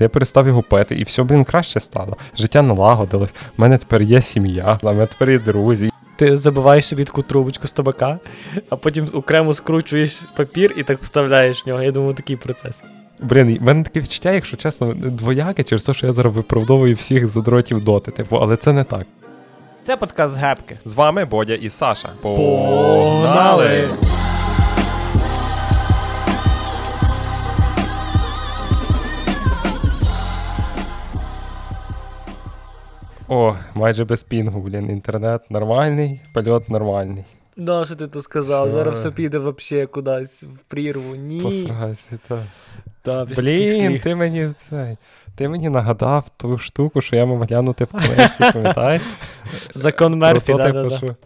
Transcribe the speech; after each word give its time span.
Я 0.00 0.08
перестав 0.08 0.46
його 0.46 0.62
пити, 0.62 0.94
і 0.94 1.02
все, 1.02 1.22
блін, 1.22 1.44
краще 1.44 1.80
стало. 1.80 2.16
Життя 2.36 2.62
налагодилось. 2.62 3.34
У 3.58 3.62
мене 3.62 3.78
тепер 3.78 4.02
є 4.02 4.22
сім'я, 4.22 4.78
у 4.82 4.86
мене 4.86 5.06
тепер 5.06 5.30
є 5.30 5.38
друзі. 5.38 5.90
Ти 6.16 6.36
забиваєш 6.36 6.86
собі 6.86 7.04
таку 7.04 7.22
трубочку 7.22 7.68
з 7.68 7.72
табака, 7.72 8.18
а 8.70 8.76
потім 8.76 9.08
окремо 9.12 9.54
скручуєш 9.54 10.20
папір 10.36 10.74
і 10.76 10.82
так 10.82 11.02
вставляєш 11.02 11.66
в 11.66 11.68
нього. 11.68 11.82
Я 11.82 11.92
думаю, 11.92 12.14
такий 12.14 12.36
процес. 12.36 12.82
Блін, 13.20 13.58
в 13.58 13.62
мене 13.62 13.82
таке 13.82 14.00
відчуття, 14.00 14.32
якщо 14.32 14.56
чесно, 14.56 14.94
двояке 14.94 15.62
через 15.62 15.82
те, 15.82 15.94
що 15.94 16.06
я 16.06 16.12
зараз 16.12 16.34
виправдовую 16.34 16.94
всіх 16.94 17.28
задротів 17.28 17.84
доти, 17.84 18.10
типу, 18.10 18.36
але 18.36 18.56
це 18.56 18.72
не 18.72 18.84
так. 18.84 19.06
Це 19.82 19.96
подкаст 19.96 20.36
Гепки. 20.36 20.78
З 20.84 20.94
вами 20.94 21.24
Бодя 21.24 21.54
і 21.54 21.70
Саша. 21.70 22.08
Погнали! 22.22 23.88
О, 33.28 33.54
майже 33.74 34.04
без 34.04 34.22
пінгу, 34.22 34.60
блін. 34.60 34.90
Інтернет 34.90 35.50
нормальний, 35.50 36.20
польот 36.34 36.68
нормальний. 36.68 37.24
Да, 37.56 37.84
що 37.84 37.94
ти 37.94 38.06
тут 38.06 38.22
сказав? 38.24 38.68
Що? 38.68 38.78
Зараз 38.78 38.94
все 38.98 39.10
піде 39.10 39.38
вообще 39.38 39.86
кудись 39.86 40.42
в 40.42 40.58
прірву. 40.68 41.14
Ні. 41.14 41.40
Посрайся, 41.40 42.18
та. 42.28 42.38
Да, 43.04 43.24
Блін, 43.24 44.00
ти 44.00 44.14
мені 44.14 44.50
цей, 44.70 44.96
ти 45.36 45.48
мені 45.48 45.68
нагадав 45.68 46.28
ту 46.36 46.58
штуку, 46.58 47.00
що 47.00 47.16
я 47.16 47.26
мав 47.26 47.42
глянути 47.42 47.84
в 47.84 47.88
книжці, 47.88 48.44
пам'ятаєш? 48.52 49.02
Закон 49.74 50.18
Мерфі, 50.18 50.54
да, 50.54 50.66
типу, 50.66 50.72
да, 50.82 50.88
да. 50.88 50.96
що- 50.96 51.16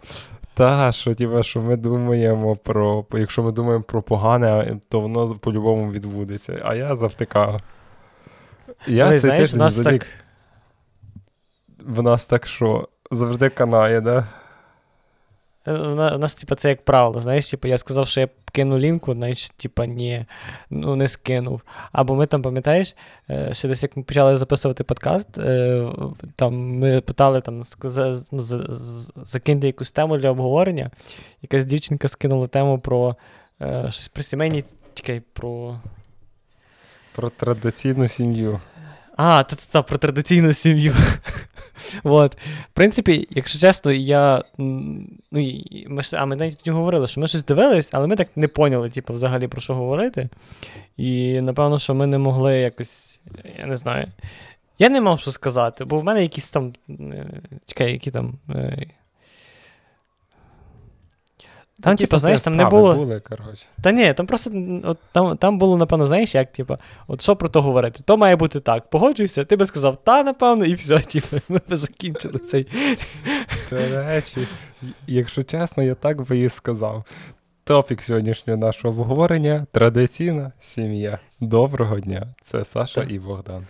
Та, 0.53 0.91
що, 0.91 1.13
типу, 1.13 1.43
що 1.43 1.61
ми 1.61 1.75
думаємо 1.77 2.55
про. 2.55 3.05
Якщо 3.13 3.43
ми 3.43 3.51
думаємо 3.51 3.83
про 3.83 4.01
погане, 4.01 4.77
то 4.89 4.99
воно 4.99 5.35
по-любому 5.35 5.91
відбудеться. 5.91 6.61
А 6.65 6.75
я 6.75 6.95
завтикав. 6.95 7.61
Я 8.87 9.05
Дивись, 9.05 9.21
цей 9.21 9.29
знаєш, 9.29 9.53
у 9.53 9.57
нас 9.57 9.75
так. 9.79 10.07
В 11.87 12.03
нас 12.03 12.27
так 12.27 12.47
що 12.47 12.87
завжди 13.11 13.49
канає, 13.49 14.01
да? 14.01 14.27
е, 15.67 15.73
У 16.15 16.17
нас, 16.17 16.35
типа, 16.35 16.55
це 16.55 16.69
як 16.69 16.85
правило, 16.85 17.19
знаєш, 17.19 17.49
типа, 17.49 17.67
я 17.67 17.77
сказав, 17.77 18.07
що 18.07 18.21
я 18.21 18.29
кину 18.51 18.77
лінку, 18.77 19.13
значить, 19.13 19.51
типа, 19.51 19.85
ні, 19.85 20.25
ну 20.69 20.95
не 20.95 21.07
скинув. 21.07 21.61
Або 21.91 22.15
ми 22.15 22.25
там, 22.25 22.41
пам'ятаєш, 22.41 22.95
е, 23.29 23.53
ще 23.53 23.67
десь 23.67 23.83
як 23.83 23.97
ми 23.97 24.03
почали 24.03 24.37
записувати 24.37 24.83
подкаст, 24.83 25.37
е, 25.37 25.87
там 26.35 26.53
ми 26.79 27.01
питали 27.01 27.41
там, 27.41 27.63
ну, 28.31 28.41
закиньте 29.15 29.67
якусь 29.67 29.91
тему 29.91 30.17
для 30.17 30.29
обговорення. 30.29 30.91
Якась 31.41 31.65
дівчинка 31.65 32.07
скинула 32.07 32.47
тему 32.47 32.79
про 32.79 33.15
е, 33.61 33.85
щось 33.89 34.07
про 34.07 34.23
сімейні, 34.23 34.63
чекай, 34.93 35.21
про. 35.33 35.79
Про 37.15 37.29
традиційну 37.29 38.07
сім'ю. 38.07 38.59
А, 39.17 39.43
та-та-та, 39.43 39.81
про 39.81 39.97
традиційну 39.97 40.53
сім'ю. 40.53 40.93
От. 42.03 42.35
В 42.35 42.73
принципі, 42.73 43.27
якщо 43.29 43.59
чесно, 43.59 43.91
я. 43.91 44.43
Ну, 44.57 45.61
ми 45.87 46.01
ж, 46.01 46.17
а 46.17 46.25
ми 46.25 46.35
навіть 46.35 46.57
тоді 46.57 46.71
говорили, 46.71 47.07
що 47.07 47.21
ми 47.21 47.27
щось 47.27 47.45
дивились, 47.45 47.89
але 47.93 48.07
ми 48.07 48.15
так 48.15 48.37
не 48.37 48.47
поняли, 48.47 48.89
типу, 48.89 49.13
взагалі 49.13 49.47
про 49.47 49.61
що 49.61 49.75
говорити. 49.75 50.29
І 50.97 51.41
напевно, 51.41 51.79
що 51.79 51.93
ми 51.93 52.07
не 52.07 52.17
могли 52.17 52.57
якось. 52.57 53.21
Я 53.59 53.65
не 53.65 53.75
знаю. 53.75 54.07
Я 54.79 54.89
не 54.89 55.01
мав 55.01 55.19
що 55.19 55.31
сказати, 55.31 55.85
бо 55.85 55.99
в 55.99 56.03
мене 56.03 56.21
якісь 56.21 56.49
там. 56.49 56.73
е, 56.89 57.25
Чекай, 57.65 57.91
які 57.91 58.11
там. 58.11 58.33
Там, 61.83 61.95
типу, 61.95 62.17
знаєш, 62.17 62.41
там 62.41 62.55
не 62.55 62.65
було. 62.65 62.95
були. 62.95 63.21
Та 63.81 63.91
ні, 63.91 64.13
там 64.13 64.25
просто 64.25 64.51
от, 64.83 64.97
там, 65.11 65.37
там 65.37 65.57
було, 65.57 65.77
напевно, 65.77 66.05
знаєш, 66.05 66.35
як, 66.35 66.51
типу, 66.51 66.77
от 67.07 67.21
що 67.21 67.35
про 67.35 67.49
то 67.49 67.61
говорити? 67.61 68.01
То 68.05 68.17
має 68.17 68.35
бути 68.35 68.59
так. 68.59 68.89
Погоджуйся, 68.89 69.45
ти 69.45 69.55
би 69.55 69.65
сказав 69.65 69.95
та, 69.95 70.23
напевно, 70.23 70.65
і 70.65 70.73
все, 70.73 70.97
типу, 70.99 71.37
ми 71.49 71.57
б 71.57 71.75
закінчили 71.75 72.39
цей. 72.39 72.67
До 73.69 73.77
речі, 73.77 74.47
якщо 75.07 75.43
чесно, 75.43 75.83
я 75.83 75.95
так 75.95 76.21
би 76.27 76.37
і 76.37 76.49
сказав. 76.49 77.03
Топік 77.63 78.01
сьогоднішнього 78.01 78.59
нашого 78.59 79.01
обговорення 79.01 79.65
традиційна 79.71 80.51
сім'я. 80.59 81.19
Доброго 81.39 81.99
дня. 81.99 82.27
Це 82.41 82.65
Саша 82.65 83.01
Так. 83.01 83.11
і 83.11 83.19
Богдан. 83.19 83.67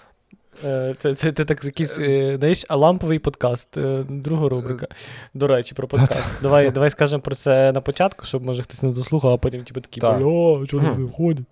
Е, 0.65 0.95
Це, 0.99 1.13
це, 1.13 1.31
це 1.31 1.45
так 1.45 1.65
якийсь, 1.65 1.99
е, 1.99 2.37
знаєш, 2.37 2.65
ламповий 2.69 3.19
подкаст, 3.19 3.77
е, 3.77 4.03
друга 4.09 4.49
рубрика. 4.49 4.87
До 5.33 5.47
речі, 5.47 5.75
про 5.75 5.87
подкаст. 5.87 6.41
Давай, 6.41 6.71
давай 6.71 6.89
скажемо 6.89 7.21
про 7.21 7.35
це 7.35 7.71
на 7.71 7.81
початку, 7.81 8.25
щоб 8.25 8.45
може 8.45 8.63
хтось 8.63 8.83
не 8.83 8.91
дослухав, 8.91 9.31
а 9.31 9.37
потім 9.37 9.63
типу 9.63 9.81
такий, 9.81 10.01
Так. 10.01 10.17
бля, 10.17 10.65
чого 10.67 10.83
не 10.83 10.89
виходить. 10.89 11.45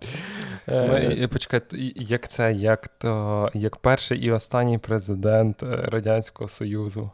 Почекай, 1.30 1.60
як 1.96 2.28
це, 2.28 2.52
як 2.52 2.88
то, 2.88 3.50
як 3.54 3.76
перший 3.76 4.18
і 4.18 4.30
останній 4.30 4.78
президент 4.78 5.62
Радянського 5.62 6.48
Союзу. 6.48 7.10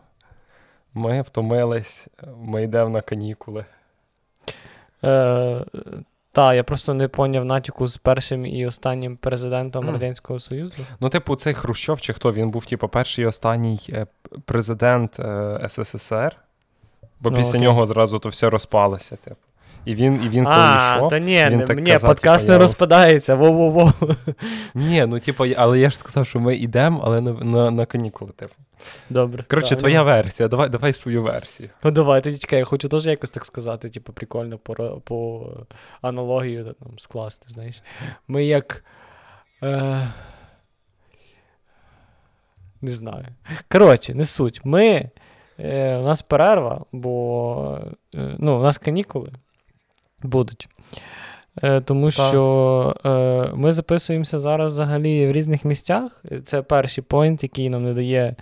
Ми 0.95 1.23
втомились, 1.23 2.09
ми 2.43 2.63
йдемо 2.63 2.91
на 2.91 3.01
канікули. 3.01 3.65
Е, 5.05 5.65
та, 6.39 6.55
я 6.55 6.65
просто 6.65 6.95
не 6.95 7.09
поняв 7.09 7.45
натяку 7.45 7.87
з 7.87 7.97
першим 7.97 8.47
і 8.47 8.67
останнім 8.67 9.17
президентом 9.17 9.87
mm. 9.87 9.93
Радянського 9.93 10.39
Союзу. 10.39 10.75
Ну, 11.01 11.09
типу, 11.09 11.37
цей 11.37 11.55
Хрущов 11.55 12.01
чи 12.01 12.13
хто? 12.13 12.33
Він 12.33 12.51
був, 12.51 12.67
типу, 12.67 12.89
перший 12.89 13.25
і 13.25 13.27
останній 13.27 13.81
е, 13.89 14.07
президент 14.45 15.21
е, 15.21 15.69
СССР, 15.69 16.37
бо 17.21 17.31
Ну, 17.31 17.37
після 17.37 17.51
окей. 17.51 17.61
нього 17.61 17.87
зразу 17.87 18.19
то 18.19 18.29
все 18.29 18.51
розпалося, 18.51 19.17
типу. 19.17 19.37
І 19.85 19.95
він, 19.95 20.23
і 20.25 20.29
він 20.29 20.45
коли 20.45 20.57
А, 20.57 20.95
йшов. 20.97 21.09
та 21.09 21.19
ні, 21.19 21.47
він 21.51 21.65
так 21.65 21.79
ні 21.79 21.93
казав, 21.93 22.11
подкаст 22.11 22.45
типу, 22.45 22.53
не 22.53 22.59
розпадається. 22.59 23.35
Во-во-во. 23.35 23.93
Ні, 24.75 25.07
ну 25.07 25.19
типу, 25.19 25.45
але 25.57 25.79
я 25.79 25.91
ж 25.91 25.99
сказав, 25.99 26.27
що 26.27 26.41
ми 26.41 26.57
йдемо, 26.57 27.01
але 27.05 27.21
на, 27.21 27.33
на, 27.33 27.71
на 27.71 27.87
канікули, 27.87 28.33
типу. 28.33 28.55
Добре. 29.11 29.45
Коротше, 29.49 29.71
Так, 29.71 29.79
твоя 29.79 29.99
ну, 29.99 30.05
версія, 30.05 30.49
давай, 30.49 30.69
давай 30.69 30.93
свою 30.93 31.23
версію. 31.23 31.69
Ну 31.85 31.91
давай, 31.91 32.21
тоді 32.21 32.39
чекай, 32.39 32.59
я 32.59 32.65
хочу 32.65 32.89
теж 32.89 33.07
якось 33.07 33.31
так 33.31 33.45
сказати, 33.45 33.91
типу, 33.91 34.13
прикольно 34.13 34.59
по, 34.59 34.75
по 35.05 35.47
аналогію 36.03 36.65
там, 36.65 36.99
скласти, 36.99 37.47
знаєш. 37.49 37.83
Ми 38.29 38.45
як. 38.45 38.85
Е... 39.63 40.01
Не 42.83 42.91
знаю. 42.91 43.27
Коротше, 43.69 44.15
не 44.15 44.25
суть. 44.25 44.61
Ми. 44.65 45.11
Е, 45.61 45.97
у 45.97 46.03
нас 46.03 46.23
перерва, 46.23 46.85
бо 46.93 47.81
е, 48.15 48.37
ну, 48.39 48.59
у 48.59 48.63
нас 48.63 48.79
канікули 48.79 49.33
будуть. 50.23 50.69
Е, 51.63 51.81
тому 51.81 52.11
Так. 52.11 52.13
що 52.29 52.97
е, 53.05 53.51
ми 53.55 53.73
записуємося 53.73 54.39
зараз 54.39 54.73
взагалі 54.73 55.27
в 55.27 55.33
різних 55.33 55.65
місцях. 55.65 56.25
Це 56.45 56.63
перший 56.63 57.05
поінт, 57.05 57.43
який 57.43 57.71
нам 57.71 57.85
не 57.85 57.95
дає 57.95 58.37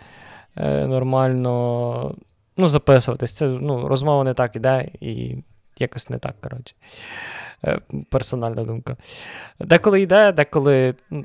е, 0.57 0.87
нормально 0.87 2.15
ну, 2.57 2.69
записуватись. 2.69 3.33
Це 3.33 3.47
ну, 3.47 3.89
розмова 3.89 4.25
не 4.25 4.35
так 4.35 4.57
іде 4.57 4.89
і 5.01 5.37
якось 5.79 6.11
не 6.11 6.19
так, 6.19 6.35
коротше. 6.41 6.75
Е, 7.65 7.81
персональна 8.11 8.65
думка. 8.65 8.97
Деколи 9.61 10.01
йде, 10.01 10.33
деколи. 10.33 10.95
ну, 11.11 11.25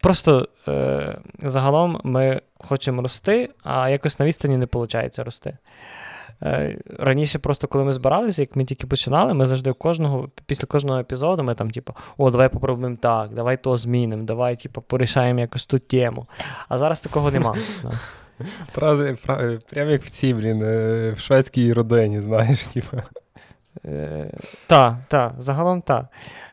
Просто 0.00 0.48
е, 0.68 1.18
загалом 1.38 2.00
ми 2.04 2.40
хочемо 2.58 3.02
рости, 3.02 3.50
а 3.62 3.88
якось 3.88 4.20
на 4.20 4.26
відстані 4.26 4.56
не 4.56 4.66
виходить 4.72 5.18
рости. 5.18 5.56
Е, 6.42 6.78
раніше, 6.98 7.38
просто 7.38 7.68
коли 7.68 7.84
ми 7.84 7.92
збиралися, 7.92 8.42
як 8.42 8.56
ми 8.56 8.64
тільки 8.64 8.86
починали, 8.86 9.34
ми 9.34 9.46
завжди 9.46 9.72
кожного, 9.72 10.28
після 10.46 10.66
кожного 10.66 10.98
епізоду 10.98 11.42
ми 11.42 11.54
там, 11.54 11.70
типу, 11.70 11.94
о, 12.16 12.30
давай 12.30 12.48
попробуємо 12.48 12.96
так, 13.00 13.34
давай 13.34 13.62
то 13.62 13.76
змінимо, 13.76 14.22
давай, 14.22 14.56
типу, 14.56 14.80
порішаємо 14.80 15.40
якось 15.40 15.66
ту 15.66 15.78
тему. 15.78 16.26
А 16.68 16.78
зараз 16.78 17.00
такого 17.00 17.30
нема. 17.30 17.54
да. 17.82 17.90
Фрази. 18.72 19.16
Прям 19.70 19.90
як 19.90 20.02
в 20.02 20.10
цій, 20.10 20.34
блін, 20.34 20.62
е, 20.62 21.12
в 21.12 21.18
шведській 21.18 21.72
родині, 21.72 22.20
знаєш, 22.20 22.62
типу. 22.62 22.96
Е, 23.84 24.30
та, 24.66 24.98
та, 25.08 25.34
загалом 25.38 25.82
так. 25.82 26.06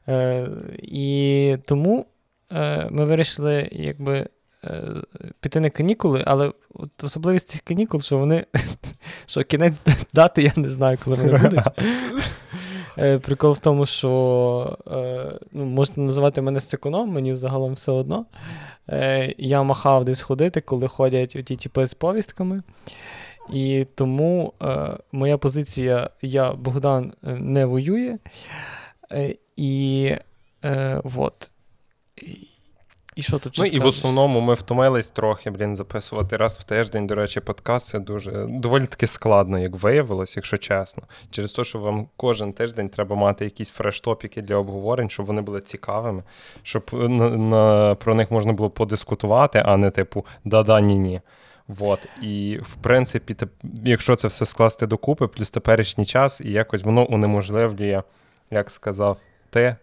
Е, 0.07 0.49
і 0.77 1.57
тому 1.65 2.05
е, 2.51 2.87
ми 2.91 3.05
вирішили, 3.05 3.69
якби. 3.71 4.27
Е, 4.63 4.93
Піти 5.39 5.59
на 5.59 5.69
канікули, 5.69 6.23
але 6.27 6.51
от 6.73 7.03
особливість 7.03 7.49
цих 7.49 7.61
канікул, 7.61 8.01
що 8.01 8.17
вони. 8.17 8.45
що 9.25 9.43
кінець 9.43 9.79
дати, 10.13 10.41
я 10.43 10.53
не 10.55 10.69
знаю, 10.69 10.97
коли 11.03 11.15
вони 11.15 11.37
будуть. 11.37 11.65
Е, 12.99 13.19
Прикол 13.19 13.51
в 13.51 13.59
тому, 13.59 13.85
що 13.85 14.77
е, 14.87 15.39
ну, 15.51 15.65
можете 15.65 16.01
називати 16.01 16.41
мене 16.41 16.59
секоном, 16.59 17.09
мені 17.09 17.35
загалом 17.35 17.73
все 17.73 17.91
одно. 17.91 18.25
Я 19.37 19.63
махав 19.63 20.05
десь 20.05 20.21
ходити, 20.21 20.61
коли 20.61 20.87
ходять 20.87 21.29
ті 21.29 21.55
типи 21.55 21.85
з 21.87 21.93
повістками. 21.93 22.61
І 23.49 23.85
тому 23.95 24.53
е, 24.61 24.97
моя 25.11 25.37
позиція, 25.37 26.09
я 26.21 26.53
Богдан 26.53 27.13
не 27.23 27.65
воює. 27.65 28.17
Е, 29.11 29.35
і 29.55 30.11
е, 30.65 31.01
вот. 31.03 31.51
І- 33.17 33.21
що 33.21 33.39
тут 33.39 33.55
Ну 33.57 33.65
і 33.65 33.79
в 33.79 33.85
основному 33.85 34.41
ми 34.41 34.53
втомились 34.53 35.09
трохи, 35.09 35.49
блін, 35.49 35.75
записувати 35.75 36.37
раз 36.37 36.57
в 36.57 36.63
тиждень. 36.63 37.07
До 37.07 37.15
речі, 37.15 37.39
подкаст 37.39 37.85
це 37.85 37.99
дуже 37.99 38.45
доволі 38.49 38.85
таки 38.85 39.07
складно, 39.07 39.59
як 39.59 39.75
виявилось, 39.75 40.35
якщо 40.35 40.57
чесно. 40.57 41.03
Через 41.29 41.53
те, 41.53 41.63
що 41.63 41.79
вам 41.79 42.07
кожен 42.17 42.53
тиждень 42.53 42.89
треба 42.89 43.15
мати 43.15 43.45
якісь 43.45 43.79
фреш-топіки 43.79 44.41
для 44.41 44.55
обговорень, 44.55 45.09
щоб 45.09 45.25
вони 45.25 45.41
були 45.41 45.61
цікавими, 45.61 46.23
щоб 46.63 46.89
на, 46.93 47.29
на, 47.29 47.95
про 47.95 48.15
них 48.15 48.31
можна 48.31 48.53
було 48.53 48.69
подискутувати, 48.69 49.63
а 49.65 49.77
не 49.77 49.91
типу 49.91 50.25
да-да, 50.45 50.81
ні-ні. 50.81 51.21
Вот. 51.67 51.99
І 52.21 52.59
в 52.61 52.75
принципі, 52.75 53.33
теп- 53.33 53.69
якщо 53.85 54.15
це 54.15 54.27
все 54.27 54.45
скласти 54.45 54.87
докупи, 54.87 55.27
плюс 55.27 55.49
теперішній 55.49 56.05
час, 56.05 56.41
і 56.41 56.51
якось 56.51 56.83
воно 56.83 57.05
унеможливлює, 57.05 58.03
як 58.51 58.69
сказав 58.71 59.17
ти, 59.49 59.61
е, 59.61 59.75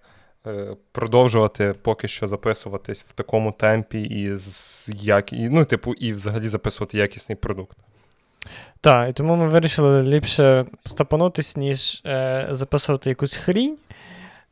продовжувати 0.92 1.74
поки 1.82 2.08
що 2.08 2.26
записуватись 2.26 3.04
в 3.04 3.12
такому 3.12 3.52
темпі 3.52 4.02
і 4.02 4.36
з 4.36 4.90
як... 4.94 5.28
ну, 5.32 5.64
типу, 5.64 5.94
і 5.94 6.12
взагалі 6.12 6.48
записувати 6.48 6.98
якісний 6.98 7.36
продукт. 7.36 7.76
Так, 8.80 9.10
і 9.10 9.12
тому 9.12 9.36
ми 9.36 9.48
вирішили 9.48 10.02
ліпше 10.02 10.66
стапанутись, 10.86 11.56
ніж 11.56 12.02
е, 12.06 12.48
записувати 12.50 13.10
якусь 13.10 13.36
хрінь. 13.36 13.76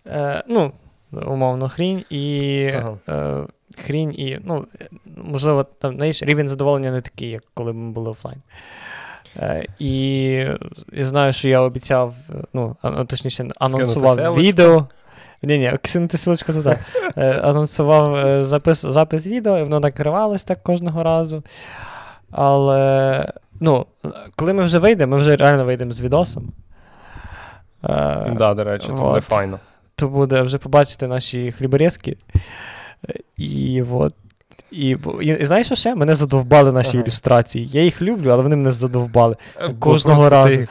Е, 0.06 0.44
ну, 0.48 0.72
умовно, 1.12 1.68
хрінь 1.68 2.04
і. 2.10 2.70
Ага. 2.74 2.98
Е, 3.08 3.46
хрінь 3.78 4.12
і, 4.12 4.38
ну, 4.44 4.66
е, 4.80 4.88
можливо, 5.16 5.64
там, 5.64 5.94
знаєш, 5.94 6.22
рівень 6.22 6.48
задоволення 6.48 6.92
не 6.92 7.00
такий, 7.00 7.30
як 7.30 7.42
коли 7.54 7.72
ми 7.72 7.92
були 7.92 8.10
офлайн. 8.10 8.42
Е, 9.36 9.66
і 9.78 9.92
я 10.92 11.04
знаю, 11.04 11.32
що 11.32 11.48
я 11.48 11.60
обіцяв, 11.60 12.14
е, 12.30 12.44
ну, 12.52 12.76
точніше, 13.08 13.48
анонсував 13.58 14.34
відео. 14.34 14.86
Ні, 15.42 15.58
ні, 15.58 15.72
кинути 15.82 16.16
силочку 16.16 16.52
туди. 16.52 16.78
Е, 17.16 17.30
анонсував 17.42 18.14
е, 18.16 18.44
запис, 18.44 18.80
запис 18.80 19.26
відео, 19.26 19.58
і 19.58 19.62
воно 19.62 19.80
накривалось 19.80 20.44
так 20.44 20.62
кожного 20.62 21.02
разу. 21.02 21.42
Але, 22.30 23.32
ну, 23.60 23.86
коли 24.36 24.52
ми 24.52 24.64
вже 24.64 24.78
вийдемо, 24.78 25.10
ми 25.16 25.22
вже 25.22 25.36
реально 25.36 25.64
вийдемо 25.64 25.92
з 25.92 26.00
відосом. 26.00 26.52
Так, 27.82 28.36
да, 28.36 28.54
до 28.54 28.64
речі, 28.64 28.86
то 28.86 28.92
буде 28.94 29.20
файно. 29.20 29.58
то 29.96 30.08
буде 30.08 30.42
вже 30.42 30.58
побачити 30.58 31.06
наші 31.06 31.52
хліборезки. 31.52 32.16
Е, 33.08 33.14
І 33.36 33.82
от. 33.92 34.14
І, 34.72 34.96
і, 35.20 35.26
і 35.26 35.44
знаєш, 35.44 35.66
що 35.66 35.74
ще? 35.74 35.94
Мене 35.94 36.14
задовбали 36.14 36.72
наші 36.72 36.96
Ага. 36.96 37.04
ілюстрації. 37.04 37.66
Я 37.72 37.82
їх 37.82 38.02
люблю, 38.02 38.30
але 38.30 38.42
вони 38.42 38.56
мене 38.56 38.70
задовбали. 38.70 39.36
Кожного 39.78 40.28
разу. 40.28 40.56
Ти 40.56 40.68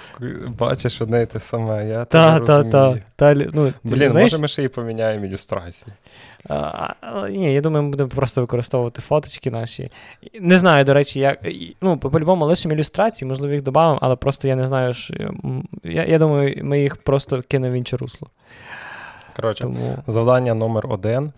бачиш 0.59 1.01
одне 1.01 1.21
і 1.21 1.25
те 1.25 1.39
саме. 1.39 1.87
Я 1.87 2.05
Та, 2.05 2.39
та, 2.39 2.63
та. 2.63 2.97
та 3.15 3.33
ну, 3.53 3.73
Блін, 3.83 4.09
знаєш, 4.09 4.31
може 4.31 4.41
ми 4.41 4.47
ще 4.47 4.63
і 4.63 4.67
поміняємо 4.67 5.25
ілюстрації. 5.25 5.93
а, 6.49 6.93
а, 7.01 7.29
ні, 7.29 7.53
я 7.53 7.61
думаю, 7.61 7.83
ми 7.83 7.89
будемо 7.89 8.09
просто 8.09 8.41
використовувати 8.41 9.01
фоточки 9.01 9.51
наші. 9.51 9.91
Не 10.41 10.57
знаю, 10.57 10.85
до 10.85 10.93
речі, 10.93 11.19
як. 11.19 11.39
Ну, 11.81 11.97
по- 11.97 12.09
по-любому 12.09 12.45
лишимо 12.45 12.73
ілюстрації, 12.73 13.27
можливо, 13.27 13.53
їх 13.53 13.63
додамо, 13.63 13.99
але 14.01 14.15
просто 14.15 14.47
я 14.47 14.55
не 14.55 14.67
знаю, 14.67 14.93
що. 14.93 15.13
Я, 15.83 16.05
я 16.05 16.17
думаю, 16.19 16.59
ми 16.63 16.81
їх 16.81 16.95
просто 16.97 17.41
кинемо 17.47 17.73
в 17.73 17.77
інше 17.77 17.97
русло. 17.97 18.27
Коротше, 19.35 19.63
Тому. 19.63 19.97
завдання 20.07 20.53
номер 20.53 20.85
один. 20.89 21.31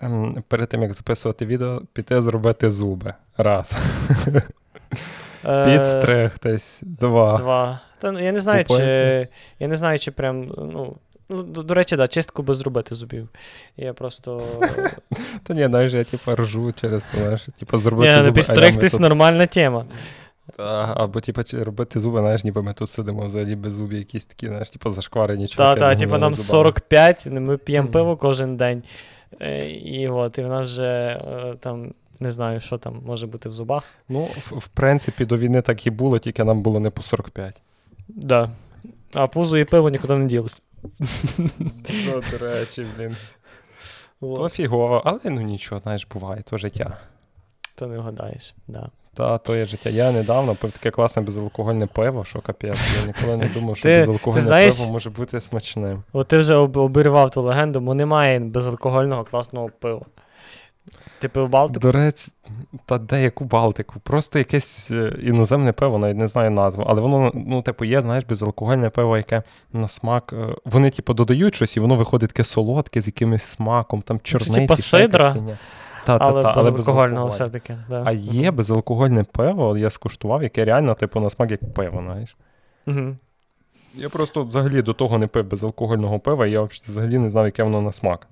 Ем, 0.00 0.44
Перед 0.48 0.68
тим, 0.68 0.82
як 0.82 0.94
записувати 0.94 1.46
відео, 1.46 1.82
піти 1.92 2.22
зробити 2.22 2.70
зуби. 2.70 3.14
Раз. 3.36 3.72
е, 5.44 5.78
Підстригтись. 5.78 6.78
Два. 6.82 7.38
Два. 7.38 7.80
Та, 7.98 8.12
ну, 8.12 8.20
я 8.20 8.32
не 8.32 8.40
знаю, 8.40 8.64
чи. 8.64 9.28
Я 9.58 9.68
не 9.68 9.76
знаю, 9.76 9.98
чи 9.98 10.10
прям. 10.10 10.44
Ну, 10.46 10.96
ну 11.28 11.42
до, 11.42 11.62
до 11.62 11.74
речі, 11.74 11.96
да, 11.96 12.08
чистку 12.08 12.42
без 12.42 12.56
зробити 12.56 12.94
зубів. 12.94 13.28
Я 13.76 13.92
просто. 13.92 14.42
Та 15.42 15.54
ні, 15.54 15.66
знаєш, 15.66 15.92
я 15.92 16.04
типу 16.04 16.34
ржу 16.34 16.72
через 16.80 17.04
то, 17.04 17.18
знаєш, 17.18 17.48
типу 17.58 17.78
зробити 17.78 18.08
Ні, 18.08 18.14
зуби. 18.14 18.20
ну 18.20 18.26
я 18.26 18.30
ми 18.30 18.34
підстригтись 18.34 19.00
нормальна 19.00 19.46
тема. 19.46 19.86
Та, 20.56 20.94
Або, 20.96 21.20
типу, 21.20 21.42
робити 21.52 22.00
зуби, 22.00 22.20
знаєш, 22.20 22.44
ніби 22.44 22.62
ми 22.62 22.72
тут 22.72 22.90
сидимо 22.90 23.26
взагалі 23.26 23.56
без 23.56 23.72
зубів, 23.72 23.98
якісь 23.98 24.26
такі, 24.26 24.46
знаєш, 24.46 24.70
типу 24.70 24.90
зашкварені 24.90 25.48
чуваки. 25.48 25.80
та, 25.80 25.96
з 25.96 25.98
типу 25.98 26.18
нам 26.18 26.32
зубами. 26.32 26.50
45, 26.50 27.26
ми 27.26 27.56
п'ємо 27.56 27.88
пиво 27.88 28.16
кожен 28.16 28.56
день. 28.56 28.82
Е, 29.40 29.70
І 29.70 30.08
от, 30.08 30.38
і 30.38 30.42
вона 30.42 30.60
вже 30.60 30.84
е, 30.84 31.54
там. 31.60 31.92
Не 32.20 32.30
знаю, 32.30 32.60
що 32.60 32.78
там 32.78 33.02
може 33.06 33.26
бути 33.26 33.48
в 33.48 33.52
зубах. 33.52 33.84
Ну, 34.08 34.22
в, 34.22 34.58
в 34.58 34.68
принципі, 34.68 35.24
до 35.24 35.38
війни 35.38 35.62
так 35.62 35.86
і 35.86 35.90
було, 35.90 36.18
тільки 36.18 36.44
нам 36.44 36.62
було 36.62 36.80
не 36.80 36.90
по 36.90 37.02
45. 37.02 37.60
Да. 38.08 38.50
А 39.12 39.26
пузо 39.26 39.58
і 39.58 39.64
пиво 39.64 39.90
нікуди 39.90 40.16
не 40.16 40.26
ділось. 40.26 40.62
Ну, 42.06 42.22
до 42.30 42.38
речі, 42.38 42.86
блін. 42.96 43.16
То 44.20 44.48
фігово, 44.48 45.02
але 45.04 45.20
ну 45.24 45.40
нічого, 45.40 45.80
знаєш, 45.80 46.06
буває, 46.14 46.42
то 46.42 46.58
життя. 46.58 46.96
То 47.74 47.86
не 47.86 47.98
вгадаєш. 47.98 48.54
Да. 48.68 48.90
Та, 49.18 49.38
то 49.38 49.56
є 49.56 49.64
життя. 49.66 49.90
Я 49.90 50.12
недавно 50.12 50.54
пив 50.54 50.70
таке 50.70 50.90
класне 50.90 51.22
безалкогольне 51.22 51.86
пиво, 51.86 52.24
що 52.24 52.40
капець. 52.40 52.78
Я 53.00 53.06
ніколи 53.06 53.36
не 53.36 53.44
думав, 53.54 53.76
що 53.76 53.88
Ти- 53.88 53.96
безалкогольне 53.96 54.40
ти 54.44 54.46
знаєш- 54.48 54.78
пиво 54.78 54.92
може 54.92 55.10
бути 55.10 55.40
смачним. 55.40 56.02
От 56.12 56.28
ти 56.28 56.38
вже 56.38 56.54
об- 56.54 56.76
обірвав 56.76 57.30
ту 57.30 57.42
легенду, 57.42 57.80
бо 57.80 57.94
немає 57.94 58.38
безалкогольного 58.40 59.24
класного 59.24 59.70
пива. 59.80 60.00
Ти 61.20 61.28
пив 61.28 61.48
Балтику? 61.48 61.80
До 61.80 61.92
речі, 61.92 62.32
та 62.86 62.98
де 62.98 63.22
яку 63.22 63.44
Балтику? 63.44 64.00
Просто 64.02 64.38
якесь 64.38 64.90
е, 64.90 65.12
іноземне 65.22 65.72
пиво, 65.72 65.98
навіть 65.98 66.16
не 66.16 66.26
знаю 66.28 66.50
назву. 66.50 66.84
Але 66.86 67.00
воно, 67.00 67.32
ну, 67.34 67.62
типу, 67.62 67.84
є, 67.84 68.00
знаєш, 68.02 68.24
безалкогольне 68.24 68.90
пиво, 68.90 69.16
яке 69.16 69.42
на 69.72 69.88
смак. 69.88 70.32
е, 70.38 70.54
Вони, 70.64 70.90
типу, 70.90 71.14
додають 71.14 71.54
щось, 71.54 71.76
і 71.76 71.80
воно 71.80 71.94
виходить 71.96 72.30
таке 72.30 72.44
солодке 72.44 73.00
з 73.00 73.06
якимось 73.06 73.42
смаком, 73.42 74.02
там 74.02 74.20
чорниці. 74.22 74.60
типа 74.60 74.74
всяка 74.74 75.02
сидра. 75.02 75.56
Та, 76.08 76.18
та, 76.18 76.24
але 76.24 76.42
та, 76.42 76.52
але 76.56 76.70
безалкогольного 76.70 77.28
все-таки. 77.28 77.78
Да. 77.88 78.02
А 78.06 78.12
є 78.12 78.50
безалкогольне 78.50 79.24
пиво, 79.24 79.78
я 79.78 79.90
скуштував, 79.90 80.42
яке 80.42 80.64
реально, 80.64 80.94
типу, 80.94 81.20
на 81.20 81.30
смак 81.30 81.50
як 81.50 81.72
пиво, 81.72 82.00
знаєш. 82.02 82.36
Угу. 82.86 83.16
Я 83.94 84.08
просто 84.08 84.44
взагалі 84.44 84.82
до 84.82 84.92
того 84.92 85.18
не 85.18 85.26
пив 85.26 85.46
безалкогольного 85.46 86.18
пива, 86.18 86.46
і 86.46 86.50
я 86.50 86.62
взагалі 86.62 87.18
не 87.18 87.28
знав, 87.28 87.44
яке 87.44 87.62
воно 87.62 87.82
на 87.82 87.92
смак. 87.92 88.26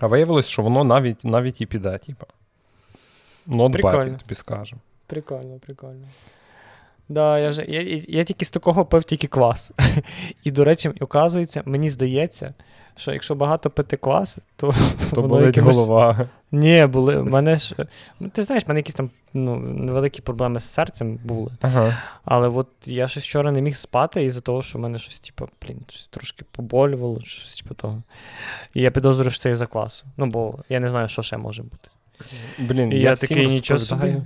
А 0.00 0.06
виявилось, 0.06 0.46
що 0.46 0.62
воно 0.62 0.84
навіть, 0.84 1.24
навіть 1.24 1.60
і 1.60 1.66
піде, 1.66 1.98
типу. 1.98 2.26
Ну, 3.46 3.70
тобі 4.16 4.34
скажемо. 4.34 4.80
Прикольно, 5.06 5.58
прикольно. 5.66 6.06
Да, 7.12 7.38
я, 7.38 7.48
вже, 7.48 7.64
я, 7.68 8.00
я, 8.08 8.24
тільки 8.24 8.44
з 8.44 8.50
такого 8.50 8.84
пив 8.84 9.04
тільки 9.04 9.26
квас. 9.26 9.70
І, 10.44 10.50
до 10.50 10.64
речі, 10.64 10.88
оказується, 11.00 11.62
мені 11.64 11.88
здається, 11.88 12.54
що 12.96 13.12
якщо 13.12 13.34
багато 13.34 13.70
пити 13.70 13.96
квас, 13.96 14.38
то, 14.56 14.74
То 15.14 15.22
болить 15.22 15.56
якимось- 15.56 15.76
голова. 15.76 16.28
Ні, 16.52 16.86
були. 16.86 17.22
Мене 17.22 17.56
ж. 17.56 17.74
Ти 18.32 18.42
знаєш, 18.42 18.64
в 18.64 18.68
мене 18.68 18.80
якісь 18.80 18.94
там 18.94 19.10
ну, 19.34 19.56
невеликі 19.56 20.22
проблеми 20.22 20.60
з 20.60 20.64
серцем 20.64 21.18
були. 21.24 21.50
Ага. 21.60 22.02
Але 22.24 22.48
от 22.48 22.68
я 22.84 23.06
щось 23.06 23.24
вчора 23.24 23.52
не 23.52 23.60
міг 23.60 23.76
спати 23.76 24.24
із-за 24.24 24.40
того, 24.40 24.62
що 24.62 24.78
в 24.78 24.80
мене 24.82 24.98
щось, 24.98 25.20
типу, 25.20 25.48
блін, 25.62 25.80
щось 25.88 26.06
трошки 26.06 26.44
поболювало, 26.50 27.20
щось 27.20 27.62
типу 27.62 27.74
того. 27.74 28.02
І 28.74 28.82
я 28.82 28.90
підозрюю, 28.90 29.30
що 29.30 29.40
це 29.40 29.50
із-за 29.50 29.66
квасу. 29.66 30.04
Ну, 30.16 30.26
бо 30.26 30.54
я 30.68 30.80
не 30.80 30.88
знаю, 30.88 31.08
що 31.08 31.22
ще 31.22 31.36
може 31.36 31.62
бути. 31.62 31.88
Блін, 32.58 32.92
І 32.92 32.96
я, 32.96 33.10
я 33.10 33.16
такий, 33.16 33.46
нічого 33.46 33.78
собі. 33.78 34.16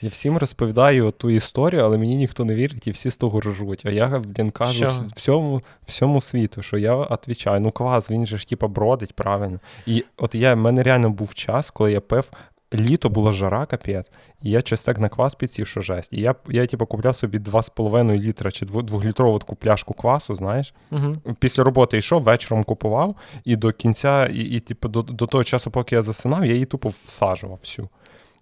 Я 0.00 0.08
всім 0.08 0.36
розповідаю 0.36 1.10
ту 1.10 1.30
історію, 1.30 1.82
але 1.84 1.98
мені 1.98 2.16
ніхто 2.16 2.44
не 2.44 2.54
вірить 2.54 2.86
і 2.86 2.90
всі 2.90 3.10
з 3.10 3.16
того 3.16 3.40
ржуть. 3.40 3.82
А 3.84 3.90
я, 3.90 4.22
блін, 4.26 4.50
кажу 4.50 4.72
Що? 4.72 5.04
всьому, 5.14 5.62
всьому 5.86 6.20
світу, 6.20 6.62
що 6.62 6.78
я 6.78 6.96
відповідаю, 6.96 7.60
ну 7.60 7.70
квас, 7.70 8.10
він 8.10 8.26
же 8.26 8.38
ж 8.38 8.48
типа 8.48 8.68
бродить, 8.68 9.12
правильно. 9.12 9.60
І 9.86 10.04
от 10.16 10.34
я, 10.34 10.54
в 10.54 10.56
мене 10.56 10.82
реально 10.82 11.10
був 11.10 11.34
час, 11.34 11.70
коли 11.70 11.92
я 11.92 12.00
пив. 12.00 12.30
Літо 12.74 13.08
була 13.08 13.32
жара, 13.32 13.66
капець, 13.66 14.10
і 14.42 14.50
я 14.50 14.60
щось 14.60 14.84
так 14.84 14.98
на 14.98 15.08
квас 15.08 15.34
підсів, 15.34 15.66
що 15.66 15.80
жесть. 15.80 16.12
І 16.12 16.20
я, 16.20 16.34
я 16.48 16.66
типу, 16.66 16.86
купляв 16.86 17.16
собі 17.16 17.38
2,5 17.38 18.20
літра 18.20 18.50
чи 18.50 18.66
2-літрову 18.66 19.38
таку 19.38 19.56
пляшку 19.56 19.94
квасу, 19.94 20.34
знаєш. 20.34 20.74
Угу. 20.90 21.16
Після 21.38 21.64
роботи 21.64 21.98
йшов, 21.98 22.22
вечором 22.22 22.64
купував, 22.64 23.16
і 23.44 23.56
до 23.56 23.72
кінця, 23.72 24.26
і, 24.26 24.38
і 24.38 24.60
типу, 24.60 24.88
до, 24.88 25.02
до 25.02 25.26
того 25.26 25.44
часу, 25.44 25.70
поки 25.70 25.94
я 25.94 26.02
засинав, 26.02 26.46
я 26.46 26.52
її 26.52 26.64
тупо 26.64 26.92
всаджував 27.04 27.58
всю. 27.62 27.88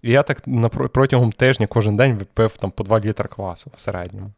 І 0.04 0.12
я 0.12 0.22
так 0.22 0.46
на, 0.46 0.68
протягом 0.68 1.32
тижня 1.32 1.66
кожен 1.66 1.96
день 1.96 2.14
випив 2.14 2.56
там 2.56 2.70
по 2.70 2.84
2 2.84 3.00
літра 3.00 3.28
квасу 3.28 3.70
в 3.74 3.80
середньому. 3.80 4.30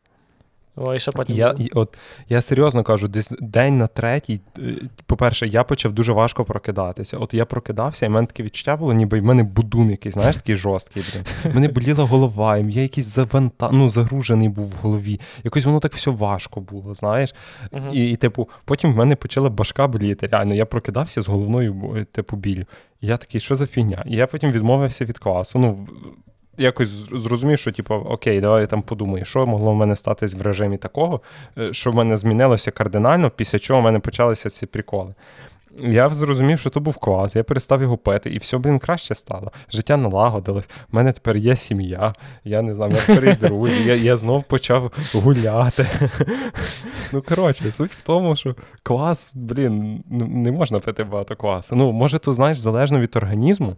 Ой, 0.77 0.99
що 0.99 1.13
потім. 1.13 1.37
Я, 1.37 1.55
і 1.59 1.71
от, 1.75 1.99
я 2.29 2.43
серйозно 2.43 2.83
кажу, 2.83 3.09
десь 3.09 3.31
день 3.41 3.79
на 3.79 3.87
третій, 3.87 4.41
е, 4.59 4.75
по-перше, 5.07 5.47
я 5.47 5.65
почав 5.65 5.93
дуже 5.93 6.13
важко 6.13 6.45
прокидатися. 6.45 7.19
От 7.19 7.35
я 7.35 7.45
прокидався, 7.45 8.07
і 8.07 8.09
в 8.09 8.13
мене 8.13 8.27
таке 8.27 8.43
відчуття 8.43 8.77
було, 8.77 8.93
ніби 8.93 9.21
в 9.21 9.25
мене 9.25 9.43
будун 9.43 9.91
якийсь, 9.91 10.15
знаєш, 10.15 10.37
такий 10.37 10.57
жорсткий. 10.57 11.05
Блін. 11.13 11.55
Мене 11.55 11.69
боліла 11.69 12.05
голова, 12.05 12.57
і 12.57 12.73
я 12.73 12.83
якийсь 12.83 13.07
заванта... 13.07 13.71
ну, 13.73 13.89
загружений 13.89 14.49
був 14.49 14.67
в 14.67 14.75
голові. 14.83 15.21
Якось 15.45 15.65
воно 15.65 15.81
так 15.81 15.95
все 15.95 16.11
важко 16.11 16.61
було, 16.61 16.95
знаєш. 16.95 17.35
Мгм. 17.73 17.91
І, 17.93 18.11
і, 18.11 18.17
типу, 18.17 18.49
потім 18.65 18.93
в 18.93 18.97
мене 18.97 19.17
почала 19.17 19.51
башка 19.51 19.89
боліти. 19.89 20.27
Реально, 20.27 20.55
я 20.55 20.67
прокидався 20.67 21.23
з 21.23 21.29
головною 21.29 21.75
бо- 21.75 22.05
типу, 22.05 22.37
біллю. 22.37 22.65
І 23.01 23.07
я 23.07 23.17
такий, 23.17 23.41
що 23.41 23.57
за 23.57 23.67
фігня? 23.67 24.05
І 24.07 24.17
я 24.17 24.27
потім 24.27 24.51
відмовився 24.53 25.05
від 25.05 25.19
квасу. 25.19 25.59
Ну, 25.59 25.89
якось 26.59 26.89
зрозумів, 26.89 27.59
що, 27.59 27.73
типу, 27.73 27.95
окей, 27.95 28.41
давай 28.41 28.61
я 28.61 28.67
там 28.67 28.83
подумаю, 28.83 29.25
що 29.25 29.47
могло 29.47 29.73
в 29.73 29.77
мене 29.77 29.97
статись 29.97 30.35
в 30.35 30.43
режимі 30.43 30.77
такого, 30.77 31.21
е, 31.59 31.73
що 31.73 31.91
в 31.91 31.95
мене 31.95 32.17
змінилося 32.17 32.71
кардинально, 32.71 33.31
після 33.31 33.59
чого 33.59 33.81
в 33.81 33.83
мене 33.83 33.99
почалися 33.99 34.51
ці 34.51 34.67
приколи. 34.67 35.15
Я 35.79 36.09
зрозумів, 36.09 36.59
що 36.59 36.71
то 36.71 36.81
був 36.81 36.97
квас, 36.97 37.37
я 37.37 37.45
перестав 37.45 37.83
його 37.83 37.97
пити, 37.97 38.31
і 38.31 38.39
все, 38.39 38.59
блін, 38.59 38.79
краще 38.79 39.15
стало. 39.15 39.53
Життя 39.73 39.97
налагодилось. 39.97 40.69
У 40.93 40.97
мене 40.97 41.13
тепер 41.13 41.37
є 41.37 41.57
сім'я, 41.57 42.15
я 42.45 42.63
не 42.63 42.75
знаю, 42.75 42.93
я 42.93 43.17
тепер 43.17 43.39
друзі, 43.39 43.85
я 43.85 43.95
я 43.95 44.17
знов 44.17 44.45
почав 44.45 44.93
гуляти. 45.15 45.87
Ну, 47.13 47.23
коротше, 47.23 47.73
суть 47.73 47.93
в 47.93 48.03
тому, 48.03 48.37
що 48.37 48.55
квас, 48.83 49.33
блін, 49.35 50.05
не 50.11 50.53
можна 50.53 50.81
пити 50.81 51.05
багато 51.05 51.37
квасу. 51.37 51.77
Ну, 51.77 51.93
може, 51.93 52.19
то 52.19 52.33
знаєш, 52.33 52.59
залежно 52.59 53.01
від 53.01 53.17
організму. 53.17 53.77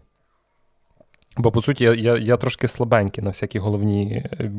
Бо, 1.38 1.50
по 1.50 1.60
суті, 1.60 1.84
я 1.84 1.94
я, 1.94 2.16
я 2.16 2.36
трошки 2.36 2.68
слабенький 2.68 3.24
на 3.24 3.30
всякі 3.30 3.58
головні 3.58 4.24
е, 4.40 4.50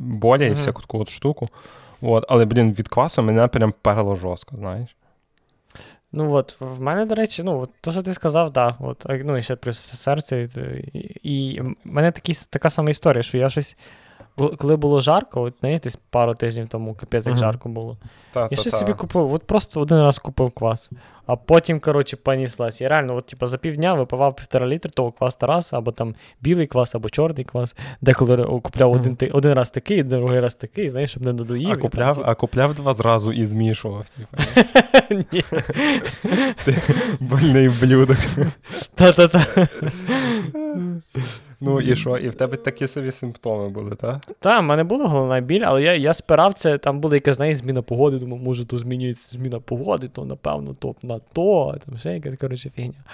болі 0.00 0.46
і 0.46 0.54
всяку 0.54 0.82
таку 0.82 0.98
от 0.98 1.08
штуку. 1.08 1.48
От, 2.00 2.24
Але, 2.28 2.44
блін, 2.44 2.72
від 2.72 2.88
квасу 2.88 3.22
мене 3.22 3.48
прям 3.48 3.74
перло 3.82 4.16
жорстко, 4.16 4.56
знаєш. 4.56 4.96
Ну 6.12 6.32
от, 6.32 6.56
в 6.60 6.80
мене, 6.80 7.06
до 7.06 7.14
речі, 7.14 7.42
ну, 7.42 7.60
от, 7.60 7.70
то, 7.80 7.92
що 7.92 8.02
ти 8.02 8.14
сказав, 8.14 8.52
так. 8.52 8.74
От, 8.80 9.06
ну, 9.08 9.36
і 9.36 9.42
ще 9.42 9.56
при 9.56 9.72
серці. 9.72 10.48
І, 10.92 10.98
і 11.22 11.60
в 11.60 11.74
мене 11.84 12.12
такі, 12.12 12.32
така 12.50 12.70
сама 12.70 12.90
історія, 12.90 13.22
що 13.22 13.38
я 13.38 13.50
щось 13.50 13.76
коли 14.38 14.76
було 14.76 15.00
жарко, 15.00 15.42
от 15.42 15.54
знаєш, 15.60 15.80
десь 15.80 15.98
пару 16.10 16.34
тижнів 16.34 16.68
тому 16.68 16.94
капець 16.94 17.26
як 17.26 17.36
жарко 17.36 17.68
було. 17.68 17.96
Та, 18.32 18.48
я 18.50 18.58
ще 18.58 18.70
собі 18.70 18.92
купив, 18.92 19.32
от 19.32 19.42
просто 19.42 19.80
один 19.80 19.98
раз 19.98 20.18
купив 20.18 20.50
квас, 20.50 20.90
а 21.26 21.36
потім, 21.36 21.80
коротше, 21.80 22.16
поніслась. 22.16 22.80
Я 22.80 22.88
реально, 22.88 23.14
от, 23.14 23.26
типу, 23.26 23.46
за 23.46 23.58
півдня 23.58 23.94
випивав 23.94 24.36
півтора 24.36 24.66
літра 24.66 24.90
того 24.94 25.12
квас 25.12 25.36
Тарас, 25.36 25.72
або 25.72 25.92
там 25.92 26.14
білий 26.40 26.66
квас, 26.66 26.94
або 26.94 27.08
чорний 27.08 27.44
квас. 27.44 27.76
Деколи 28.00 28.36
купляв 28.62 28.92
один 28.92 29.16
один 29.32 29.52
раз 29.52 29.70
такий, 29.70 30.02
другий 30.02 30.40
раз 30.40 30.54
такий, 30.54 30.88
знаєш, 30.88 31.10
щоб 31.10 31.22
не 31.22 31.32
надоїв. 31.32 31.70
А 31.70 31.76
купляв 31.76 32.16
там, 32.16 32.24
а 32.26 32.34
купляв 32.34 32.74
два 32.74 32.94
зразу 32.94 33.32
і 33.32 33.46
змішував. 33.46 34.04
Типу. 34.08 34.36
Ні. 35.32 35.44
Больний 37.20 37.68
блюдок. 37.68 38.18
Та-та-та. 38.94 39.68
Ну 41.60 41.80
і 41.80 41.96
що? 41.96 42.18
І 42.18 42.28
в 42.28 42.34
тебе 42.34 42.56
такі 42.56 42.86
собі 42.88 43.10
симптоми 43.10 43.68
були, 43.68 43.94
так? 43.94 44.26
Так, 44.40 44.60
в 44.60 44.64
мене 44.64 44.84
була 44.84 45.06
головна 45.06 45.40
біль, 45.40 45.62
але 45.64 45.82
я 45.82 45.94
я 45.94 46.14
спирав 46.14 46.54
це, 46.54 46.78
там 46.78 47.00
була 47.00 47.14
якась 47.14 47.36
знаєш, 47.36 47.56
зміна 47.56 47.82
погоди, 47.82 48.18
думаю, 48.18 48.42
може, 48.42 48.64
то 48.64 48.78
змінюється 48.78 49.36
зміна 49.36 49.60
погоди, 49.60 50.08
то 50.08 50.24
напевно 50.24 50.74
то 50.74 50.94
на 51.02 51.20
то, 51.32 51.76
там 51.86 51.98
ще 51.98 52.12
якась 52.12 52.36
коротше 52.36 52.70
фігня. 52.70 53.04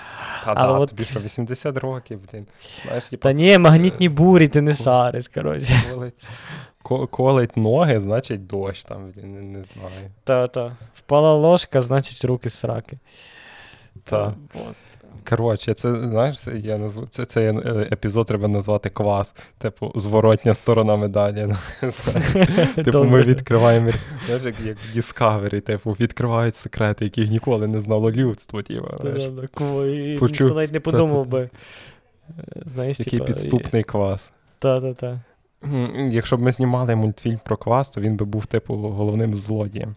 Та 0.45 0.55
так, 0.55 0.81
от... 0.81 0.89
тобі 0.89 1.05
що 1.05 1.21
80 1.21 1.77
років, 1.77 2.21
блін. 2.33 2.47
Знаєш, 2.87 3.09
типу... 3.09 3.23
Та 3.23 3.33
ні, 3.33 3.59
магнітні 3.59 4.09
бурі, 4.09 4.49
ти 4.49 4.61
не 4.61 4.75
сариш, 4.75 5.29
коротше. 5.29 6.13
Колить, 7.11 7.57
ноги, 7.57 8.01
значить 8.01 8.47
дощ 8.47 8.85
там, 8.85 9.13
не, 9.17 9.43
не 9.43 9.65
знаю. 9.65 10.11
Та-та. 10.25 10.77
Впала 10.95 11.35
ложка, 11.35 11.81
значить 11.81 12.25
руки 12.25 12.51
сраки. 12.51 12.99
Так. 14.05 14.35
Коротше, 15.29 15.75
це 15.75 16.01
знаєш, 16.01 16.47
я 16.47 16.79
назву 16.79 17.07
це, 17.07 17.25
цей 17.25 17.47
е, 17.47 17.89
епізод 17.93 18.27
треба 18.27 18.49
назвати 18.49 18.91
квас, 18.91 19.35
типу, 19.59 19.93
зворотня 19.95 20.55
сторона 20.55 20.97
медалі. 20.97 21.55
Типу, 22.75 23.05
ми 23.05 23.23
відкриваємо 23.23 23.91
знаєш, 24.27 24.45
як, 24.45 24.61
як 24.61 24.79
Discovery, 24.79 25.61
типу, 25.61 25.93
відкривають 25.93 26.57
секрети, 26.57 27.05
яких 27.05 27.31
ніколи 27.31 27.67
не 27.67 27.81
знало 27.81 28.11
людство. 28.11 28.63
Типу, 28.63 28.87
Ніхто 30.27 30.55
навіть 30.55 30.73
не 30.73 30.81
подумав 30.81 31.27
би. 31.27 31.51
Знаєш, 32.67 33.01
Який 33.01 33.21
підступний 33.21 33.83
квас. 33.83 34.33
Так-так-так. 34.59 35.17
Якщо 36.11 36.37
б 36.37 36.41
ми 36.41 36.53
знімали 36.53 36.97
мультфільм 36.97 37.41
про 37.45 37.57
квас, 37.57 37.89
то 37.89 38.01
він 38.01 38.17
би 38.17 38.25
був, 38.25 38.47
типу, 38.47 38.75
головним 38.75 39.37
злодієм. 39.37 39.95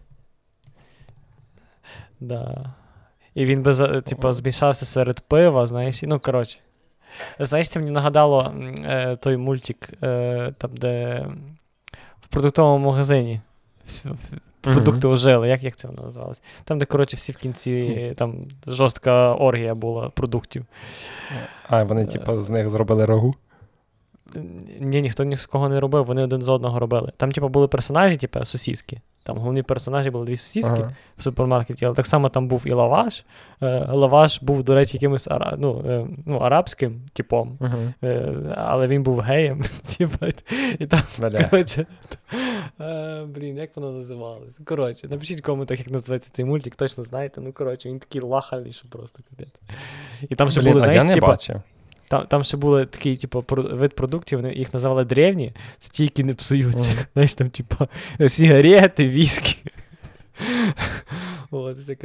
Да. 2.20 2.74
І 3.38 3.44
він 3.44 3.62
би 3.62 4.00
типу, 4.02 4.32
змішався 4.32 4.84
серед 4.84 5.20
пива, 5.20 5.66
знаєш. 5.66 6.02
Ну, 6.02 6.20
коротше. 6.20 6.58
Знаєш, 7.38 7.68
це 7.68 7.78
мені 7.78 7.90
нагадало 7.90 8.54
е, 8.84 9.16
той 9.16 9.36
мультик, 9.36 9.90
е, 10.02 10.52
там, 10.58 10.70
де 10.74 11.26
в 12.20 12.28
продуктовому 12.28 12.86
магазині 12.86 13.40
продукти 14.60 15.06
mm-hmm. 15.06 15.12
ожили. 15.12 15.48
Як 15.48 15.62
як 15.62 15.76
це 15.76 15.88
воно 15.88 16.02
називалось? 16.02 16.40
Там, 16.64 16.78
де, 16.78 16.84
коротше, 16.84 17.16
всі 17.16 17.32
в 17.32 17.36
кінці 17.36 18.12
там 18.16 18.34
жорстка 18.66 19.34
оргія 19.34 19.74
була 19.74 20.08
продуктів. 20.08 20.66
А, 21.68 21.84
вони, 21.84 22.06
типу, 22.06 22.42
з 22.42 22.50
них 22.50 22.70
зробили 22.70 23.06
рагу? 23.06 23.34
Ні, 24.80 25.02
ніхто 25.02 25.24
ні 25.24 25.36
з 25.36 25.46
кого 25.46 25.68
не 25.68 25.80
робив, 25.80 26.04
вони 26.04 26.22
один 26.22 26.42
з 26.42 26.48
одного 26.48 26.78
робили. 26.78 27.12
Там, 27.16 27.32
типу, 27.32 27.48
були 27.48 27.68
персонажі, 27.68 28.16
типу, 28.16 28.44
сусідські. 28.44 29.00
Там 29.28 29.36
головні 29.36 29.62
персонажі 29.62 30.10
були 30.10 30.26
дві 30.26 30.36
сусідські 30.36 30.80
ага. 30.80 30.92
в 31.16 31.22
супермаркеті, 31.22 31.84
але 31.84 31.94
так 31.94 32.06
само 32.06 32.28
там 32.28 32.48
був 32.48 32.62
і 32.66 32.72
лаваш. 32.72 33.24
Е, 33.62 33.86
лаваш 33.92 34.42
був, 34.42 34.62
до 34.62 34.74
речі, 34.74 34.96
якимось 34.96 35.28
ара... 35.28 35.54
ну, 35.58 35.84
е, 35.88 36.06
ну, 36.26 36.36
арабським 36.38 37.00
типом, 37.12 37.58
ага. 37.60 37.78
е, 38.04 38.34
але 38.56 38.86
він 38.86 39.02
був 39.02 39.20
геєм. 39.20 39.64
і 40.78 40.86
там, 40.86 41.00
коротше, 41.50 41.86
Блін, 43.26 43.56
як 43.56 43.76
воно 43.76 43.92
називалось? 43.92 44.58
Коротше, 44.64 45.08
напишіть 45.08 45.38
в 45.38 45.42
коментах, 45.42 45.78
як 45.78 45.90
називається 45.90 46.30
цей 46.32 46.44
мультик, 46.44 46.74
точно 46.74 47.04
знаєте. 47.04 47.40
Ну, 47.40 47.52
коротше, 47.52 47.88
він 47.88 47.98
такий 47.98 48.20
лахальний, 48.20 48.72
що 48.72 48.88
просто 48.88 49.18
капець. 49.30 49.60
І 50.28 50.34
там 50.34 50.50
ще 50.50 50.62
були, 50.62 50.80
знаєш, 50.80 51.04
типу, 51.04 51.26
бачив. 51.26 51.62
Там 52.08 52.26
там 52.26 52.44
ще 52.44 52.56
були 52.56 52.86
такий, 52.86 53.16
типу, 53.16 53.44
вид 53.50 53.94
продуктів, 53.94 54.38
вони 54.38 54.54
їх 54.54 54.74
називали 54.74 55.04
древні, 55.04 55.52
це 55.78 55.90
ті, 55.90 56.02
які 56.02 56.24
не 56.24 56.34
псуються. 56.34 56.90
Mm. 56.90 57.06
Знаєш, 57.12 57.34
там, 57.34 57.50
типу, 57.50 57.88
сигарети, 58.28 59.08
віскі. 59.08 59.56
От, 61.50 61.76
це 61.86 61.96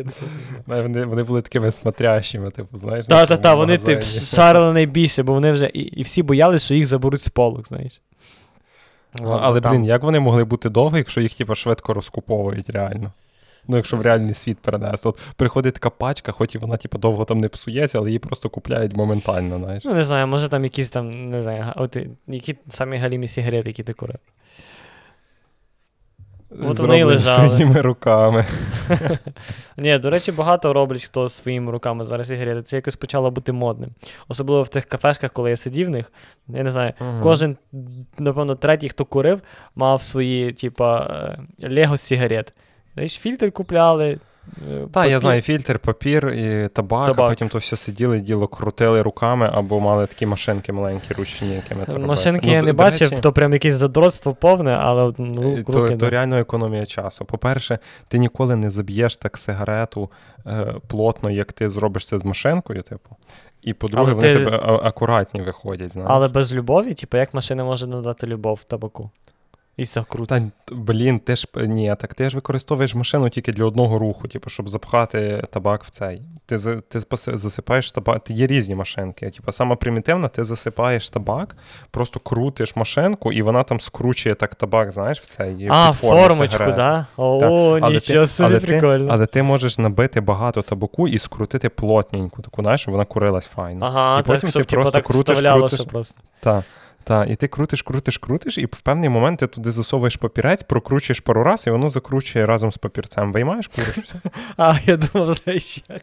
Вони 0.68 1.06
вони 1.06 1.24
були 1.24 1.42
такими 1.42 1.72
смотрящими, 1.72 2.52
типу, 2.52 2.78
знаєш. 2.78 3.06
Так, 3.06 3.28
так, 3.28 3.42
так, 3.42 3.58
вони 3.58 3.78
ти 3.78 4.02
шарили 4.02 4.74
найбільше, 4.74 5.24
бо 5.24 5.34
вони 5.34 5.52
вже 5.52 5.66
і, 5.66 5.80
і 5.80 6.02
всі 6.02 6.24
боялися, 6.24 6.66
що 6.66 6.74
їх 6.76 6.86
заберуть 6.86 7.22
з 7.22 7.30
полок, 7.30 7.68
знаєш. 7.68 8.02
Але, 9.22 9.60
блін, 9.60 9.86
як 9.86 10.04
вони 10.04 10.20
могли 10.20 10.44
бути 10.44 10.70
довго, 10.70 10.98
якщо 10.98 11.22
їх, 11.22 11.34
типу, 11.34 11.56
швидко 11.56 11.94
розкуповують 11.94 12.70
реально? 12.70 13.12
Ну, 13.68 13.76
якщо 13.76 13.98
в 13.98 14.02
реальний 14.02 14.34
світ 14.34 14.58
перенести. 14.58 15.10
От 15.10 15.20
приходить 15.36 15.74
така 15.74 15.90
пачка, 15.90 16.32
хоч 16.32 16.56
і 16.56 16.58
вона, 16.58 16.78
типу, 16.78 16.98
довго 16.98 17.26
там 17.26 17.38
не 17.38 17.50
псується, 17.50 17.98
але 17.98 18.10
її 18.10 18.20
просто 18.20 18.50
купляють 18.50 18.96
моментально, 18.96 19.60
знаєш. 19.60 19.86
Ну, 19.86 19.94
не 19.94 20.06
знаю, 20.06 20.28
може 20.28 20.50
там 20.50 20.64
якісь 20.64 20.90
там, 20.90 21.10
не 21.10 21.44
знаю, 21.44 21.66
от 21.76 21.98
які 22.28 22.56
самі 22.70 22.98
галімі 22.98 23.28
сигарети, 23.28 23.70
які 23.70 23.84
ти 23.84 23.94
курив. 23.94 24.20
От 26.62 26.80
вони 26.80 27.04
лежали. 27.04 27.50
своїми 27.50 27.82
руками. 27.82 28.46
Ні, 29.78 29.98
до 29.98 30.10
речі, 30.10 30.32
багато 30.32 30.74
роблять 30.74 31.04
хто 31.04 31.30
своїми 31.30 31.72
руками 31.72 32.06
зараз 32.06 32.28
сигарети. 32.28 32.62
Це 32.62 32.76
якось 32.76 32.96
почало 32.96 33.32
бути 33.32 33.52
модним. 33.52 33.90
Особливо 34.28 34.64
в 34.64 34.68
тих 34.68 34.86
кафешках, 34.86 35.32
коли 35.32 35.50
я 35.50 35.56
сидів 35.56 35.88
в 35.88 35.90
них. 35.90 36.12
Я 36.48 36.64
не 36.64 36.70
знаю, 36.70 36.94
uh 37.00 37.22
кожен, 37.22 37.58
напевно, 38.20 38.56
третій, 38.56 38.90
хто 38.90 39.06
курив, 39.06 39.42
мав 39.76 40.04
свої, 40.04 40.52
типа, 40.52 41.38
лего 41.64 41.98
сигарет. 41.98 42.54
Десь 42.96 43.18
фільтр 43.18 43.52
купляли. 43.52 44.20
Е, 44.72 44.88
так, 44.92 45.10
я 45.10 45.20
знаю, 45.20 45.42
фільтр, 45.42 45.80
папір 45.80 46.30
і 46.30 46.70
табак, 46.74 47.06
табак, 47.06 47.20
а 47.20 47.30
потім 47.30 47.50
то 47.50 47.58
все 47.58 47.78
сиділи, 47.78 48.20
діло 48.20 48.48
крутили 48.48 49.02
руками 49.02 49.50
або 49.54 49.80
мали 49.80 50.08
такі 50.08 50.26
машинки 50.26 50.74
маленькі, 50.74 51.14
ручні, 51.14 51.56
якими 51.56 51.86
то 51.86 52.00
Машинки 52.00 52.48
ну, 52.48 52.54
я 52.54 52.62
не 52.62 52.74
бачив, 52.74 53.10
речі, 53.10 53.22
то 53.22 53.32
прям 53.32 53.54
якесь 53.54 53.74
задротство 53.74 54.34
повне, 54.34 54.72
але 54.72 55.12
ну, 55.18 55.58
е, 55.58 55.64
то, 55.64 55.92
то 55.92 56.10
реально 56.10 56.38
економія 56.38 56.86
часу. 56.86 57.26
По-перше, 57.26 57.80
ти 58.08 58.18
ніколи 58.18 58.56
не 58.56 58.70
заб'єш 58.70 59.18
так 59.18 59.38
сигарету 59.38 60.10
е, 60.48 60.76
плотно, 60.88 61.30
як 61.30 61.54
ти 61.54 61.70
зробиш 61.70 62.08
це 62.08 62.18
з 62.18 62.26
машинкою, 62.26 62.82
типу. 62.82 63.16
І 63.62 63.74
по-друге, 63.74 64.12
але 64.12 64.14
вони 64.14 64.34
ти... 64.34 64.46
тебе 64.46 64.58
акуратні 64.84 65.42
виходять. 65.42 65.92
знаєш. 65.92 66.12
Але 66.14 66.28
без 66.28 66.54
любові, 66.54 66.94
типу, 66.94 67.18
як 67.18 67.34
машина 67.34 67.64
може 67.64 67.88
надати 67.88 68.28
любов 68.28 68.64
табаку? 68.64 69.10
І 69.78 69.86
закрутить. 69.86 70.44
Та, 70.66 70.76
блін, 70.76 71.20
ти 71.20 71.36
ж 71.36 71.48
ні, 71.56 71.96
так 72.00 72.14
ти 72.14 72.30
ж 72.30 72.36
використовуєш 72.36 72.96
машину 72.96 73.30
тільки 73.30 73.52
для 73.52 73.66
одного 73.66 74.00
руху, 74.00 74.28
типу, 74.28 74.50
щоб 74.50 74.70
запхати 74.70 75.44
табак 75.50 75.84
в 75.84 75.90
цей. 75.90 76.22
Ти 76.46 76.58
ти 76.82 77.02
засипаєш 77.16 77.92
табак, 77.92 78.30
є 78.30 78.48
різні 78.48 78.76
машинки. 78.76 79.30
Типу, 79.30 79.52
сама 79.52 79.76
примітивна, 79.76 80.28
ти 80.28 80.44
засипаєш 80.44 81.10
табак, 81.10 81.58
просто 81.92 82.20
крутиш 82.20 82.76
машинку, 82.76 83.32
і 83.32 83.42
вона 83.42 83.64
там 83.64 83.80
скручує 83.80 84.36
так 84.36 84.56
табак, 84.56 84.92
знаєш, 84.92 85.22
в 85.22 85.26
цей. 85.26 85.68
А, 85.70 85.92
формочку? 85.94 86.64
Да? 86.64 87.06
О, 87.18 87.78
так. 87.80 87.92
нічого 87.92 88.28
собі 88.28 88.50
але 88.50 88.60
прикольно. 88.60 89.08
Ти, 89.08 89.14
але 89.14 89.26
ти 89.26 89.44
можеш 89.44 89.78
набити 89.78 90.22
багато 90.22 90.62
табаку 90.62 91.08
і 91.08 91.20
скрутити 91.20 91.70
плотненьку, 91.70 92.42
таку, 92.42 92.62
знаєш, 92.62 92.82
щоб 92.82 92.92
вона 92.92 93.06
курилась 93.06 93.48
файно. 93.48 93.86
Ага, 93.86 94.20
і 94.20 94.24
потім 94.24 94.42
так, 94.42 94.50
щоб, 94.50 94.62
ти 94.62 94.70
типу, 94.70 94.82
просто 94.82 95.00
так 95.00 95.06
крутиш, 95.06 95.40
крутиш. 95.40 95.82
просто. 95.82 96.22
Так 96.40 96.64
Так, 97.04 97.30
і 97.30 97.36
ти 97.36 97.48
крутиш, 97.48 97.82
крутиш, 97.82 98.18
крутиш, 98.18 98.58
і 98.58 98.66
в 98.66 98.82
певний 98.82 99.10
момент 99.10 99.40
ти 99.40 99.48
туди 99.48 99.72
засовуєш 99.72 100.16
папірець, 100.16 100.64
прокручуєш 100.64 101.20
пару 101.20 101.44
раз, 101.44 101.68
і 101.68 101.70
воно 101.70 101.90
закручує 101.90 102.46
разом 102.46 102.72
з 102.72 102.78
папірцем. 102.78 103.34
Виймаєш, 103.34 103.68
куриш. 103.68 103.98
А, 104.58 104.76
я 104.86 104.98
думав, 104.98 105.34
знаєш, 105.34 105.84
як. 105.90 106.02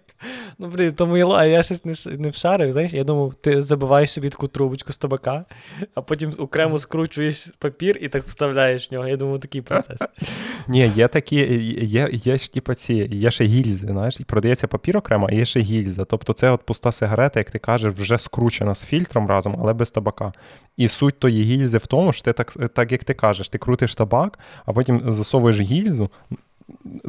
Ну, 0.59 0.69
блін, 0.69 0.93
тому 0.93 1.17
я, 1.17 1.45
я 1.45 1.63
щось 1.63 1.85
не, 1.85 1.95
не 2.19 2.29
вшарив, 2.29 2.73
знаєш, 2.73 2.93
я 2.93 3.05
думав, 3.05 3.35
ти 3.35 3.63
забиваєш 3.63 4.13
собі 4.13 4.29
таку 4.29 4.47
трубочку 4.47 4.93
з 4.93 4.97
табака, 4.97 5.45
а 5.95 6.03
потім 6.03 6.35
окремо 6.39 6.79
скручуєш 6.79 7.49
папір 7.59 7.97
і 8.01 8.09
так 8.09 8.25
вставляєш 8.25 8.91
в 8.91 8.95
нього. 8.95 9.09
Я 9.09 9.17
думав, 9.17 9.41
такий 9.41 9.61
процес. 9.61 9.99
Ні, 10.69 10.93
є 10.97 11.09
такі, 11.09 11.37
є 11.81 12.09
є 12.13 12.39
ж 12.39 12.53
типу, 12.53 12.75
ці, 12.75 12.95
є 12.95 13.31
ще 13.31 13.45
гільзи, 13.45 13.87
знаєш, 13.87 14.21
і 14.21 14.25
продається 14.25 14.67
папір 14.67 14.97
окремо, 14.97 15.27
а 15.31 15.35
є 15.35 15.45
ще 15.45 15.61
гільза. 15.61 16.05
Тобто 16.05 16.33
це 16.33 16.51
от 16.51 16.63
пуста 16.63 16.93
сигарета, 16.93 17.41
як 17.41 17.51
ти 17.51 17.59
кажеш, 17.59 17.95
вже 17.95 18.19
скручена 18.19 18.75
з 18.75 18.85
фільтром 18.85 19.29
разом, 19.29 19.57
але 19.61 19.73
без 19.73 19.91
табака. 19.91 20.33
І 20.77 20.89
суть 20.91 21.19
тої 21.19 21.43
гільзи 21.43 21.79
в 21.79 21.87
тому, 21.87 22.13
що 22.13 22.23
ти 22.23 22.33
так, 22.33 22.53
так 22.53 22.93
як 22.93 23.05
ти 23.05 23.15
кажеш, 23.15 23.49
ти 23.49 23.59
крутиш 23.59 23.95
табак, 23.95 24.39
а 24.67 24.73
потім 24.73 25.03
засовуєш 25.13 25.61
гільзу. 25.61 26.11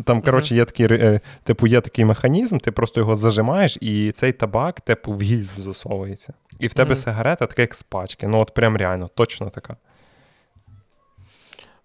Там, 0.05 0.21
коротше, 0.21 0.55
є 0.55 0.65
такий 0.65 0.88
е, 0.91 1.19
типу, 1.43 1.67
є 1.67 1.81
такий 1.81 2.05
механізм, 2.05 2.57
ти 2.57 2.71
просто 2.71 3.00
його 3.00 3.15
зажимаєш, 3.15 3.77
і 3.81 4.11
цей 4.11 4.31
табак, 4.31 4.81
типу, 4.81 5.11
в 5.11 5.21
гільзу 5.21 5.61
засовується. 5.61 6.33
І 6.59 6.67
в 6.67 6.73
тебе 6.73 6.95
сигарета 6.95 7.45
така, 7.45 7.61
як 7.61 7.75
з 7.75 7.83
пачки. 7.83 8.27
Ну, 8.27 8.39
от 8.39 8.53
прям 8.53 8.77
реально, 8.77 9.09
точно 9.15 9.50
така. 9.50 9.75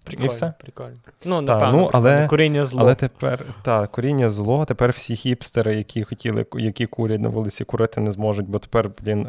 Прикольно, 0.06 0.26
і 0.26 0.34
все. 0.34 0.52
прикольно. 0.60 0.96
Ну, 1.25 1.40
напевно, 1.40 1.78
ну, 1.78 1.90
але, 1.92 2.26
коріння 2.26 2.66
зло. 2.66 2.80
Але 2.80 2.94
тепер, 2.94 3.44
та, 3.62 3.86
коріння 3.86 4.30
зло, 4.30 4.64
тепер 4.64 4.90
всі 4.90 5.16
хіпстери, 5.16 5.76
які 5.76 6.04
хотіли, 6.04 6.46
які 6.54 6.86
курять 6.86 7.20
на 7.20 7.28
вулиці, 7.28 7.64
курити 7.64 8.00
не 8.00 8.10
зможуть, 8.10 8.48
бо 8.48 8.58
тепер, 8.58 8.90
блін, 9.02 9.28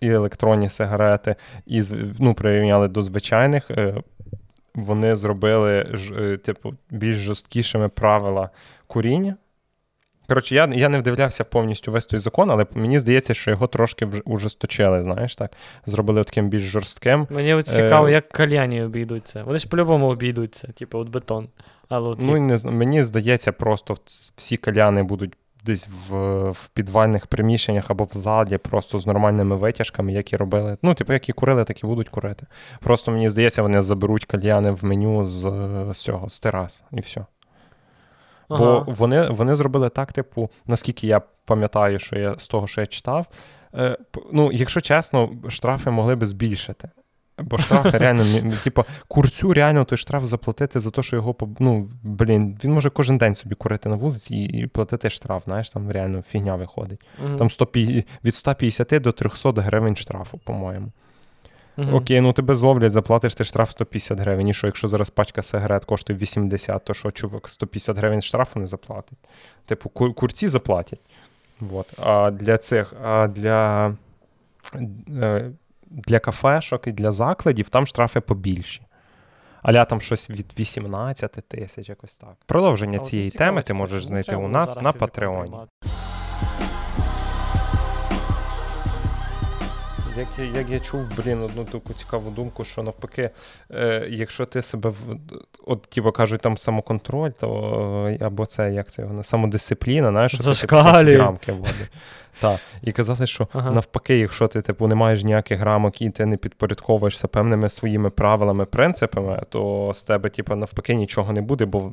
і 0.00 0.08
електронні 0.08 0.68
сигарети, 0.68 1.36
і 1.66 1.82
ну, 2.18 2.34
прирівняли 2.34 2.88
до 2.88 3.02
звичайних. 3.02 3.70
Е, 3.70 3.94
вони 4.74 5.16
зробили 5.16 5.86
ж, 5.92 6.36
типу, 6.44 6.74
більш 6.90 7.16
жорсткішими 7.16 7.88
правила 7.88 8.50
куріння. 8.86 9.36
Коротше, 10.30 10.54
я 10.54 10.68
я 10.72 10.88
не 10.88 10.98
вдивлявся 10.98 11.44
повністю 11.44 11.92
весь 11.92 12.06
той 12.06 12.18
закон, 12.18 12.50
але 12.50 12.66
мені 12.74 12.98
здається, 12.98 13.34
що 13.34 13.50
його 13.50 13.66
трошки 13.66 14.08
ужесточили, 14.24 15.04
знаєш, 15.04 15.36
так? 15.36 15.52
Зробили 15.86 16.24
таким 16.24 16.48
більш 16.48 16.62
жорстким. 16.62 17.26
Мені 17.30 17.54
от 17.54 17.66
цікаво, 17.66 18.08
е... 18.08 18.12
як 18.12 18.28
кальяні 18.28 18.82
обійдуться. 18.82 19.42
Вони 19.46 19.58
ж 19.58 19.68
по-любому 19.68 20.08
обійдуться, 20.08 20.68
типу, 20.68 20.98
от 20.98 21.08
бетон. 21.08 21.48
Але 21.88 22.14
Ну, 22.18 22.38
не, 22.38 22.58
Мені 22.64 23.04
здається, 23.04 23.52
просто 23.52 23.96
всі 24.36 24.56
каляни 24.56 25.02
будуть 25.02 25.32
десь 25.64 25.88
в 26.08 26.14
в 26.50 26.68
підвальних 26.68 27.26
приміщеннях 27.26 27.90
або 27.90 28.04
в 28.04 28.12
залі, 28.12 28.58
просто 28.58 28.98
з 28.98 29.06
нормальними 29.06 29.56
витяжками, 29.56 30.12
які 30.12 30.36
робили. 30.36 30.76
Ну, 30.82 30.94
типу, 30.94 31.12
які 31.12 31.32
курили, 31.32 31.64
так 31.64 31.84
і 31.84 31.86
будуть 31.86 32.08
курити. 32.08 32.46
Просто 32.80 33.10
мені 33.10 33.28
здається, 33.28 33.62
вони 33.62 33.82
заберуть 33.82 34.24
кальяни 34.24 34.70
в 34.70 34.84
меню 34.84 35.24
з, 35.24 35.40
з 35.92 35.98
цього, 35.98 36.28
з 36.28 36.40
терас, 36.40 36.82
і 36.92 37.00
все. 37.00 37.24
Ага. 38.50 38.58
Бо 38.58 38.84
вони 38.92 39.28
вони 39.28 39.56
зробили 39.56 39.88
так, 39.88 40.12
типу, 40.12 40.50
наскільки 40.66 41.06
я 41.06 41.20
пам'ятаю, 41.44 41.98
що 41.98 42.18
я 42.18 42.34
з 42.38 42.48
того, 42.48 42.66
що 42.66 42.80
я 42.80 42.86
читав. 42.86 43.26
Е, 43.74 43.98
Ну, 44.32 44.52
якщо 44.52 44.80
чесно, 44.80 45.30
штрафи 45.48 45.90
могли 45.90 46.16
би 46.16 46.26
збільшити. 46.26 46.90
Бо 47.38 47.58
штрафи 47.58 47.90
реально, 47.98 48.24
типу, 48.64 48.84
курцю 49.08 49.54
реально 49.54 49.84
той 49.84 49.98
штраф 49.98 50.24
заплатити 50.24 50.80
за 50.80 50.90
те, 50.90 51.02
що 51.02 51.16
його 51.16 51.36
ну, 51.58 51.90
блін, 52.02 52.58
він 52.64 52.72
може 52.72 52.90
кожен 52.90 53.18
день 53.18 53.34
собі 53.34 53.54
курити 53.54 53.88
на 53.88 53.96
вулиці 53.96 54.36
і, 54.36 54.58
і 54.62 54.66
платити 54.66 55.10
штраф. 55.10 55.44
Знаєш, 55.44 55.70
там 55.70 55.90
реально 55.90 56.22
фігня 56.22 56.56
виходить. 56.56 57.00
uh 57.24 57.36
Там 57.36 57.50
100, 57.50 57.68
від 58.24 58.34
150 58.34 59.02
до 59.02 59.12
300 59.12 59.52
гривень 59.52 59.96
штрафу, 59.96 60.38
по-моєму. 60.44 60.92
Uh 61.80 61.94
Окей, 61.94 62.20
ну 62.20 62.32
тебе 62.32 62.54
зловлять, 62.54 62.92
заплатиш 62.92 63.34
ти 63.34 63.44
штраф 63.44 63.70
150 63.70 64.18
гривень. 64.18 64.48
І 64.48 64.54
що, 64.54 64.66
якщо 64.66 64.88
зараз 64.88 65.10
пачка 65.10 65.42
сигарет 65.42 65.84
коштує 65.84 66.18
80, 66.18 66.84
то 66.84 66.94
що, 66.94 67.10
чувак, 67.10 67.48
150 67.48 67.96
гривень 67.96 68.22
штрафу 68.22 68.60
не 68.60 68.66
заплатить? 68.66 69.18
Типу, 69.66 69.88
кур- 69.88 70.14
курці 70.14 70.48
заплатять. 70.48 71.00
Вот. 71.60 71.86
А 71.98 72.30
для 72.30 72.58
цих, 72.58 72.94
а 73.04 73.28
для. 73.28 73.92
Е, 75.22 75.50
для 75.90 76.18
кафешок 76.18 76.86
і 76.86 76.92
для 76.92 77.12
закладів 77.12 77.68
там 77.68 77.86
штрафи 77.86 78.20
побільші. 78.20 78.82
Аля 79.62 79.84
там 79.84 80.00
щось 80.00 80.30
від 80.30 80.52
18 80.58 81.32
тисяч, 81.48 81.88
якось 81.88 82.16
так. 82.16 82.34
Продовження 82.46 82.98
а 82.98 83.02
цієї 83.02 83.30
теми 83.30 83.62
ти 83.62 83.74
можеш 83.74 84.06
знайти 84.06 84.36
у 84.36 84.48
нас 84.48 84.76
на 84.76 84.92
Патреоні. 84.92 85.56
Як 90.16 90.28
я 90.38 90.44
як 90.44 90.70
я 90.70 90.80
чув, 90.80 91.00
блін, 91.16 91.42
одну 91.42 91.64
таку 91.64 91.92
цікаву 91.92 92.30
думку, 92.30 92.64
що 92.64 92.82
навпаки, 92.82 93.30
е, 93.70 94.06
якщо 94.10 94.46
ти 94.46 94.62
себе 94.62 94.92
от 95.66 95.82
типу, 95.82 96.12
кажуть, 96.12 96.40
там 96.40 96.56
самоконтроль, 96.56 97.30
то 97.30 98.16
або 98.20 98.46
це 98.46 98.72
як 98.72 98.90
це 98.90 99.02
його 99.02 99.24
самодисципліна, 99.24 100.10
знаєш, 100.10 100.32
що 100.34 100.44
ти 100.44 100.60
типу, 100.60 100.76
рамки 101.18 101.52
вводить. 101.52 101.90
Так. 102.40 102.60
І 102.82 102.92
казали, 102.92 103.26
що 103.26 103.48
ага. 103.52 103.70
навпаки, 103.70 104.18
якщо 104.18 104.48
ти 104.48 104.62
типу, 104.62 104.86
не 104.88 104.94
маєш 104.94 105.24
ніяких 105.24 105.62
рамок 105.62 106.02
і 106.02 106.10
ти 106.10 106.26
не 106.26 106.36
підпорядковуєшся 106.36 107.28
певними 107.28 107.68
своїми 107.68 108.10
правилами, 108.10 108.64
принципами, 108.64 109.42
то 109.48 109.92
з 109.94 110.02
тебе, 110.02 110.28
типу, 110.28 110.54
навпаки, 110.54 110.94
нічого 110.94 111.32
не 111.32 111.40
буде, 111.40 111.64
бо 111.64 111.92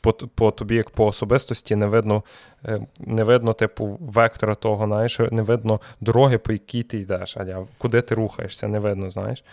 по 0.00 0.12
по 0.12 0.50
тобі, 0.50 0.74
як 0.74 0.90
по 0.90 1.06
особистості, 1.06 1.76
не 1.76 1.86
видно, 1.86 2.22
е, 2.64 2.80
не 3.00 3.24
видно, 3.24 3.52
типу, 3.52 3.98
вектора 4.00 4.54
того, 4.54 4.86
знаєш, 4.86 5.20
не 5.30 5.42
видно 5.42 5.80
дороги, 6.00 6.38
по 6.38 6.52
якій 6.52 6.82
ти 6.82 6.98
йдеш, 6.98 7.36
а 7.36 7.66
куди 7.78 8.00
ти 8.00 8.14
рухаєшся, 8.14 8.68
не 8.68 8.78
видно, 8.78 9.10
знаєш. 9.10 9.44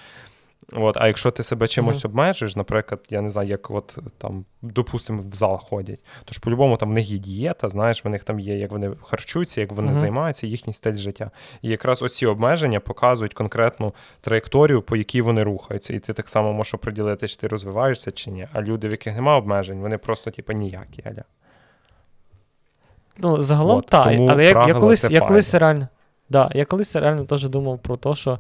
От, 0.74 0.98
А 0.98 1.08
якщо 1.08 1.32
ти 1.32 1.44
себе 1.44 1.68
чимось 1.68 1.98
mm-hmm. 1.98 2.06
обмежуєш, 2.06 2.56
наприклад, 2.56 3.02
я 3.10 3.22
не 3.22 3.30
знаю, 3.30 3.50
як 3.50 3.72
от 3.72 3.98
там, 4.18 4.46
допустимо, 4.62 5.22
в 5.22 5.34
зал 5.34 5.58
ходять, 5.58 6.00
то 6.26 6.34
ж 6.34 6.40
по-любому 6.40 6.78
там 6.78 6.90
в 6.90 6.94
них 6.94 7.10
є 7.10 7.18
дієта, 7.18 7.70
знаєш, 7.70 8.06
в 8.06 8.10
них 8.10 8.24
там 8.24 8.40
є, 8.40 8.58
як 8.58 8.72
вони 8.72 8.92
харчуються, 9.04 9.62
як 9.62 9.72
вони 9.72 9.92
mm-hmm. 9.92 9.96
займаються, 9.96 10.48
їхній 10.48 10.74
стиль 10.74 10.96
життя. 10.96 11.32
І 11.62 11.70
якраз 11.70 12.02
оці 12.02 12.26
обмеження 12.26 12.80
показують 12.80 13.34
конкретну 13.34 13.94
траєкторію, 14.22 14.82
по 14.82 14.96
якій 14.96 15.22
вони 15.22 15.44
рухаються. 15.44 15.94
І 15.94 16.00
ти 16.00 16.14
так 16.14 16.30
само 16.30 16.54
можеш 16.54 16.74
оприділити, 16.74 17.28
чи 17.28 17.38
ти 17.38 17.48
розвиваєшся, 17.48 18.12
чи 18.12 18.32
ні. 18.32 18.48
А 18.54 18.62
люди, 18.62 18.88
в 18.88 18.92
яких 18.92 19.16
немає 19.16 19.38
обмежень, 19.38 19.80
вони 19.80 19.98
просто, 19.98 20.32
типу, 20.32 20.54
ніякі. 20.54 21.04
Аля. 21.06 21.24
Ну, 23.18 23.42
загалом 23.42 23.82
так. 23.82 24.08
Але 24.08 24.44
я, 24.44 24.68
я 24.68 24.74
колись 24.74 25.04
я 25.04 25.22
колись 25.22 25.54
реально. 25.54 25.88
Да, 26.30 26.52
я 26.54 26.66
колись 26.66 26.96
реально 26.96 27.26
теж 27.26 27.50
думав 27.50 27.80
про 27.80 27.96
те, 27.96 28.16
що 28.16 28.40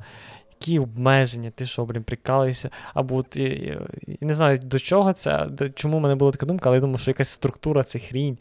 які 0.60 0.80
обмеження, 0.80 1.52
ти 1.52 1.66
що, 1.66 1.86
блін, 1.86 2.04
прикалуєшся. 2.04 2.70
Або 2.94 3.16
от, 3.16 3.36
я, 3.36 3.48
я, 3.48 3.82
я 4.08 4.18
не 4.22 4.34
знаю, 4.34 4.58
до 4.58 4.80
чого 4.80 5.14
це, 5.14 5.46
до, 5.46 5.70
чому 5.70 5.98
в 5.98 6.02
мене 6.02 6.16
була 6.16 6.32
така 6.32 6.46
думка, 6.46 6.70
але 6.70 6.78
я 6.78 6.82
думаю, 6.82 6.98
що 6.98 7.12
якась 7.12 7.30
структура 7.30 7.84
це 7.84 8.00
хрінь. 8.00 8.38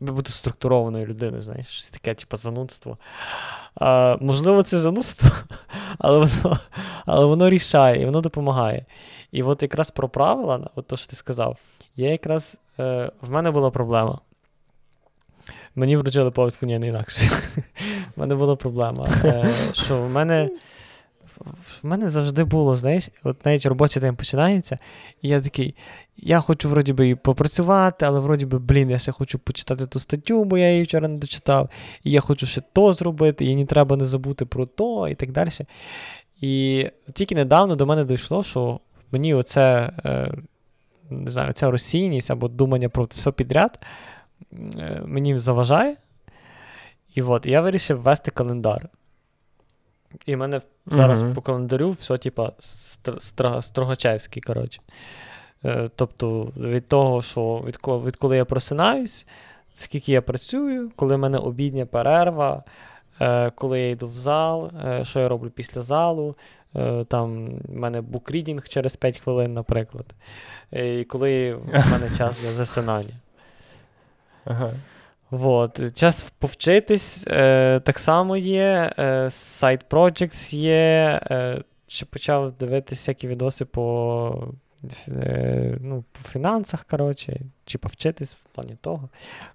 Бути 0.00 0.32
структурованою 0.32 1.06
людиною, 1.06 1.42
знаєш, 1.42 1.66
щось 1.66 1.90
таке, 1.90 2.14
типу, 2.14 2.36
занудство. 2.36 2.98
А, 3.74 4.16
Можливо, 4.20 4.62
це 4.62 4.78
занудство, 4.78 5.30
але 5.98 6.18
воно 6.18 6.58
але 7.06 7.26
воно 7.26 7.48
рішає 7.48 8.02
і 8.02 8.04
воно 8.04 8.20
допомагає. 8.20 8.84
І 9.32 9.42
от 9.42 9.62
якраз 9.62 9.90
про 9.90 10.08
правила, 10.08 10.70
от 10.74 10.86
то, 10.86 10.96
що 10.96 11.06
ти 11.06 11.16
сказав, 11.16 11.58
я 11.96 12.10
якраз 12.10 12.58
е, 12.78 13.10
в 13.20 13.30
мене 13.30 13.50
була 13.50 13.70
проблема. 13.70 14.18
Мені 15.74 15.96
вручили 15.96 16.30
повістку, 16.30 16.66
ні, 16.66 16.78
не 16.78 16.88
інакше. 16.88 17.20
В 18.16 18.20
мене 18.20 18.34
була 18.34 18.56
проблема. 18.56 19.04
Е, 19.24 19.50
що 19.72 20.02
в 20.02 20.10
мене 20.10 20.50
в 21.82 21.86
мене 21.86 22.10
завжди 22.10 22.44
було, 22.44 22.76
знаєш, 22.76 23.08
от 23.24 23.46
навіть 23.46 23.66
робочий 23.66 24.02
день 24.02 24.16
починається, 24.16 24.78
і 25.22 25.28
я 25.28 25.40
такий, 25.40 25.74
я 26.16 26.40
хочу 26.40 26.68
вроді 26.68 26.92
би 26.92 27.08
і 27.08 27.14
попрацювати, 27.14 28.06
але 28.06 28.20
вроді 28.20 28.46
би, 28.46 28.58
блін, 28.58 28.90
я 28.90 28.98
ще 28.98 29.12
хочу 29.12 29.38
почитати 29.38 29.86
ту 29.86 30.00
статтю, 30.00 30.44
бо 30.44 30.58
я 30.58 30.70
її 30.70 30.82
вчора 30.82 31.08
не 31.08 31.18
дочитав, 31.18 31.70
і 32.04 32.10
я 32.10 32.20
хочу 32.20 32.46
ще 32.46 32.62
то 32.72 32.92
зробити, 32.92 33.44
і 33.44 33.56
не 33.56 33.66
треба 33.66 33.96
не 33.96 34.04
забути 34.04 34.44
про 34.44 34.66
то, 34.66 35.08
і 35.08 35.14
так 35.14 35.32
далі. 35.32 35.50
І 36.40 36.86
тільки 37.12 37.34
недавно 37.34 37.76
до 37.76 37.86
мене 37.86 38.04
дійшло, 38.04 38.42
що 38.42 38.80
мені 39.12 39.34
оце, 39.34 39.92
е, 40.04 40.32
не 41.10 41.30
знаю, 41.30 41.52
ця 41.52 41.70
розсійність 41.70 42.30
або 42.30 42.48
думання 42.48 42.88
про 42.88 43.04
все 43.04 43.32
підряд 43.32 43.80
е, 44.52 45.02
мені 45.06 45.38
заважає. 45.38 45.96
І 47.14 47.22
от, 47.22 47.46
я 47.46 47.60
вирішив 47.60 48.02
ввести 48.02 48.30
календар. 48.30 48.88
І 50.26 50.34
в 50.34 50.38
мене 50.38 50.60
зараз 50.86 51.22
uh-huh. 51.22 51.34
по 51.34 51.42
календарю 51.42 51.90
все, 51.90 52.18
типа, 52.18 52.52
Строгачевський, 53.60 54.42
коротше. 54.42 54.80
Е, 55.64 55.88
тобто, 55.96 56.52
від 56.56 56.88
того, 56.88 57.22
що 57.22 57.64
від, 57.66 57.78
відколи 58.06 58.36
я 58.36 58.44
просинаюсь, 58.44 59.26
скільки 59.74 60.12
я 60.12 60.22
працюю, 60.22 60.90
коли 60.96 61.16
в 61.16 61.18
мене 61.18 61.38
обідня 61.38 61.86
перерва, 61.86 62.62
е, 63.20 63.50
коли 63.50 63.80
я 63.80 63.90
йду 63.90 64.06
в 64.06 64.16
зал, 64.16 64.70
е, 64.84 65.04
що 65.04 65.20
я 65.20 65.28
роблю 65.28 65.50
після 65.50 65.82
залу. 65.82 66.34
Там 67.08 67.48
в 67.68 67.76
мене 67.76 68.00
букрідінг 68.00 68.68
через 68.68 68.96
5 68.96 69.18
хвилин, 69.18 69.54
наприклад. 69.54 70.06
І 70.72 71.04
коли 71.04 71.54
в 71.54 71.66
мене 71.92 72.16
час 72.16 72.42
для 72.42 72.48
засинання. 72.48 73.14
Ага. 74.44 74.72
Вот. 75.30 75.96
Час 75.96 76.32
повчитись 76.38 77.24
е, 77.26 77.80
так 77.84 77.98
само 77.98 78.36
є. 78.36 78.92
Е, 78.98 79.24
Side 79.24 79.84
Projects 79.90 80.56
є. 80.56 81.20
Е, 81.30 81.62
ще 81.86 82.06
почав 82.06 82.52
дивитися 82.52 83.00
всякі 83.00 83.28
відоси 83.28 83.64
по 83.64 84.48
е, 85.08 85.78
ну, 85.80 86.04
по 86.12 86.28
фінансах, 86.28 86.84
коротше, 86.84 87.40
чи 87.64 87.78
повчитись 87.78 88.34
в 88.34 88.44
плані 88.54 88.76
того. 88.80 89.08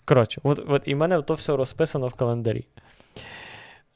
Коротше, 0.05 0.41
от, 0.43 0.65
от 0.67 0.81
і 0.85 0.95
в 0.95 0.97
мене 0.97 1.21
то 1.21 1.33
все 1.33 1.55
розписано 1.55 2.07
в 2.07 2.13
календарі. 2.13 2.65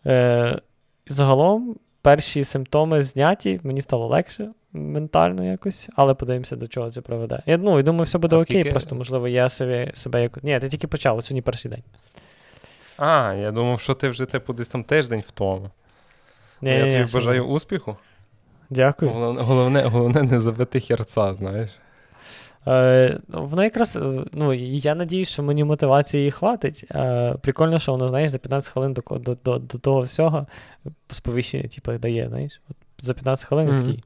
Е, 0.05 0.59
Загалом, 1.07 1.75
перші 2.01 2.43
симптоми 2.43 3.01
зняті, 3.01 3.59
мені 3.63 3.81
стало 3.81 4.07
легше 4.07 4.49
ментально 4.73 5.43
якось, 5.45 5.89
але 5.95 6.13
подивимося, 6.13 6.55
до 6.55 6.67
чого 6.67 6.91
це 6.91 7.01
приведе. 7.01 7.43
Я 7.45 7.57
ну, 7.57 7.77
я 7.77 7.83
думаю, 7.83 8.03
все 8.03 8.17
буде 8.17 8.35
А 8.35 8.39
окей, 8.39 8.45
скільки- 8.45 8.69
просто, 8.69 8.95
можливо, 8.95 9.27
я 9.27 9.49
собі, 9.49 9.91
себе 9.93 10.21
як. 10.21 10.43
Ні, 10.43 10.59
ти 10.59 10.69
тільки 10.69 10.87
почав, 10.87 11.17
от 11.17 11.25
сьогодні 11.25 11.41
перший 11.41 11.71
день. 11.71 11.83
А, 12.97 13.33
я 13.33 13.51
думав, 13.51 13.79
що 13.79 13.93
ти 13.93 14.09
вже 14.09 14.25
типу 14.25 14.53
десь 14.53 14.67
там 14.67 14.83
тиждень 14.83 15.23
в 15.27 15.31
тому. 15.31 15.69
Ні, 16.61 16.69
я 16.69 16.77
ні, 16.77 16.91
тобі 16.91 17.03
ні, 17.03 17.13
бажаю 17.13 17.37
сьогодні. 17.37 17.55
успіху. 17.55 17.95
Дякую. 18.69 19.11
Головне, 19.11 19.41
головне, 19.41 19.83
головне 19.83 20.23
не 20.23 20.39
забити 20.39 20.79
херца, 20.79 21.33
знаєш. 21.33 21.71
Е, 22.67 23.19
воно 23.27 23.63
якраз, 23.63 23.95
е, 23.95 24.23
ну, 24.33 24.53
я 24.53 24.95
надіюсь, 24.95 25.29
що 25.29 25.43
мені 25.43 25.63
мотивації 25.63 26.19
її 26.21 26.31
хватить. 26.31 26.85
Е, 26.91 27.35
прикольно, 27.41 27.79
що 27.79 27.91
воно, 27.91 28.07
знаєш, 28.07 28.31
за 28.31 28.37
15 28.37 28.73
хвилин 28.73 28.93
до, 28.93 29.01
до, 29.17 29.35
до, 29.35 29.59
до 29.59 29.77
того 29.77 30.01
всього 30.01 30.47
сповіщення, 31.09 31.67
типу, 31.67 31.91
дає, 31.91 32.27
знаєш. 32.29 32.61
От 32.69 32.75
за 32.99 33.13
15 33.13 33.45
хвилин 33.47 33.67
Мгм. 33.67 33.77
такий. 33.79 34.03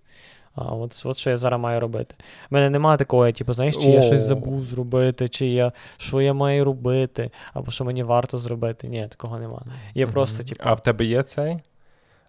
А 0.55 0.61
от, 0.75 1.01
от 1.05 1.17
що 1.17 1.29
я 1.29 1.37
зараз 1.37 1.61
маю 1.61 1.79
робити. 1.79 2.15
У 2.51 2.55
мене 2.55 2.69
немає 2.69 2.97
такого, 2.97 3.31
типу, 3.31 3.53
знаєш, 3.53 3.75
чи 3.77 3.89
я 3.89 4.01
щось 4.01 4.19
забув 4.19 4.63
зробити, 4.65 5.29
чи 5.29 5.47
я 5.47 5.71
що 5.97 6.21
я 6.21 6.33
маю 6.33 6.65
робити, 6.65 7.31
або 7.53 7.71
що 7.71 7.85
мені 7.85 8.03
варто 8.03 8.37
зробити. 8.37 8.87
Ні, 8.87 9.07
такого 9.09 9.39
немає. 9.39 9.63
Є 9.95 10.05
Мгм. 10.05 10.13
просто, 10.13 10.43
типу. 10.43 10.63
А 10.63 10.73
в 10.73 10.79
тебе 10.79 11.05
є 11.05 11.23
цей? 11.23 11.59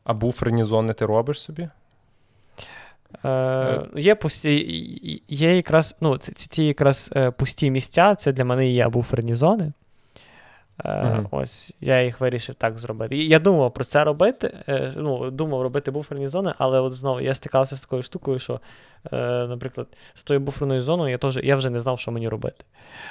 А 0.05 0.15
буферні 0.15 0.65
зони 0.65 0.93
ти 0.93 1.07
робиш 1.07 1.41
собі? 1.41 1.69
Е, 3.25 3.83
є 3.97 4.15
пусті, 4.15 5.21
є 5.29 5.57
якраз, 5.57 5.97
ну, 6.01 6.19
ці, 6.19 6.33
ці 6.33 6.65
якраз 6.65 7.11
е, 7.17 7.31
пусті 7.31 7.71
місця, 7.71 8.15
це 8.15 8.33
для 8.33 8.45
мене 8.45 8.69
є 8.69 8.89
буферні 8.89 9.35
зони. 9.35 9.73
Мгм. 10.85 11.29
Ось 11.31 11.75
я 11.81 12.03
їх 12.03 12.21
вирішив 12.21 12.55
так 12.55 12.79
зробити. 12.79 13.17
Я 13.17 13.39
думав 13.39 13.75
про 13.75 13.85
це 13.85 14.05
робити. 14.05 14.55
Е, 14.69 14.93
ну, 14.97 15.31
думав 15.31 15.63
робити 15.63 15.91
буферні 15.91 16.29
зони, 16.29 16.53
але 16.59 16.81
от 16.81 16.93
знову 16.93 17.21
я 17.21 17.35
стикався 17.35 17.77
з 17.77 17.81
такою 17.81 18.03
штукою, 18.03 18.39
що, 18.39 18.61
е, 19.13 19.47
наприклад, 19.47 19.87
з 20.15 20.23
тою 20.23 20.41
буферною 20.41 20.83
зоною 20.83 21.11
я 21.11 21.19
теж 21.19 21.37
я 21.37 21.57
вже 21.57 21.71
не 21.71 21.79
знав, 21.79 21.99
що 21.99 22.11
мені 22.13 22.29
робити. 22.29 22.65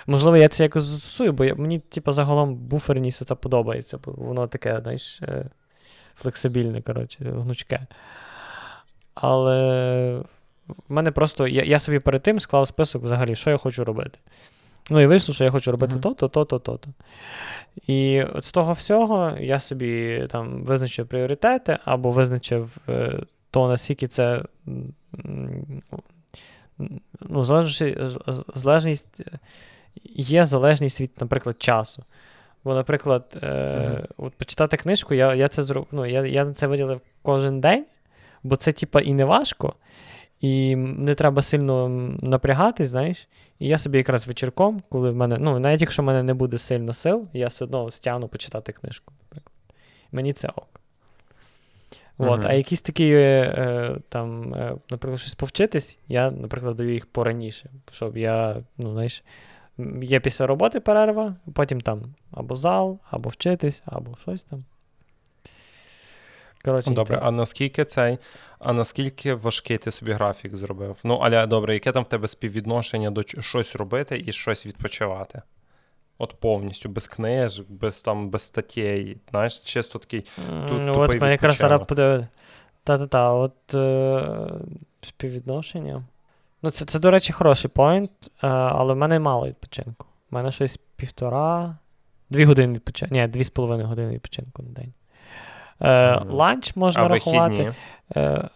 Можливо, 0.08 0.38
я 0.38 0.50
це 0.50 0.64
якось 0.64 0.84
застосую, 0.84 1.34
бо 1.34 1.46
я, 1.46 1.56
мені, 1.56 1.80
типу, 1.80 2.12
загалом 2.12 2.56
буферність 2.56 3.26
це 3.26 3.36
подобається, 3.36 3.98
бо 4.06 4.12
воно 4.12 4.48
таке, 4.48 4.80
знаєш, 4.82 5.22
флексибільне, 6.16 6.82
коротше, 6.82 7.18
гнучке. 7.24 7.80
Але 9.14 10.24
в 10.68 10.94
мене 10.94 11.12
просто 11.12 11.48
я, 11.48 11.64
я 11.64 11.80
собі 11.80 12.00
перед 12.00 12.22
тим 12.22 12.40
склав 12.40 12.68
список 12.68 13.04
взагалі, 13.04 13.36
що 13.36 13.50
я 13.50 13.58
хочу 13.58 13.86
робити. 13.86 14.20
Ну 14.90 15.00
і 15.00 15.06
вийшло, 15.06 15.34
що 15.34 15.44
я 15.44 15.52
хочу 15.52 15.72
робити 15.72 15.94
Мгм. 15.94 16.02
то-то, 16.02 16.28
то-то, 16.28 16.60
то-то. 16.60 16.90
І 17.88 18.24
з 18.40 18.52
того 18.52 18.74
всього 18.74 19.38
я 19.40 19.60
собі 19.60 20.28
там 20.32 20.64
визначив 20.64 21.08
пріоритети 21.08 21.78
або 21.86 22.12
визначив 22.12 22.78
е, 22.90 23.20
то, 23.52 23.68
наскільки 23.68 24.08
це. 24.08 24.44
Ну, 27.22 27.44
залежність, 27.44 28.18
залежність 28.56 29.22
є 30.16 30.46
залежність 30.46 31.02
від, 31.02 31.12
наприклад, 31.20 31.62
часу. 31.62 32.04
Бо, 32.64 32.76
наприклад, 32.76 33.38
е, 33.44 33.90
Мгм. 33.90 34.08
от 34.18 34.34
почитати 34.34 34.78
книжку, 34.78 35.14
я, 35.14 35.36
я 35.36 35.48
це 35.48 35.64
зроб... 35.64 35.88
ну, 35.92 36.06
я, 36.06 36.26
я 36.26 36.46
на 36.46 36.54
це 36.54 36.68
виділив 36.68 37.02
кожен 37.22 37.62
день, 37.62 37.86
бо 38.44 38.56
це, 38.56 38.72
типа, 38.72 39.02
і 39.02 39.14
не 39.14 39.26
важко, 39.26 39.74
і 40.44 40.76
не 40.76 41.14
треба 41.14 41.42
сильно 41.42 41.90
напрягатись, 42.22 42.90
знаєш. 42.90 43.28
І 43.60 43.68
я 43.68 43.78
собі 43.78 43.98
якраз 43.98 44.28
вечірком, 44.28 44.82
коли 44.90 45.12
в 45.12 45.16
мене, 45.16 45.38
ну, 45.40 45.60
навіть 45.60 45.82
якщо 45.82 46.02
в 46.02 46.06
мене 46.06 46.24
не 46.24 46.34
буде 46.34 46.58
сильно 46.58 46.94
сил, 46.94 47.28
я 47.34 47.48
все 47.48 47.66
одно 47.66 47.92
стягну 47.92 48.28
почитати 48.28 48.72
книжку, 48.72 49.14
наприклад. 49.22 49.54
Мені 50.12 50.34
це 50.34 50.48
ок. 50.48 50.68
От, 52.18 52.40
Мгм. 52.40 52.52
А 52.52 52.54
якісь 52.54 52.82
такі, 52.82 53.12
е, 53.14 53.98
там, 54.10 54.54
е, 54.54 54.76
наприклад, 54.90 55.20
щось 55.20 55.36
повчитись, 55.36 56.00
я, 56.08 56.32
наприклад, 56.32 56.76
даю 56.76 56.94
їх 56.94 57.06
пораніше, 57.06 57.70
щоб 57.92 58.18
я, 58.18 58.64
ну, 58.78 58.92
знаєш, 58.92 59.24
є 60.02 60.20
після 60.20 60.48
роботи 60.48 60.80
перерва, 60.80 61.36
потім 61.54 61.82
там 61.82 62.02
або 62.32 62.56
зал, 62.56 63.00
або 63.12 63.30
вчитись, 63.30 63.82
або 63.86 64.16
щось 64.22 64.44
там. 64.44 64.66
Коротше, 66.66 66.90
Ну, 66.90 66.96
Добре, 66.96 67.20
а 67.24 67.32
наскільки 67.32 67.86
цей, 67.86 68.18
а 68.60 68.74
наскільки 68.74 69.34
важкий 69.34 69.78
ти 69.78 69.92
собі 69.92 70.12
графік 70.12 70.56
зробив? 70.56 70.98
Ну, 71.04 71.16
аля, 71.16 71.46
добре, 71.46 71.74
яке 71.74 71.92
там 71.92 72.04
в 72.04 72.10
тебе 72.10 72.28
співвідношення 72.28 73.12
до 73.12 73.24
щось 73.24 73.76
робити 73.76 74.24
і 74.26 74.32
щось 74.32 74.66
відпочивати? 74.66 75.42
От 76.18 76.36
повністю, 76.40 76.90
без 76.90 77.08
книжок, 77.08 77.66
без 77.70 78.02
там, 78.02 78.30
без 78.30 78.42
статей, 78.42 79.18
знаєш, 79.32 79.60
чисто 79.60 80.00
такий. 80.00 80.22
Тут 80.68 80.80
ну, 80.80 80.94
тупий 80.94 81.16
от 81.16 81.22
мене 81.22 81.32
якраз 81.32 81.58
зараз 81.58 81.82
буде. 81.90 82.28
Та-та-та, 82.84 83.32
от 83.32 83.74
е, 83.74 84.50
співвідношення. 85.02 86.04
Ну, 86.62 86.72
це, 86.72 86.86
це, 86.86 87.00
до 87.00 87.12
речі, 87.12 87.34
хороший 87.34 87.72
поінт, 87.76 88.12
е, 88.22 88.48
але 88.48 88.94
в 88.94 88.98
мене 88.98 89.20
мало 89.20 89.48
відпочинку. 89.48 90.06
У 90.32 90.36
мене 90.36 90.52
щось 90.52 90.80
півтора, 90.96 91.78
дві 92.30 92.46
години 92.46 92.74
відпочинку. 92.74 93.16
Ні, 93.16 93.28
дві 93.28 93.44
з 93.44 93.50
половиною 93.50 93.88
години 93.88 94.14
відпочинку 94.14 94.64
на 94.64 94.70
день. 94.70 94.94
Е, 95.82 96.20
Ланч 96.30 96.76
можна 96.76 97.04
а 97.04 97.08
рахувати. 97.08 97.56
вихідні? 97.56 97.74
Е, 98.16 98.50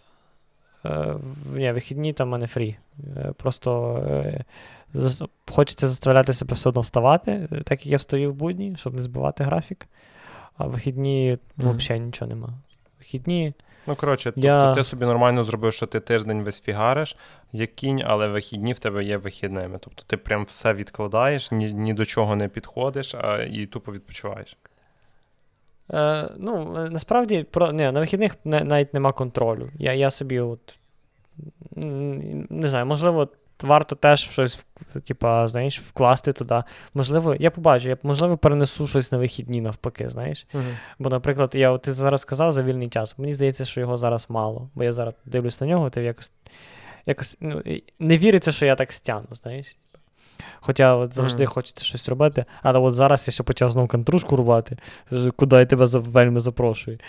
е, 0.86 1.15
ні, 1.56 1.71
вихідні 1.71 2.13
там 2.13 2.27
в 2.27 2.32
мене 2.32 2.47
фрі. 2.47 2.77
Е, 3.17 3.32
просто 3.38 3.97
е, 4.10 4.43
хочеться 5.51 5.88
заставляти 5.88 6.34
себе 6.34 6.56
все 6.56 6.69
одно 6.69 6.82
вставати, 6.82 7.47
так 7.51 7.71
як 7.71 7.86
я 7.86 7.97
встаю 7.97 8.32
в 8.32 8.36
будні, 8.36 8.75
щоб 8.80 8.93
не 8.93 9.01
збивати 9.01 9.43
графік. 9.43 9.88
А 10.58 10.65
вихідні 10.65 11.38
Мгм. 11.58 11.77
взагалі 11.77 12.03
нічого 12.03 12.30
нема. 12.30 12.49
Вихідні. 12.99 13.53
Ну, 13.88 13.95
коротше, 13.95 14.32
тобто 14.32 14.47
Я- 14.47 14.73
ти 14.73 14.84
собі 14.84 15.06
нормально 15.06 15.43
зробив, 15.43 15.73
що 15.73 15.86
ти 15.86 15.99
тиждень 15.99 16.43
весь 16.43 16.62
фігариш, 16.62 17.15
як 17.53 17.75
кінь, 17.75 18.03
але 18.06 18.27
вихідні 18.27 18.73
в 18.73 18.80
тебе 18.80 19.03
є 19.03 19.17
вихідними. 19.17 19.77
Тобто 19.82 20.03
ти 20.08 20.17
прям 20.17 20.43
все 20.43 20.73
відкладаєш, 20.73 21.51
ні, 21.51 21.73
ні 21.73 21.93
до 21.93 22.06
чого 22.06 22.36
не 22.36 22.47
підходиш, 22.47 23.15
а 23.15 23.38
і 23.51 23.65
тупо 23.65 23.91
відпочиваєш. 23.91 24.58
Е, 25.93 26.30
ну, 26.38 26.76
е, 26.78 26.89
насправді, 26.89 27.43
про, 27.43 27.71
ні, 27.71 27.91
на 27.91 28.00
вихідних 28.00 28.36
не, 28.45 28.63
навіть 28.63 28.93
нема 28.93 29.12
контролю. 29.12 29.69
Я, 29.80 29.93
я 29.93 30.10
собі 30.10 30.39
от. 30.39 30.76
Не 32.50 32.67
знаю, 32.67 32.86
можливо, 32.86 33.28
варто 33.63 33.95
теж 33.95 34.30
щось 34.30 34.65
типа, 35.08 35.47
знаєш, 35.47 35.82
вкласти 35.82 36.34
туди. 36.34 36.63
Можливо, 36.93 37.36
я 37.36 37.52
побачу, 37.52 37.89
я 37.89 37.97
можливо 38.04 38.38
перенесу 38.38 38.88
щось 38.88 39.12
на 39.12 39.17
вихідні 39.17 39.62
навпаки, 39.62 40.10
знаєш. 40.10 40.47
Бо, 41.00 41.10
наприклад, 41.10 41.52
я 41.54 41.71
от 41.71 41.82
ти 41.82 41.93
зараз 41.93 42.21
сказав 42.21 42.52
за 42.52 42.63
вільний 42.63 42.88
час. 42.88 43.17
Мені 43.17 43.34
здається, 43.34 43.65
що 43.65 43.80
його 43.80 43.97
зараз 43.97 44.26
мало. 44.30 44.69
Бо 44.76 44.84
я 44.84 44.93
зараз 44.93 45.13
дивлюсь 45.26 45.62
на 45.62 45.67
нього, 45.67 45.89
то 45.89 46.00
якось, 46.02 46.32
якось 47.06 47.38
ну, 47.39 47.63
не 48.00 48.17
віриться, 48.17 48.52
що 48.52 48.65
я 48.65 48.76
так 48.76 48.91
стягну, 48.91 49.36
знаєш. 49.36 49.76
Хоча 50.60 50.95
от 50.95 51.13
завжди 51.13 51.43
Мгм. 51.43 51.54
хочеться 51.54 51.86
щось 51.86 52.10
робити, 52.10 52.45
але 52.62 52.80
от 52.80 52.93
зараз 52.93 53.28
я 53.28 53.32
ще 53.32 53.43
почав 53.43 53.69
знову 53.69 53.88
контрушку 53.88 54.36
рубати, 54.36 54.78
куди 55.36 55.56
я 55.56 55.65
тебе 55.65 55.86
вельми 55.86 56.39
запрошую. 56.39 57.00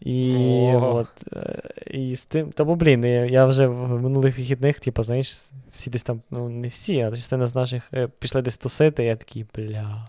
І 0.00 0.32
О. 0.74 0.94
от, 0.94 1.08
е, 1.32 1.62
і 1.90 2.16
з 2.16 2.22
тим, 2.22 2.52
бо, 2.58 2.74
блін, 2.74 3.04
я, 3.04 3.46
вже 3.46 3.66
в 3.66 4.02
минулих 4.02 4.38
вихідних, 4.38 4.80
типу, 4.80 5.02
знаєш, 5.02 5.52
всі 5.70 5.90
десь 5.90 6.02
там, 6.02 6.22
ну 6.30 6.48
не 6.48 6.68
всі, 6.68 7.00
а 7.00 7.10
частина 7.10 7.46
з 7.46 7.54
наших 7.54 7.88
е, 7.94 8.08
пішли 8.18 8.42
десь 8.42 8.56
тусити, 8.56 9.04
я 9.04 9.16
такий, 9.16 9.46
бля. 9.54 10.06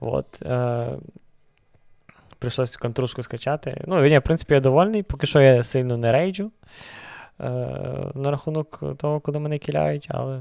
От. 0.00 0.42
Е, 0.42 0.88
прийшлося 2.38 2.78
контрушку 2.78 3.22
скачати. 3.22 3.84
Ну, 3.86 4.06
ні, 4.06 4.18
в 4.18 4.22
принципі, 4.22 4.54
я 4.54 4.60
довольний, 4.60 5.02
поки 5.02 5.26
що 5.26 5.40
я 5.40 5.62
сильно 5.62 5.96
не 5.96 6.12
рейджу. 6.12 6.50
Е, 7.40 7.44
на 8.14 8.30
рахунок 8.30 8.82
того, 8.98 9.20
куди 9.20 9.38
мене 9.38 9.58
киляють, 9.58 10.06
але. 10.10 10.40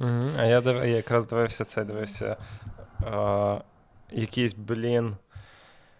Угу. 0.00 0.22
А 0.38 0.44
я, 0.44 0.60
див... 0.60 0.76
я 0.76 0.84
якраз 0.84 1.26
дивився 1.26 1.64
це, 1.64 1.84
дивився. 1.84 2.36
Е... 3.14 3.60
Якийсь, 4.12 4.54
блін. 4.54 5.16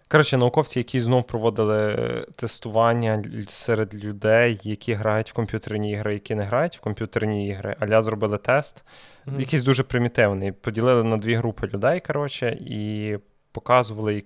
Коротше, 0.09 0.37
науковці, 0.37 0.79
які 0.79 1.01
знов 1.01 1.27
проводили 1.27 1.95
тестування 2.35 3.23
серед 3.47 3.95
людей, 3.95 4.59
які 4.63 4.93
грають 4.93 5.29
в 5.29 5.33
комп'ютерні 5.33 5.91
ігри, 5.91 6.13
які 6.13 6.35
не 6.35 6.43
грають 6.43 6.77
в 6.77 6.79
комп'ютерні 6.81 7.47
ігри. 7.47 7.75
Аля 7.79 8.01
зробили 8.01 8.37
тест, 8.37 8.83
Мгм. 9.25 9.39
якийсь 9.39 9.63
дуже 9.63 9.83
примітивний. 9.83 10.51
Поділили 10.51 11.03
на 11.03 11.17
дві 11.17 11.35
групи 11.35 11.67
людей, 11.67 11.99
коротше, 11.99 12.57
і 12.61 13.17
показували 13.51 14.23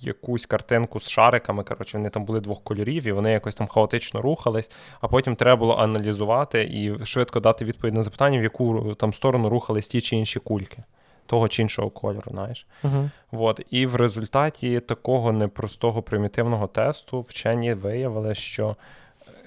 якусь 0.00 0.46
картинку 0.46 1.00
з 1.00 1.08
шариками. 1.08 1.64
Коротше, 1.64 1.98
вони 1.98 2.10
там 2.10 2.24
були 2.24 2.40
двох 2.40 2.62
кольорів, 2.62 3.06
і 3.06 3.12
вони 3.12 3.32
якось 3.32 3.54
там 3.54 3.66
хаотично 3.66 4.22
рухались, 4.22 4.70
а 5.00 5.08
потім 5.08 5.36
треба 5.36 5.56
було 5.56 5.76
аналізувати 5.76 6.62
і 6.62 7.04
швидко 7.04 7.40
дати 7.40 7.64
відповідь 7.64 7.94
на 7.94 8.02
запитання, 8.02 8.38
в 8.38 8.42
яку 8.42 8.94
там 8.94 9.12
сторону 9.12 9.48
рухались 9.48 9.88
ті 9.88 10.00
чи 10.00 10.16
інші 10.16 10.40
кульки. 10.40 10.78
Того 11.26 11.48
чи 11.48 11.62
іншого 11.62 11.90
кольору, 11.90 12.30
знаєш. 12.30 12.66
Угу. 12.84 13.10
От. 13.32 13.60
І 13.70 13.86
в 13.86 13.96
результаті 13.96 14.80
такого 14.80 15.32
непростого 15.32 16.02
примітивного 16.02 16.66
тесту 16.66 17.20
вчені 17.28 17.74
виявили, 17.74 18.34
що 18.34 18.76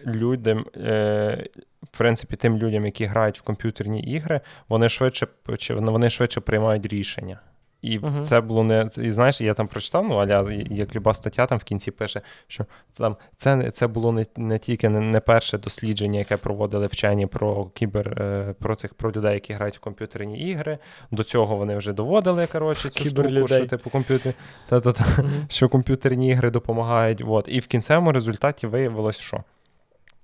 людям, 0.06 0.66
е, 0.78 1.48
в 1.84 1.98
принципі, 1.98 2.36
тим 2.36 2.58
людям, 2.58 2.86
які 2.86 3.06
грають 3.06 3.40
в 3.40 3.42
комп'ютерні 3.42 4.02
ігри, 4.02 4.42
вони 4.70 4.90
швидше 4.90 5.28
вони 5.70 6.10
швидше 6.10 6.42
приймають 6.42 6.86
рішення. 6.86 7.40
І 7.82 8.00
uh-huh. 8.00 8.22
це 8.22 8.42
було 8.42 8.64
не. 8.64 8.90
І 8.98 9.12
знаєш, 9.12 9.42
я 9.42 9.54
там 9.54 9.68
прочитав, 9.68 10.06
ну 10.06 10.16
аля, 10.16 10.52
як 10.70 10.96
люба 10.96 11.14
стаття 11.14 11.46
там 11.46 11.58
в 11.58 11.64
кінці 11.64 11.92
пише, 11.92 12.22
що 12.48 12.66
там 12.98 13.18
це 13.36 13.72
це 13.72 13.88
було 13.88 14.12
не 14.12 14.26
не 14.38 14.60
тільки 14.60 14.90
не, 14.90 15.00
не 15.00 15.20
перше 15.20 15.58
дослідження, 15.58 16.20
яке 16.20 16.38
проводили 16.38 16.88
вчені 16.88 17.28
про 17.28 17.66
кібер, 17.66 18.22
е, 18.22 18.56
про 18.60 18.76
цих 18.76 18.94
про 18.94 19.12
людей, 19.12 19.34
які 19.34 19.54
грають 19.54 19.78
в 19.78 19.80
комп'ютерні 19.80 20.40
ігри. 20.40 20.78
До 21.12 21.24
цього 21.24 21.56
вони 21.56 21.78
вже 21.78 21.94
доводили 21.94 22.48
коротше, 22.48 22.90
цю 22.90 23.10
штуку, 23.10 23.48
що 23.48 23.66
типу 23.66 23.90
комп'ютер, 23.90 24.34
та-та-та, 24.70 25.04
uh-huh. 25.04 25.46
що 25.50 25.70
комп'ютерні 25.70 26.30
ігри 26.30 26.50
допомагають. 26.50 27.24
От. 27.28 27.46
І 27.50 27.60
в 27.60 27.68
кінцевому 27.68 28.12
результаті 28.12 28.68
виявилось, 28.68 29.20
що. 29.20 29.44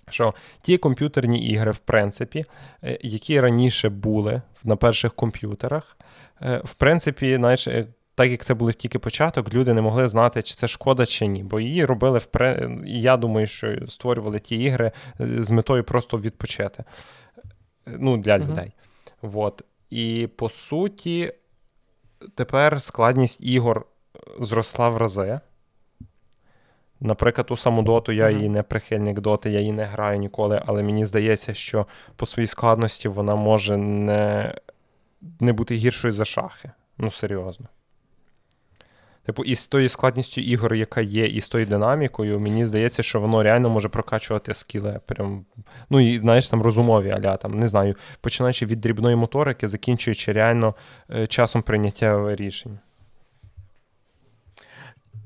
Що 0.10 0.34
ті 0.62 0.78
комп'ютерні 0.78 1.48
ігри, 1.48 1.72
в 1.72 1.78
принципі, 1.78 2.46
е, 2.84 2.98
які 3.02 3.42
раніше 3.42 3.90
були 3.90 4.42
на 4.64 4.76
перших 4.76 5.14
комп'ютерах, 5.14 5.98
в 6.64 6.74
принципі, 6.74 7.36
знаєш, 7.36 7.68
е, 7.68 7.88
так 8.16 8.32
як 8.32 8.44
це 8.44 8.54
був 8.54 8.74
тільки 8.74 9.00
початок, 9.00 9.54
люди 9.54 9.74
не 9.74 9.82
могли 9.82 10.08
знати, 10.08 10.42
чи 10.42 10.56
це 10.56 10.68
шкода, 10.68 11.06
чи 11.06 11.28
ні. 11.28 11.44
Бо 11.44 11.60
її 11.60 11.86
робили 11.86 12.20
в 12.20 12.26
і 12.86 13.02
я 13.02 13.18
думаю, 13.18 13.48
що 13.48 13.88
створювали 13.88 14.40
ті 14.40 14.56
ігри 14.56 14.92
е, 15.22 15.44
з 15.44 15.52
метою 15.52 15.84
просто 15.84 16.20
відпочити 16.20 16.84
ну, 17.86 18.18
для 18.18 18.38
uh-huh. 18.38 18.50
людей. 18.50 18.72
Вот. 19.22 19.62
І 19.90 20.30
по 20.36 20.50
суті, 20.50 21.34
тепер 22.36 22.82
складність 22.82 23.42
ігор 23.42 23.86
зросла 24.40 24.90
в 24.90 24.98
рази. 24.98 25.40
Наприклад, 27.00 27.52
у 27.52 27.58
саму 27.58 27.82
доту 27.82 28.12
я 28.12 28.30
її 28.30 28.50
не 28.50 28.64
прихильник 28.64 29.20
доти, 29.20 29.50
я 29.50 29.60
її 29.60 29.72
не 29.72 29.84
граю 29.84 30.20
ніколи, 30.20 30.62
але 30.66 30.84
мені 30.84 31.06
здається, 31.06 31.54
що 31.54 31.86
по 32.16 32.26
своїй 32.26 32.48
складності 32.48 33.08
вона 33.08 33.36
може 33.36 33.78
не 33.78 34.54
не 35.40 35.54
бути 35.54 35.76
гіршою 35.76 36.14
за 36.14 36.26
шахи. 36.26 36.72
Ну, 36.98 37.12
серйозно. 37.12 37.68
Типу, 39.28 39.44
і 39.44 39.56
з 39.56 39.68
тою 39.68 39.90
складністю 39.90 40.42
ігор, 40.42 40.74
яка 40.76 41.02
є, 41.02 41.26
і 41.26 41.42
з 41.42 41.50
тою 41.50 41.66
динамікою, 41.66 42.40
мені 42.40 42.66
здається, 42.66 43.04
що 43.04 43.22
воно 43.22 43.44
реально 43.44 43.70
може 43.70 43.90
прокачувати 43.90 44.54
скіли. 44.54 45.00
Прям, 45.06 45.46
Ну 45.90 46.00
і 46.00 46.20
знаєш, 46.20 46.50
там 46.50 46.62
розумові 46.62 47.10
аля, 47.10 47.38
там, 47.38 47.60
не 47.60 47.68
знаю, 47.68 47.96
починаючи 48.22 48.66
від 48.66 48.82
дрібної 48.82 49.16
моторики, 49.16 49.68
закінчуючи 49.68 50.32
реально 50.32 50.76
е, 51.16 51.28
часом 51.28 51.62
прийняття 51.62 52.36
рішень. 52.36 52.80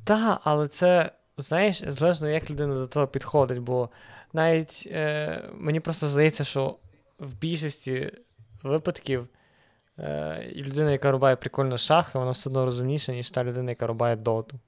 Так, 0.04 0.42
але 0.44 0.68
це, 0.68 1.12
знаєш, 1.38 1.84
залежно, 1.88 2.30
як 2.30 2.50
людина 2.50 2.76
до 2.76 2.88
того 2.88 3.08
підходить, 3.08 3.60
бо 3.60 3.90
навіть 4.34 4.90
е, 4.92 5.44
мені 5.54 5.80
просто 5.80 6.08
здається, 6.08 6.44
що 6.44 6.78
в 7.20 7.34
більшості 7.34 8.12
випадків. 8.64 9.28
Е, 10.02 10.52
і 10.56 10.64
людина, 10.64 10.92
яка 10.92 11.12
рубає 11.12 11.36
прикольно 11.36 11.78
шахи, 11.78 12.20
вона 12.20 12.32
все 12.32 12.50
одно 12.50 12.66
розумніша, 12.66 13.12
ніж 13.12 13.32
та 13.32 13.44
людина, 13.44 13.72
яка 13.72 13.88
рубає 13.88 14.16
доту. 14.16 14.60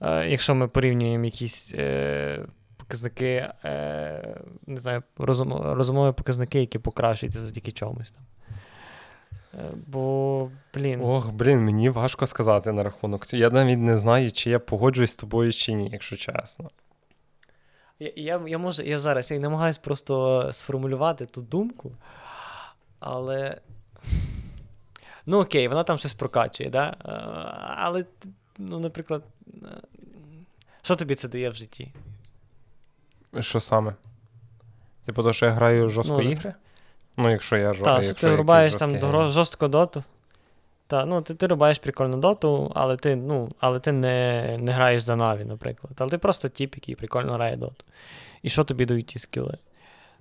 Е, 0.00 0.28
якщо 0.28 0.54
ми 0.54 0.68
порівнюємо 0.68 1.24
якісь 1.24 1.74
е, 1.74 2.46
показники, 2.76 3.48
не 4.66 4.80
знаю, 4.80 5.02
розумові 5.18 6.12
показники, 6.12 6.60
які 6.60 6.78
покращуються 6.78 7.40
завдяки 7.40 7.72
чомусь 7.72 8.12
там. 8.12 8.22
Бо, 9.86 10.50
блін. 10.74 11.00
Ох, 11.02 11.30
блін, 11.30 11.64
мені 11.64 11.90
важко 11.90 12.26
сказати 12.26 12.72
на 12.72 12.82
рахунок. 12.82 13.34
Я 13.34 13.50
навіть 13.50 13.78
не 13.78 13.98
знаю, 13.98 14.32
чи 14.32 14.50
я 14.50 14.58
погоджуюсь 14.58 15.10
з 15.10 15.16
тобою, 15.16 15.52
чи 15.52 15.72
ні, 15.72 15.88
якщо 15.92 16.16
чесно. 16.16 16.70
Я 17.98 18.12
я, 18.16 18.40
я, 18.46 18.58
можу, 18.58 18.82
я 18.82 18.98
зараз 18.98 19.30
я 19.30 19.38
намагаюся 19.38 19.80
просто 19.82 20.48
сформулювати 20.52 21.26
ту 21.26 21.42
думку, 21.42 21.92
але 23.00 23.60
Ну, 25.26 25.40
окей, 25.40 25.68
вона 25.68 25.82
там 25.82 25.98
щось 25.98 26.14
прокачує, 26.14 26.70
да? 26.70 26.88
Е, 26.88 27.10
але, 27.76 28.04
ну, 28.58 28.78
наприклад, 28.78 29.22
е, 29.46 29.68
що 30.82 30.96
тобі 30.96 31.14
це 31.14 31.28
дає 31.28 31.50
в 31.50 31.54
житті? 31.54 31.92
Що 33.40 33.60
саме? 33.60 33.94
Типу, 35.04 35.22
то, 35.22 35.32
що 35.32 35.46
я 35.46 35.52
граю 35.52 35.88
жорстко 35.88 36.22
ну, 36.22 36.30
ігри? 36.30 36.54
Ну, 37.16 37.30
якщо 37.30 37.56
я 37.56 37.72
жорстко. 37.72 37.84
Так, 37.84 38.04
що 38.04 38.14
ти 38.14 38.36
рубаєш 38.36 38.76
там 38.76 38.96
гри. 38.96 39.28
жорстко 39.28 39.68
доту. 39.68 40.04
Так, 40.86 41.06
ну 41.06 41.22
ти 41.22 41.34
ти 41.34 41.46
рубаєш 41.46 41.78
прикольну 41.78 42.16
доту, 42.16 42.72
але 42.74 42.96
ти 42.96 43.16
ну, 43.16 43.52
але 43.60 43.80
ти 43.80 43.92
не 43.92 44.58
не 44.60 44.72
граєш 44.72 45.02
за 45.02 45.16
Наві, 45.16 45.44
наприклад. 45.44 45.92
Але 45.98 46.10
ти 46.10 46.18
просто 46.18 46.48
тіп, 46.48 46.74
який 46.74 46.94
прикольно 46.94 47.32
грає 47.32 47.56
доту. 47.56 47.84
І 48.42 48.48
що 48.48 48.64
тобі 48.64 48.84
дають 48.84 49.06
ті 49.06 49.18
скіли? 49.18 49.56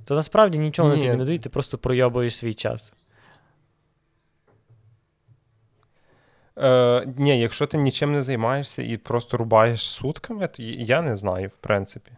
То 0.06 0.16
насправді 0.16 0.58
нічого 0.58 0.90
Ні. 0.90 0.96
тобі 0.96 1.16
не 1.16 1.26
дають, 1.26 1.42
ти 1.42 1.50
просто 1.50 1.78
пройобуєш 1.78 2.38
свій 2.38 2.54
час. 2.54 2.94
Е, 6.58 7.08
Ні, 7.18 7.40
якщо 7.40 7.66
ти 7.66 7.78
нічим 7.78 8.14
не 8.14 8.22
займаєшся 8.22 8.84
і 8.84 8.98
просто 8.98 9.38
рубаєш 9.38 9.82
сутками, 9.90 10.48
то 10.48 10.64
я 10.64 11.02
не 11.02 11.16
знаю, 11.16 11.48
в 11.48 11.56
принципі. 11.56 12.12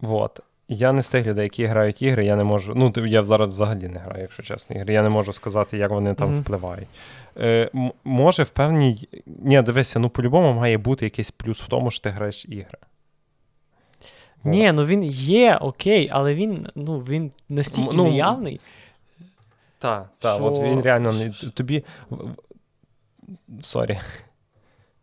Вот. 0.00 0.40
Я 0.68 0.92
не 0.92 1.02
з 1.02 1.08
тих 1.08 1.26
людей, 1.26 1.42
які 1.42 1.64
грають 1.66 2.02
ігри, 2.02 2.24
я 2.24 2.36
не 2.36 2.44
можу. 2.44 2.72
Ну, 2.76 2.92
я 3.06 3.24
зараз 3.24 3.48
взагалі 3.48 3.88
не 3.88 3.98
граю, 3.98 4.22
якщо 4.22 4.42
чесно, 4.42 4.76
ігри. 4.76 4.94
Я 4.94 5.02
не 5.02 5.08
можу 5.08 5.32
сказати, 5.32 5.78
як 5.78 5.90
вони 5.90 6.14
там 6.14 6.32
mm-hmm. 6.32 6.40
впливають. 6.40 6.88
Е, 7.36 7.70
Може, 8.04 8.42
в 8.42 8.50
певній. 8.50 9.08
Ні, 9.26 9.62
дивися, 9.62 9.98
ну 9.98 10.08
по-любому 10.08 10.52
має 10.52 10.78
бути 10.78 11.06
якийсь 11.06 11.30
плюс 11.30 11.62
в 11.62 11.68
тому, 11.68 11.90
що 11.90 12.04
ти 12.04 12.10
граєш 12.10 12.44
ігри. 12.48 12.78
Ні, 14.44 14.72
ну 14.72 14.84
він 14.84 15.04
є, 15.04 15.56
окей, 15.56 16.08
але 16.12 16.34
він 16.34 16.68
ну, 16.74 16.98
він 16.98 17.32
настільки 17.48 17.96
ну, 17.96 18.04
неявний. 18.04 18.60
Так, 19.78 20.08
так, 20.18 20.34
що... 20.34 20.44
от 20.44 20.58
він 20.58 20.80
реально 20.80 21.12
не 21.12 21.30
тобі. 21.30 21.84
Sorry. 23.60 24.00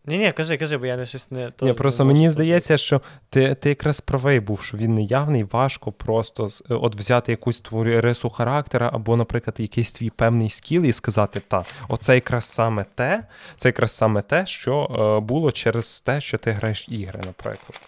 Ні, 0.10 0.18
ні, 0.18 0.32
кажи, 0.32 0.58
кажи, 0.58 0.78
бо 0.78 0.86
я 0.86 0.98
не 0.98 1.06
щось 1.06 1.32
не. 1.32 1.52
Ні, 1.62 1.74
Просто 1.74 2.04
не 2.04 2.14
мені 2.14 2.30
здається, 2.30 2.78
що 2.78 3.02
ти 3.30 3.56
ти 3.56 3.70
якраз 3.70 4.02
правий 4.02 4.40
був, 4.40 4.62
що 4.62 4.78
він 4.78 4.96
неявний, 4.96 5.44
важко 5.44 5.92
просто 5.92 6.50
от 6.70 6.96
взяти 6.96 7.32
якусь 7.32 7.60
твою 7.60 8.02
рису 8.02 8.30
характера, 8.30 8.90
або, 8.94 9.16
наприклад, 9.16 9.56
якийсь 9.60 9.92
твій 9.92 10.10
певний 10.10 10.50
skill 10.50 10.86
і 10.86 10.92
сказати, 10.92 11.42
та, 11.48 11.66
оце 11.88 12.16
якраз 12.16 12.46
саме 12.46 12.86
те, 12.96 13.24
це 13.58 13.70
якраз 13.70 13.92
саме 13.92 14.22
те, 14.22 14.46
що 14.46 14.84
е, 14.84 15.26
було 15.26 15.52
через 15.52 16.02
те, 16.02 16.22
що 16.22 16.38
ти 16.38 16.52
граєш 16.52 16.86
ігри, 16.90 17.22
наприклад. 17.26 17.82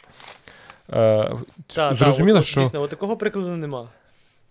Е, 0.93 1.31
та, 1.75 1.93
Зрозуміло, 1.93 2.37
та, 2.37 2.39
от, 2.39 2.45
що. 2.45 2.61
Дійсно, 2.61 2.81
от 2.81 2.89
такого 2.89 3.17
прикладу 3.17 3.49
нема. 3.49 3.87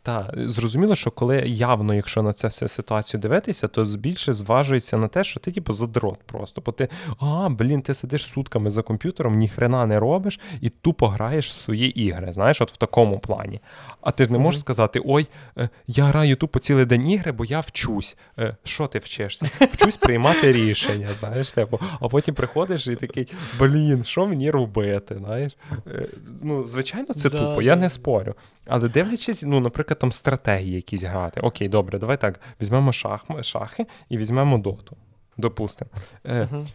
Так, 0.09 0.35
зрозуміло, 0.37 0.97
що 0.97 1.11
коли 1.11 1.37
явно, 1.47 1.95
якщо 1.95 2.23
на 2.23 2.33
цю 2.33 2.69
ситуацію 2.69 3.21
дивитися, 3.21 3.69
то 3.69 3.85
більше 3.85 4.33
зважується 4.33 4.97
на 4.97 5.09
те, 5.09 5.25
що 5.25 5.41
ти 5.41 5.53
типу 5.53 5.73
задрот 5.73 6.19
просто. 6.27 6.63
Бо 6.67 6.73
ти, 6.73 6.89
а, 7.21 7.49
блін, 7.49 7.83
ти 7.83 7.95
сидиш 7.95 8.27
сутками 8.27 8.71
за 8.71 8.83
комп'ютером, 8.83 9.35
ніхрена 9.35 9.87
не 9.87 10.01
робиш 10.01 10.41
і 10.61 10.69
тупо 10.69 11.09
граєш 11.09 11.49
в 11.49 11.53
свої 11.53 12.01
ігри. 12.01 12.33
Знаєш, 12.33 12.61
от 12.61 12.73
в 12.73 12.77
такому 12.77 13.19
плані. 13.19 13.61
А 14.01 14.11
ти 14.11 14.25
ж 14.25 14.33
не 14.33 14.39
можеш 14.39 14.61
сказати: 14.61 15.01
ой, 15.05 15.27
е, 15.59 15.69
я 15.87 16.05
граю 16.05 16.37
тупо 16.37 16.59
цілий 16.59 16.85
день 16.85 17.11
ігри, 17.11 17.33
бо 17.33 17.45
я 17.45 17.61
вчусь. 17.61 18.17
Е, 18.39 18.57
що 18.65 18.87
ти 18.87 18.99
вчишся? 18.99 19.47
Вчусь 19.61 19.97
приймати 19.97 20.53
рішення, 20.53 21.09
знаєш, 21.21 21.51
типу. 21.51 21.81
А 22.01 22.09
потім 22.09 22.35
приходиш 22.35 22.87
і 22.87 22.97
такий, 22.97 23.29
блін, 23.61 24.05
що 24.05 24.27
мені 24.27 24.51
робити? 24.51 25.17
знаєш? 25.19 25.57
Е, 25.87 26.07
ну, 26.43 26.67
Звичайно, 26.67 27.15
це 27.15 27.31
да, 27.31 27.39
тупо, 27.39 27.63
я 27.63 27.77
не 27.77 27.91
спорю. 27.91 28.35
Але 28.67 28.89
дивлячись, 28.89 29.43
ну, 29.43 29.61
наприклад, 29.61 29.98
там 29.99 30.13
стратегії 30.13 30.75
якісь 30.75 31.03
грати. 31.03 31.41
Окей, 31.41 31.69
добре, 31.69 31.99
давай 31.99 32.17
так. 32.17 32.41
Візьмемо 32.61 32.93
шах, 32.93 33.25
шахи 33.43 33.87
і 34.09 34.19
візьмемо 34.19 34.59
доту. 34.59 34.97
Допустимо. 35.37 35.91
Uh-huh. 36.25 36.67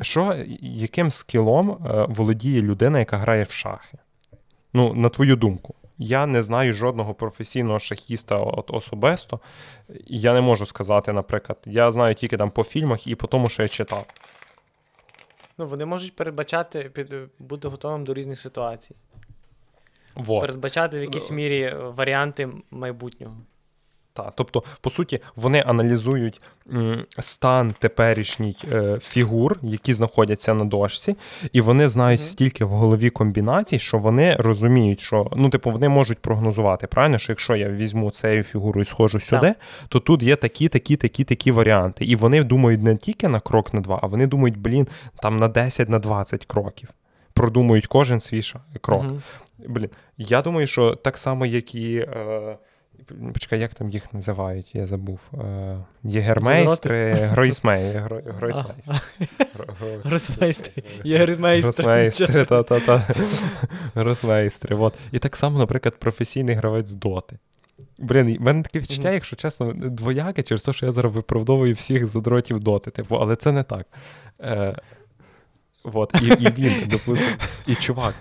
Що, 0.00 0.36
яким 0.60 1.10
скілом 1.10 1.70
е, 1.70 2.06
володіє 2.08 2.62
людина, 2.62 2.98
яка 2.98 3.16
грає 3.16 3.44
в 3.44 3.50
шахи? 3.50 3.98
Ну, 4.72 4.94
на 4.94 5.08
твою 5.08 5.36
думку. 5.36 5.74
Я 5.98 6.26
не 6.26 6.42
знаю 6.42 6.72
жодного 6.72 7.14
професійного 7.14 7.78
шахіста 7.78 8.36
от 8.36 8.70
особисто. 8.70 9.40
Я 10.06 10.34
не 10.34 10.40
можу 10.40 10.66
сказати, 10.66 11.12
наприклад, 11.12 11.58
я 11.66 11.90
знаю 11.90 12.14
тільки 12.14 12.36
там 12.36 12.50
по 12.50 12.64
фільмах 12.64 13.06
і 13.06 13.14
по 13.14 13.26
тому, 13.26 13.48
що 13.48 13.62
я 13.62 13.68
читав. 13.68 14.06
Ну, 15.58 15.66
вони 15.66 15.84
можуть 15.84 16.16
передбачати, 16.16 16.90
бути 17.38 17.68
готовим 17.68 18.04
до 18.04 18.14
різних 18.14 18.40
ситуацій. 18.40 18.94
Вот. 20.18 20.40
Передбачати 20.40 20.98
в 20.98 21.02
якійсь 21.02 21.30
мірі 21.30 21.74
варіанти 21.96 22.48
майбутнього. 22.70 23.36
Так, 24.18 24.32
тобто, 24.34 24.62
по 24.80 24.90
суті, 24.90 25.20
вони 25.36 25.64
аналізують 25.66 26.40
м, 26.72 27.04
стан 27.18 27.74
теперішній 27.78 28.56
е, 28.72 28.98
фігур, 29.02 29.58
які 29.62 29.94
знаходяться 29.94 30.54
на 30.54 30.64
дошці, 30.64 31.16
і 31.52 31.60
вони 31.60 31.88
знають 31.88 32.20
mm-hmm. 32.20 32.24
стільки 32.24 32.64
в 32.64 32.68
голові 32.68 33.10
комбінацій, 33.10 33.78
що 33.78 33.98
вони 33.98 34.36
розуміють, 34.38 35.00
що 35.00 35.30
ну, 35.36 35.50
типу, 35.50 35.70
вони 35.70 35.88
можуть 35.88 36.18
прогнозувати. 36.18 36.86
Правильно, 36.86 37.18
що 37.18 37.32
якщо 37.32 37.56
я 37.56 37.70
візьму 37.70 38.10
цю 38.10 38.42
фігуру 38.42 38.80
і 38.80 38.84
схожу 38.84 39.20
сюди, 39.20 39.46
так. 39.46 39.56
то 39.88 40.00
тут 40.00 40.22
є 40.22 40.36
такі, 40.36 40.68
такі, 40.68 40.96
такі, 40.96 41.24
такі 41.24 41.50
варіанти. 41.50 42.04
І 42.04 42.16
вони 42.16 42.44
думають 42.44 42.82
не 42.82 42.96
тільки 42.96 43.28
на 43.28 43.40
крок 43.40 43.74
на 43.74 43.80
два, 43.80 43.98
а 44.02 44.06
вони 44.06 44.26
думають, 44.26 44.56
блін, 44.56 44.88
там 45.22 45.36
на 45.36 45.48
10, 45.48 45.88
на 45.88 45.98
20 45.98 46.46
кроків 46.46 46.88
продумують 47.38 47.86
кожен 47.86 48.20
свій 48.20 48.42
крок. 48.80 49.04
Uh-huh. 49.04 49.20
Блін, 49.68 49.90
я 50.18 50.42
думаю, 50.42 50.66
що 50.66 50.94
так 50.94 51.18
само, 51.18 51.46
як 51.46 51.74
і. 51.74 51.96
Е, 51.96 52.56
Почекай, 53.32 53.60
як 53.60 53.74
там 53.74 53.90
їх 53.90 54.14
називають? 54.14 54.74
Я 54.74 54.86
забув. 54.86 55.20
Е, 55.34 55.78
Єгермейстри, 56.04 57.14
Гройсмейстри. 57.14 58.02
Гройсмейстри. 63.94 64.90
І 65.12 65.18
так 65.18 65.36
само, 65.36 65.58
наприклад, 65.58 65.96
професійний 65.98 66.54
гравець 66.54 66.92
Доти. 66.92 67.38
Блін, 67.98 68.36
в 68.38 68.40
мене 68.40 68.62
таке 68.62 68.78
відчуття, 68.78 69.10
якщо 69.10 69.36
чесно, 69.36 69.72
двояке 69.74 70.42
через 70.42 70.62
те, 70.62 70.72
що 70.72 70.86
я 70.86 70.92
зараз 70.92 71.14
виправдовую 71.14 71.74
всіх 71.74 72.06
задротів 72.06 72.60
доти, 72.60 72.90
типу, 72.90 73.16
але 73.16 73.36
це 73.36 73.52
не 73.52 73.62
так. 73.62 73.86
Вот, 75.84 76.14
і 76.22 76.26
і 76.26 76.50
він, 76.58 76.72
допустим, 76.86 77.28
і 77.66 77.74
чувак, 77.74 78.14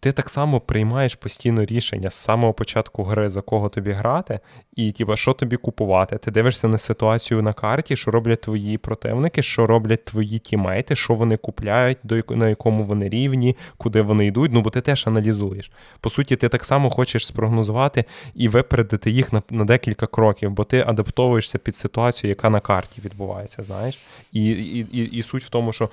ти 0.00 0.12
так 0.12 0.30
само 0.30 0.60
приймаєш 0.60 1.14
постійно 1.14 1.64
рішення 1.64 2.10
з 2.10 2.14
самого 2.14 2.52
початку 2.52 3.04
гри, 3.04 3.28
за 3.28 3.40
кого 3.40 3.68
тобі 3.68 3.92
грати, 3.92 4.40
і 4.76 4.92
тіба, 4.92 5.16
що 5.16 5.32
тобі 5.32 5.56
купувати. 5.56 6.18
Ти 6.18 6.30
дивишся 6.30 6.68
на 6.68 6.78
ситуацію 6.78 7.42
на 7.42 7.52
карті, 7.52 7.96
що 7.96 8.10
роблять 8.10 8.40
твої 8.40 8.78
противники, 8.78 9.42
що 9.42 9.66
роблять 9.66 10.04
твої 10.04 10.38
тімейти, 10.38 10.96
що 10.96 11.14
вони 11.14 11.36
купляють, 11.36 11.98
до 12.02 12.22
на 12.28 12.48
якому 12.48 12.84
вони 12.84 13.08
рівні, 13.08 13.56
куди 13.76 14.02
вони 14.02 14.26
йдуть. 14.26 14.52
Ну 14.52 14.60
бо 14.60 14.70
ти 14.70 14.80
теж 14.80 15.06
аналізуєш. 15.06 15.70
По 16.00 16.10
суті, 16.10 16.36
ти 16.36 16.48
так 16.48 16.64
само 16.64 16.90
хочеш 16.90 17.26
спрогнозувати 17.26 18.04
і 18.34 18.48
випередити 18.48 19.10
їх 19.10 19.32
на, 19.32 19.42
на 19.50 19.64
декілька 19.64 20.06
кроків, 20.06 20.50
бо 20.50 20.64
ти 20.64 20.84
адаптовуєшся 20.86 21.58
під 21.58 21.76
ситуацію, 21.76 22.28
яка 22.28 22.50
на 22.50 22.60
карті 22.60 23.00
відбувається. 23.04 23.62
Знаєш, 23.62 23.98
і, 24.32 24.50
і, 24.50 24.86
і, 24.92 25.04
і 25.04 25.22
суть 25.22 25.44
в 25.44 25.48
тому, 25.48 25.72
що 25.72 25.88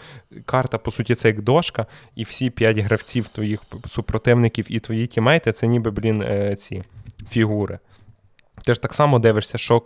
карта, 0.46 0.78
по 0.78 0.92
суті, 0.92 1.16
це 1.16 1.28
як 1.28 1.42
дошка, 1.42 1.86
і 2.16 2.24
всі 2.24 2.50
п'ять 2.50 2.78
гравців 2.78 3.28
твоїх 3.28 3.62
супротивників 3.86 4.66
і 4.70 4.80
твої 4.80 5.08
тімейти 5.08 5.52
це 5.52 5.68
ніби, 5.68 5.92
блін, 5.92 6.22
е, 6.22 6.56
ці 6.56 6.84
фігури. 7.30 7.80
Ти 8.66 8.74
ж 8.74 8.82
так 8.82 8.94
само 8.94 9.20
дивишся, 9.20 9.58
що. 9.58 9.84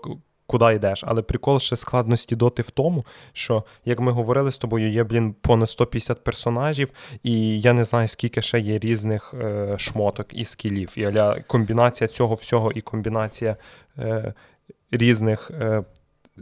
Куди 0.50 0.74
йдеш, 0.74 1.04
але 1.08 1.22
прикол 1.22 1.60
ще 1.60 1.76
складності 1.76 2.36
доти 2.36 2.62
в 2.62 2.70
тому, 2.70 3.06
що, 3.34 3.64
як 3.86 4.00
ми 4.00 4.12
говорили 4.12 4.52
з 4.52 4.58
тобою, 4.58 4.92
є, 4.92 5.04
блін, 5.04 5.36
понад 5.42 5.70
150 5.70 6.24
персонажів, 6.24 6.90
і 7.24 7.62
я 7.62 7.74
не 7.74 7.84
знаю, 7.84 8.08
скільки 8.08 8.42
ще 8.42 8.60
є 8.60 8.80
різних 8.80 9.34
е, 9.34 9.76
шмоток 9.78 10.28
і 10.34 10.46
скілів. 10.46 10.94
І 10.96 11.04
аля 11.04 11.42
комбінація 11.48 12.08
цього 12.08 12.36
всього 12.36 12.72
і 12.72 12.82
комбінація 12.82 13.56
е, 13.98 14.34
різних, 14.92 15.52
е, 15.52 15.84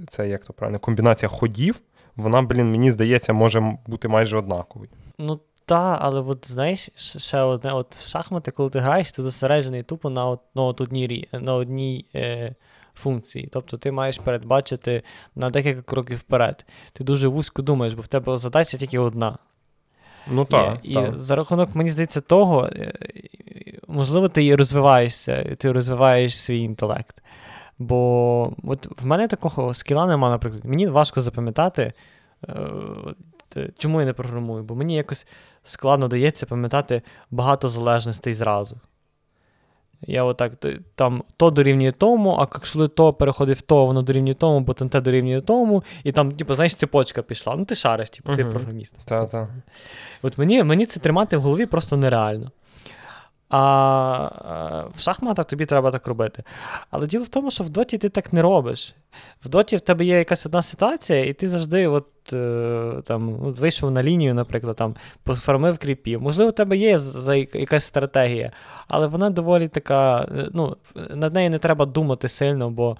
це 0.08 0.28
як 0.28 0.46
то 0.46 0.54
правильно, 0.54 0.80
комбінація 0.80 1.30
ходів, 1.30 1.82
вона, 2.15 2.41
блін, 2.41 2.72
мені 2.72 2.91
здається, 2.91 3.34
може 3.34 3.78
бути 3.88 4.08
майже 4.08 4.38
однаковою. 4.38 4.89
Ну, 5.17 5.39
та, 5.67 5.97
але 6.01 6.21
от 6.21 6.47
знаєш, 6.47 6.89
ще 6.95 7.41
одне, 7.41 7.73
от 7.73 8.08
шахмати, 8.08 8.51
коли 8.51 8.69
ти 8.69 8.80
граєш, 8.80 9.12
ти 9.12 9.23
зосереджений 9.23 9.84
тупо 9.84 10.10
на 10.10 10.25
от, 10.25 10.39
на 10.56 10.62
от 10.62 10.82
одній 10.82 11.27
на 11.32 11.53
одній 11.53 12.06
е, 12.15 12.56
функції. 12.95 13.49
Тобто 13.53 13.77
ти 13.77 13.91
маєш 13.91 14.17
передбачити 14.17 15.03
на 15.36 15.49
декілька 15.49 15.82
кроків 15.82 16.17
вперед. 16.17 16.65
Ти 16.93 17.03
дуже 17.03 17.27
вузько 17.27 17.62
думаєш, 17.62 17.93
бо 17.93 18.01
в 18.01 18.08
тебе 18.08 18.38
задача 18.38 18.77
тільки 18.77 18.99
одна. 18.99 19.38
Ну 20.32 20.45
так. 20.45 20.80
І, 20.84 20.93
і 20.93 21.12
за 21.13 21.36
рахунок, 21.36 21.75
мені 21.75 21.91
здається, 21.91 22.21
того, 22.21 22.65
е, 22.65 22.93
можливо, 23.88 24.30
ти 24.30 24.45
і 24.45 24.56
розвиваєшся, 24.56 25.56
ти 25.56 25.71
розвиваєш 25.71 26.39
свій 26.39 26.60
інтелект. 26.60 27.23
Бо 27.80 28.53
от 28.63 29.01
в 29.01 29.06
мене 29.06 29.27
такого 29.27 29.73
скіла 29.73 30.06
нема, 30.06 30.30
наприклад, 30.30 30.65
мені 30.65 30.88
важко 30.88 31.21
запам'ятати. 31.21 31.93
Е, 32.49 33.69
чому 33.77 33.99
я 33.99 34.06
не 34.06 34.13
програмую? 34.13 34.63
Бо 34.63 34.75
мені 34.75 34.95
якось 34.95 35.27
складно 35.67 36.08
дається 36.08 36.45
пам'ятати 36.45 37.01
багато 37.32 37.67
залежностей 37.67 38.34
зразу. 38.34 38.77
Я 40.01 40.23
отак 40.23 40.53
там 40.95 41.23
то 41.38 41.51
дорівнює 41.51 41.91
тому, 41.91 42.38
а 42.39 42.47
якщо 42.53 42.88
то 42.88 43.13
переходить 43.13 43.58
в 43.58 43.62
то, 43.62 43.86
воно 43.86 44.01
дорівнює 44.01 44.34
тому, 44.34 44.60
бо 44.60 44.73
там 44.73 44.89
те 44.89 45.01
дорівнює 45.01 45.41
тому, 45.41 45.84
і 46.03 46.12
там, 46.12 46.32
типу, 46.32 46.56
знаєш, 46.56 46.75
цепочка 46.75 47.21
пішла. 47.21 47.56
Ну, 47.56 47.65
ти 47.65 47.75
шариш, 47.75 48.10
типу, 48.10 48.36
ти 48.36 48.45
програміст. 48.45 48.95
Та-та. 49.06 49.47
От 50.21 50.38
мені 50.38 50.63
мені 50.63 50.86
це 50.86 50.99
тримати 50.99 51.38
в 51.38 51.41
голові 51.41 51.65
просто 51.65 51.97
нереально. 51.97 52.51
А 53.50 54.88
в 54.96 55.00
шахматах 55.00 55.46
тобі 55.46 55.66
треба 55.66 55.92
так 55.92 56.08
робити. 56.08 56.44
Але 56.92 57.08
діло 57.08 57.24
в 57.24 57.30
тому, 57.30 57.52
що 57.52 57.64
в 57.64 57.70
доті 57.70 57.98
ти 57.98 58.10
так 58.10 58.34
не 58.34 58.42
робиш. 58.42 58.96
В 59.46 59.50
доті 59.50 59.78
в 59.78 59.80
тебе 59.80 60.06
є 60.06 60.18
якась 60.18 60.46
одна 60.46 60.62
ситуація, 60.62 61.26
і 61.26 61.34
ти 61.34 61.50
завжди 61.50 61.88
от, 61.88 62.08
е, 62.34 63.02
там, 63.06 63.46
от 63.46 63.60
вийшов 63.60 63.92
на 63.92 64.04
лінію, 64.04 64.34
наприклад, 64.34 64.76
там, 64.76 64.96
пофармив 65.24 65.78
кріпів. 65.78 66.22
Можливо, 66.22 66.50
в 66.50 66.54
тебе 66.54 66.78
є 66.78 67.00
якась 67.54 67.84
стратегія, 67.84 68.52
але 68.88 69.08
вона 69.08 69.30
доволі 69.30 69.68
така. 69.68 70.28
Е, 70.38 70.50
ну, 70.54 70.78
Над 71.10 71.34
нею 71.34 71.50
не 71.50 71.60
треба 71.60 71.86
думати 71.86 72.30
сильно, 72.30 72.70
бо 72.70 72.98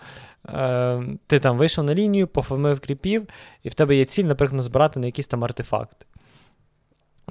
е, 0.50 1.04
ти 1.28 1.40
там 1.40 1.58
вийшов 1.58 1.86
на 1.86 1.96
лінію, 1.96 2.28
пофармив 2.28 2.80
кріпів, 2.80 3.28
і 3.64 3.70
в 3.70 3.74
тебе 3.74 3.96
є 3.96 4.06
ціль, 4.06 4.24
наприклад, 4.24 4.64
збирати 4.64 5.00
на 5.00 5.06
якийсь 5.06 5.28
там 5.28 5.44
артефакт. 5.44 6.08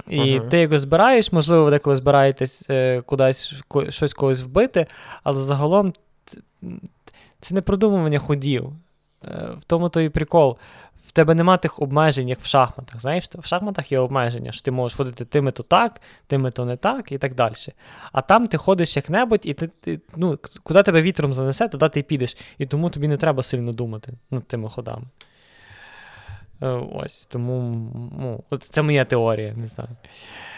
І 0.08 0.20
uh-huh. 0.20 0.48
ти 0.48 0.60
його 0.60 0.78
збираєш, 0.78 1.32
можливо, 1.32 1.64
ви 1.64 1.70
деколи 1.70 1.96
збираєтесь 1.96 2.66
е, 2.70 3.00
кудись 3.00 3.54
щось 3.88 4.14
когось 4.14 4.40
вбити, 4.40 4.86
але 5.22 5.42
загалом 5.42 5.92
це 7.40 7.54
не 7.54 7.62
продумування 7.62 8.18
ходів. 8.18 8.72
Е, 9.24 9.48
в 9.58 9.64
тому 9.64 9.88
то 9.88 10.00
і 10.00 10.08
прикол. 10.08 10.58
В 11.06 11.10
тебе 11.12 11.34
нема 11.34 11.56
тих 11.56 11.82
обмежень, 11.82 12.28
як 12.28 12.40
в 12.40 12.46
шахматах. 12.46 13.00
Знаєш, 13.00 13.24
в 13.34 13.46
шахматах 13.46 13.92
є 13.92 13.98
обмеження, 13.98 14.52
що 14.52 14.62
ти 14.62 14.70
можеш 14.70 14.96
ходити 14.96 15.24
тими 15.24 15.50
то 15.50 15.62
так, 15.62 16.00
тими 16.26 16.50
то 16.50 16.64
не 16.64 16.76
так, 16.76 17.12
і 17.12 17.18
так 17.18 17.34
далі. 17.34 17.54
А 18.12 18.20
там 18.20 18.46
ти 18.46 18.56
ходиш 18.56 18.96
як-небудь, 18.96 19.40
і 19.44 19.54
ти, 19.54 19.66
ти 19.80 20.00
ну, 20.16 20.38
куди 20.62 20.82
тебе 20.82 21.02
вітром 21.02 21.32
занесе, 21.34 21.68
туди 21.68 21.88
ти 21.88 22.02
підеш. 22.02 22.36
І 22.58 22.66
тому 22.66 22.90
тобі 22.90 23.08
не 23.08 23.16
треба 23.16 23.42
сильно 23.42 23.72
думати 23.72 24.12
над 24.30 24.44
тими 24.44 24.68
ходами. 24.68 25.04
Е, 26.62 26.68
ось, 26.92 27.26
тому 27.26 27.60
ну, 28.20 28.44
от 28.50 28.62
це 28.62 28.82
моя 28.82 29.04
теорія, 29.04 29.52
не 29.56 29.66
знаю. 29.66 29.90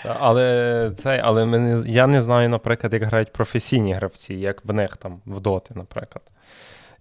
Але 0.05 0.93
це, 0.97 1.21
але 1.25 1.45
мене, 1.45 1.91
я 1.91 2.07
не 2.07 2.23
знаю, 2.23 2.49
наприклад, 2.49 2.93
як 2.93 3.03
грають 3.03 3.33
професійні 3.33 3.93
гравці, 3.93 4.35
як 4.35 4.65
в 4.65 4.73
них 4.73 4.97
там 4.97 5.21
в 5.27 5.41
доти, 5.41 5.75
наприклад. 5.75 6.23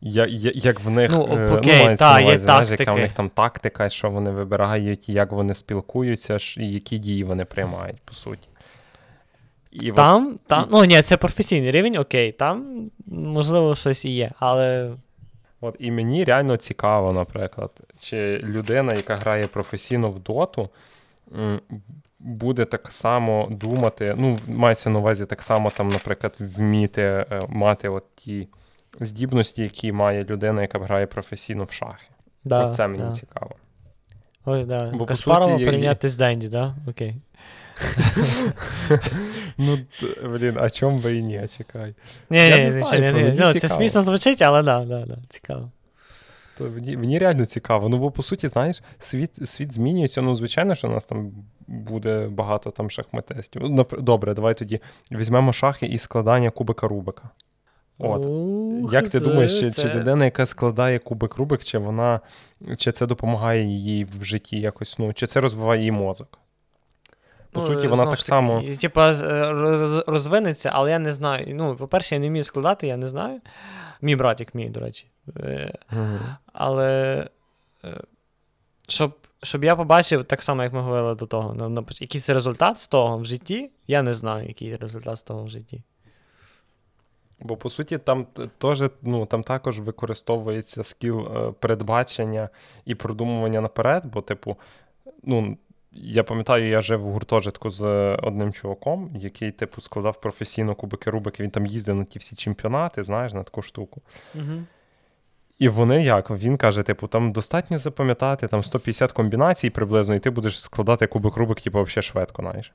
Я, 0.01 0.25
я, 0.29 0.51
Як 0.55 0.79
в 0.79 0.89
них 0.89 1.12
ну, 1.13 1.38
е, 1.38 1.51
окей, 1.51 1.88
ну, 1.89 1.97
та, 1.97 2.12
увазі, 2.12 2.25
є 2.25 2.38
знаєш, 2.38 2.69
яка 2.69 2.93
в 2.93 2.97
них 2.97 3.13
там 3.13 3.29
тактика, 3.29 3.89
що 3.89 4.10
вони 4.10 4.31
вибирають, 4.31 5.10
як 5.10 5.31
вони 5.31 5.53
спілкуються, 5.53 6.38
і 6.57 6.71
які 6.71 6.97
дії 6.97 7.23
вони 7.23 7.45
приймають, 7.45 8.01
по 8.05 8.13
суті. 8.13 8.49
І 9.71 9.91
Там, 9.91 10.27
от... 10.27 10.47
там, 10.47 10.67
ну 10.71 10.86
ні, 10.86 11.01
це 11.01 11.17
професійний 11.17 11.71
рівень, 11.71 11.97
окей, 11.97 12.31
там 12.31 12.89
можливо 13.05 13.75
щось 13.75 14.05
і 14.05 14.10
є, 14.10 14.31
але. 14.39 14.91
От 15.62 15.76
І 15.80 15.91
мені 15.91 16.24
реально 16.24 16.58
цікаво, 16.58 17.13
наприклад, 17.13 17.72
чи 18.00 18.38
людина, 18.38 18.93
яка 18.93 19.15
грає 19.15 19.48
професійно 19.48 20.10
в 20.10 20.20
доту, 20.20 20.70
буде 22.20 22.65
так 22.65 22.91
само 22.91 23.48
думати, 23.52 24.15
ну, 24.17 24.39
мається 24.48 24.89
на 24.89 25.00
увазі 25.00 25.26
так 25.26 25.43
само, 25.43 25.70
там, 25.70 25.89
наприклад, 25.89 26.36
вміти 26.39 27.02
е, 27.02 27.41
мати 27.50 27.89
от 27.89 28.04
ті 28.15 28.48
здібності, 29.00 29.63
які 29.63 29.91
має 29.91 30.24
людина, 30.24 30.62
яка 30.62 30.80
грає 30.80 31.08
професійно 31.08 31.63
в 31.63 31.72
шахи. 31.72 32.08
Да, 32.43 32.67
Оце 32.67 32.88
мені 32.88 33.04
да. 33.04 33.12
цікаво. 33.12 33.52
Ой, 34.46 34.65
да. 34.65 34.91
Бо, 34.93 35.06
Каспарова 35.06 35.52
суті, 35.54 35.65
прийняти 35.65 36.10
з 36.10 36.17
Денді, 36.17 36.50
да? 36.50 36.76
Окей. 36.88 37.15
Ну, 39.57 39.77
блін, 40.23 40.57
а 40.60 40.69
чому 40.69 40.99
би 40.99 41.15
і 41.15 41.23
ні, 41.23 41.47
чекай. 41.57 41.95
Ні, 42.29 42.49
ні, 42.49 43.12
ні, 43.13 43.33
ну, 43.39 43.53
Це 43.53 43.69
смішно 43.69 44.01
звучить, 44.01 44.41
але 44.41 44.63
да, 44.63 44.86
да, 44.86 45.05
да, 45.05 45.15
цікаво. 45.29 45.71
Мені 46.60 46.97
мені 46.97 47.19
реально 47.19 47.45
цікаво. 47.45 47.89
Ну, 47.89 47.97
бо, 47.97 48.12
по 48.12 48.23
суті, 48.23 48.47
знаєш, 48.47 48.83
світ 48.99 49.49
світ 49.49 49.73
змінюється. 49.73 50.21
Ну, 50.21 50.36
звичайно, 50.36 50.75
що 50.75 50.88
у 50.88 50.91
нас 50.91 51.05
там 51.05 51.31
буде 51.67 52.27
багато 52.27 52.71
там 52.71 52.89
шахматистів. 52.89 53.62
Ну, 53.69 53.86
добре, 53.99 54.33
давай 54.33 54.53
тоді 54.53 54.79
візьмемо 55.12 55.53
шахи 55.53 55.86
і 55.86 55.97
складання 55.97 56.49
кубика 56.49 56.88
Рубика. 56.88 57.29
От. 57.99 58.25
Ух, 58.25 58.93
Як 58.93 59.03
ти 59.03 59.10
це, 59.10 59.19
думаєш, 59.19 59.60
чи, 59.60 59.71
це... 59.71 59.81
чи 59.81 59.99
людина, 59.99 60.25
яка 60.25 60.45
складає 60.45 60.99
кубик 60.99 61.36
Рубик, 61.36 61.63
чи 61.63 61.77
вона, 61.77 62.19
чи 62.77 62.91
це 62.91 63.05
допомагає 63.05 63.63
їй 63.63 64.05
в 64.05 64.23
житті 64.23 64.60
якось, 64.60 64.99
ну, 64.99 65.13
чи 65.13 65.27
це 65.27 65.41
розвиває 65.41 65.79
її 65.79 65.91
мозок? 65.91 66.39
По 67.58 67.63
ну, 67.63 67.76
суті, 67.76 67.88
вона 67.88 68.06
так 68.06 68.20
само. 68.20 68.63
Типа 68.82 69.12
е, 69.12 69.54
розвинеться, 70.08 70.72
але 70.74 70.91
я 70.91 71.00
не 71.00 71.12
знаю. 71.12 71.46
Ну, 71.50 71.76
по-перше, 71.76 72.15
я 72.15 72.22
не 72.22 72.30
вмію 72.30 72.43
складати, 72.43 72.88
я 72.88 72.98
не 72.98 73.08
знаю. 73.08 73.41
Мій 74.02 74.15
братик 74.15 74.56
мій, 74.56 74.70
до 74.70 74.80
речі. 74.80 75.08
Угу. 75.91 76.20
Але 76.54 77.28
е, 77.86 78.02
щоб 78.89 79.17
щоб 79.43 79.63
я 79.63 79.76
побачив, 79.76 80.26
так 80.26 80.43
само, 80.43 80.63
як 80.63 80.74
ми 80.74 80.82
говорили 80.82 81.15
до 81.15 81.26
того, 81.26 81.54
на, 81.54 81.70
на, 81.70 81.84
якийсь 82.00 82.30
результат 82.30 82.80
з 82.80 82.88
того 82.88 83.17
в 83.17 83.26
житті, 83.26 83.72
я 83.88 84.02
не 84.02 84.13
знаю, 84.13 84.48
який 84.48 84.76
результат 84.76 85.17
з 85.17 85.24
того 85.24 85.43
в 85.43 85.50
житті. 85.50 85.84
Бо, 87.39 87.58
по 87.58 87.70
суті, 87.70 87.98
там 87.98 88.28
теж, 88.58 88.84
ну, 89.02 89.26
там 89.26 89.43
також 89.43 89.80
використовується 89.80 90.84
скіл 90.84 91.28
передбачення 91.52 92.50
і 92.86 92.96
продумування 92.96 93.62
наперед, 93.62 94.06
бо, 94.06 94.22
типу, 94.22 94.58
ну, 95.24 95.58
я 95.91 96.23
пам'ятаю, 96.23 96.67
я 96.67 96.81
жив 96.81 97.01
в 97.01 97.11
гуртожитку 97.11 97.69
з 97.69 97.83
одним 98.15 98.53
чуваком, 98.53 99.11
який, 99.15 99.51
типу, 99.51 99.81
складав 99.81 100.21
професійно 100.21 100.75
кубики 100.75 101.11
Рубики, 101.11 101.43
він 101.43 101.51
там 101.51 101.65
їздив 101.65 101.95
на 101.95 102.03
ті 102.03 102.19
всі 102.19 102.35
чемпіонати, 102.35 103.03
знаєш, 103.03 103.33
на 103.33 103.43
таку 103.43 103.61
штуку. 103.61 104.01
Угу. 104.35 104.63
І 105.59 105.69
вони 105.69 106.03
як? 106.03 106.29
Він 106.31 106.57
каже: 106.57 106.83
типу, 106.83 107.07
там 107.07 107.31
достатньо 107.31 107.77
запам'ятати 107.77 108.47
там 108.47 108.63
150 108.63 109.11
комбінацій 109.11 109.69
приблизно, 109.69 110.15
і 110.15 110.19
ти 110.19 110.29
будеш 110.29 110.61
складати 110.61 111.07
кубик 111.07 111.38
Рубик, 111.38 111.61
типу, 111.61 111.83
взагалі 111.83 112.01
швидко, 112.01 112.41
знаєш. 112.41 112.73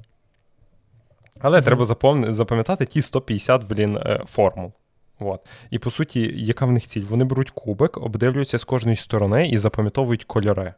Але 1.41 1.59
mm-hmm. 1.59 1.65
треба 1.65 2.33
запам'ятати 2.35 2.87
ті 2.87 3.03
150, 3.03 3.65
блін, 3.65 3.97
е, 3.97 4.23
формул. 4.27 4.73
От. 5.19 5.41
І 5.71 5.79
по 5.79 5.91
суті, 5.91 6.33
яка 6.37 6.67
в 6.67 6.73
них 6.73 6.87
ціль? 6.87 7.03
Вони 7.03 7.25
беруть 7.25 7.51
кубик, 7.51 7.97
обдивлюються 7.97 8.59
з 8.59 8.65
кожної 8.65 8.97
сторони 8.97 9.49
і 9.49 9.59
запам'ятовують 9.59 10.25
кольори. 10.25 10.75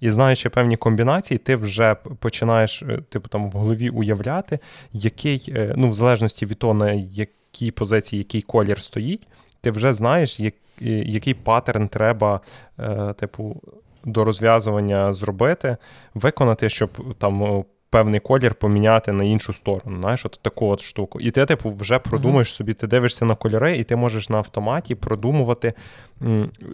І 0.00 0.10
знаючи 0.10 0.48
певні 0.48 0.76
комбінації, 0.76 1.38
ти 1.38 1.56
вже 1.56 1.94
починаєш, 1.94 2.82
е, 2.82 2.98
типу, 3.08 3.28
там 3.28 3.50
в 3.50 3.52
голові 3.52 3.88
уявляти, 3.88 4.58
який, 4.92 5.52
е, 5.56 5.74
ну, 5.76 5.90
в 5.90 5.94
залежності 5.94 6.46
від 6.46 6.58
того, 6.58 6.74
на 6.74 6.92
якій 6.92 7.70
позиції 7.70 8.18
який 8.18 8.42
колір 8.42 8.82
стоїть, 8.82 9.26
ти 9.60 9.70
вже 9.70 9.92
знаєш, 9.92 10.40
як, 10.40 10.54
який 10.80 11.34
паттерн 11.34 11.88
треба, 11.88 12.40
типу, 13.16 13.62
до 14.04 14.24
розв'язування 14.24 15.12
зробити, 15.12 15.76
виконати, 16.14 16.68
щоб 16.68 17.14
там 17.18 17.64
певний 17.90 18.20
колір 18.20 18.54
поміняти 18.54 19.12
на 19.12 19.24
іншу 19.24 19.52
сторону. 19.52 20.00
Знаєш, 20.00 20.26
от 20.26 20.38
таку 20.42 20.68
от 20.68 20.80
штуку. 20.80 21.20
І 21.20 21.30
ти, 21.30 21.46
типу, 21.46 21.70
вже 21.70 21.98
продумаєш 21.98 22.54
собі, 22.54 22.74
ти 22.74 22.86
дивишся 22.86 23.24
на 23.24 23.34
кольори, 23.34 23.76
і 23.76 23.84
ти 23.84 23.96
можеш 23.96 24.28
на 24.28 24.38
автоматі 24.38 24.94
продумувати, 24.94 25.72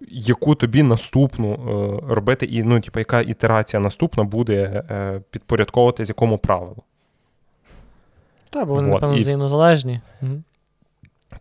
яку 0.08 0.54
тобі 0.54 0.82
наступну 0.82 1.52
е, 1.54 2.14
робити, 2.14 2.46
і 2.46 2.62
ну, 2.62 2.80
типу, 2.80 2.98
яка 2.98 3.20
ітерація 3.20 3.80
наступна 3.80 4.24
буде 4.24 4.84
е, 4.90 5.20
підпорядковувати 5.30 6.04
з 6.04 6.08
якому 6.08 6.38
правилу. 6.38 6.82
Так, 8.50 8.66
бо 8.66 8.74
вони, 8.74 8.88
вот. 8.88 8.94
напевно, 8.94 9.20
взаємозалежні. 9.20 10.00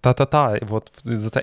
Та-та-та, 0.01 0.59
от, 0.69 0.91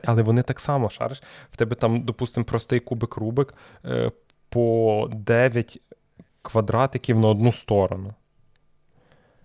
але 0.04 0.22
вони 0.22 0.42
так 0.42 0.60
само 0.60 0.90
шариш. 0.90 1.22
В 1.52 1.56
тебе 1.56 1.76
там, 1.76 2.02
допустимо, 2.02 2.44
простий 2.44 2.78
кубик 2.78 3.16
Рубик 3.16 3.54
е, 3.84 4.10
по 4.48 5.08
9 5.12 5.80
квадратиків 6.42 7.18
на 7.18 7.28
одну 7.28 7.52
сторону. 7.52 8.14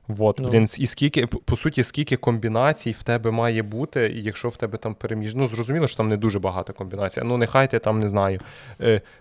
Вот, 0.07 0.39
ну. 0.39 0.49
блін, 0.49 0.67
і 0.77 0.87
скільки, 0.87 1.27
по 1.27 1.55
суті, 1.55 1.83
скільки 1.83 2.17
комбінацій 2.17 2.91
в 2.91 3.03
тебе 3.03 3.31
має 3.31 3.63
бути, 3.63 4.13
і 4.15 4.23
якщо 4.23 4.49
в 4.49 4.57
тебе 4.57 4.77
там 4.77 4.95
переміж... 4.95 5.35
Ну, 5.35 5.47
зрозуміло, 5.47 5.87
що 5.87 5.97
там 5.97 6.09
не 6.09 6.17
дуже 6.17 6.39
багато 6.39 6.73
комбінацій. 6.73 7.21
Ну, 7.23 7.37
нехай 7.37 7.71
ти 7.71 7.79
там, 7.79 7.99
не 7.99 8.07
знаю, 8.07 8.39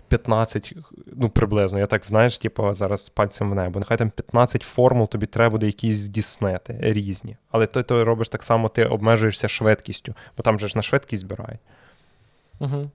15, 0.08 0.72
е, 0.76 0.80
ну, 1.16 1.30
приблизно, 1.30 1.78
я 1.78 1.86
так, 1.86 2.02
знаєш, 2.06 2.38
типу, 2.38 2.74
зараз 2.74 3.08
пальцем 3.08 3.50
в 3.50 3.54
небо. 3.54 3.80
Нехай 3.80 3.98
там 3.98 4.10
15 4.10 4.62
формул 4.62 5.08
тобі 5.08 5.26
треба 5.26 5.50
буде 5.50 5.66
якісь 5.66 5.96
здійснити 5.96 6.78
різні. 6.80 7.36
Але 7.50 7.66
ти 7.66 7.82
то 7.82 8.04
робиш 8.04 8.28
так 8.28 8.42
само, 8.42 8.68
ти 8.68 8.84
обмежуєшся 8.84 9.48
швидкістю, 9.48 10.14
бо 10.36 10.42
там 10.42 10.58
же 10.58 10.68
ж 10.68 10.76
на 10.76 10.82
швидкість 10.82 11.20
збирають. 11.20 11.60
Угу. 12.58 12.90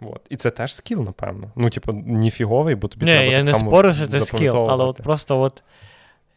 Вот. 0.00 0.20
І 0.30 0.36
це 0.36 0.50
теж 0.50 0.74
скіл, 0.74 1.02
напевно. 1.02 1.50
Ну, 1.56 1.70
типу, 1.70 1.92
ніфіговий, 1.92 2.74
бо 2.74 2.88
тобі 2.88 3.06
не, 3.06 3.12
треба. 3.12 3.30
Я 3.30 3.36
так 3.36 3.46
не 3.46 3.54
само 3.54 3.70
спорю, 3.70 3.94
що 3.94 4.06
це 4.06 4.20
скіл, 4.20 4.56
але 4.56 4.84
от 4.84 4.96
просто 4.96 5.40
от 5.40 5.62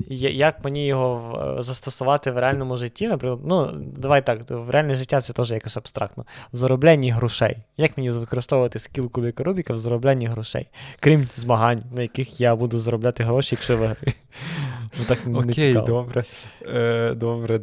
як 0.10 0.64
мені 0.64 0.86
його 0.86 1.40
е, 1.60 1.62
застосувати 1.62 2.32
в 2.32 2.38
реальному 2.38 2.78
житті, 2.78 3.08
наприклад, 3.08 3.40
ну, 3.46 3.72
давай 3.98 4.26
так, 4.26 4.50
в 4.50 4.70
реальне 4.70 4.96
життя 4.96 5.22
це 5.22 5.34
теж 5.34 5.52
якось 5.52 5.78
абстрактно. 5.78 6.26
В 6.54 6.58
зароблянні 6.58 7.12
грошей. 7.12 7.58
Як 7.78 7.98
мені 7.98 8.10
використовувати 8.10 8.80
скіл 8.80 9.12
кубіка 9.12 9.44
Рубіка 9.44 9.74
в 9.74 9.78
зароблянні 9.78 10.26
грошей? 10.26 10.68
Крім 11.00 11.28
змагань, 11.36 11.84
на 11.96 12.02
яких 12.02 12.42
я 12.42 12.56
буду 12.56 12.80
заробляти 12.80 13.24
гроші, 13.24 13.56
якщо 13.56 13.78
виграю. 13.78 13.96
Ну, 15.00 15.06
так 15.08 15.20
Окей, 15.36 15.74
добре. 15.74 16.26
Е, 16.76 17.14
Добре. 17.14 17.60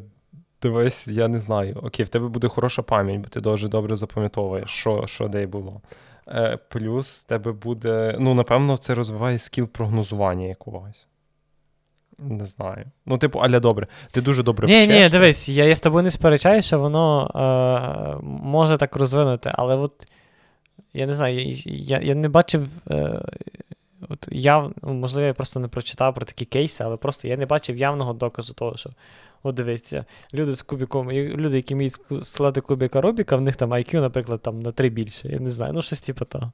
Дивись, 0.62 1.08
я 1.08 1.28
не 1.28 1.40
знаю. 1.40 1.76
Окей, 1.82 2.06
в 2.06 2.08
тебе 2.08 2.28
буде 2.28 2.48
хороша 2.48 2.82
пам'ять, 2.82 3.20
бо 3.20 3.28
ти 3.28 3.40
дуже 3.40 3.68
добре 3.68 3.96
запам'ятовуєш, 3.96 4.70
що 4.70 5.06
що 5.06 5.28
де 5.28 5.46
було. 5.46 5.80
Е, 6.28 6.58
Плюс 6.68 7.16
в 7.16 7.24
тебе 7.24 7.52
буде. 7.52 8.16
Ну, 8.18 8.34
напевно, 8.34 8.76
це 8.76 8.94
розвиває 8.94 9.38
скіл 9.38 9.68
прогнозування 9.68 10.46
якогось. 10.46 11.06
Не 12.18 12.44
знаю. 12.44 12.84
Ну, 13.06 13.18
типу, 13.18 13.38
аля 13.38 13.60
добре. 13.60 13.86
Ти 14.10 14.20
дуже 14.20 14.42
добре 14.42 14.66
ні, 14.66 14.82
вчишся. 14.82 15.04
Ні, 15.04 15.08
дивись, 15.08 15.48
я, 15.48 15.64
я 15.64 15.74
з 15.74 15.80
тобою 15.80 16.04
не 16.04 16.10
сперечаю, 16.10 16.62
що 16.62 16.78
воно 16.78 17.30
е, 17.34 18.18
може 18.22 18.76
так 18.76 18.96
розвинути, 18.96 19.50
але 19.54 19.76
от 19.76 20.06
я 20.92 21.06
не 21.06 21.14
знаю, 21.14 21.52
я 21.66 21.98
я, 21.98 22.14
не 22.14 22.28
бачив. 22.28 22.68
Е, 22.90 23.22
от 24.08 24.28
яв, 24.30 24.72
ну, 24.82 24.92
Можливо, 24.92 25.26
я 25.26 25.32
просто 25.32 25.60
не 25.60 25.68
прочитав 25.68 26.14
про 26.14 26.24
такі 26.24 26.44
кейси, 26.44 26.84
але 26.84 26.96
просто 26.96 27.28
я 27.28 27.36
не 27.36 27.46
бачив 27.46 27.76
явного 27.76 28.12
доказу 28.12 28.52
того, 28.52 28.76
що 28.76 28.90
от 29.42 29.54
дивіться, 29.54 30.04
люди 30.34 30.54
з 30.54 30.62
кубіком, 30.62 31.10
люди, 31.12 31.56
які 31.56 31.74
вміють 31.74 31.96
складати 32.22 32.60
кубіка 32.60 33.00
Рубіка, 33.00 33.36
в 33.36 33.40
них 33.40 33.56
там 33.56 33.74
IQ, 33.74 34.00
наприклад, 34.00 34.42
там 34.42 34.60
на 34.60 34.72
3 34.72 34.88
більше. 34.88 35.28
Я 35.28 35.38
не 35.38 35.50
знаю, 35.50 35.72
ну 35.72 35.82
щось 35.82 36.00
типу 36.00 36.24
того. 36.24 36.52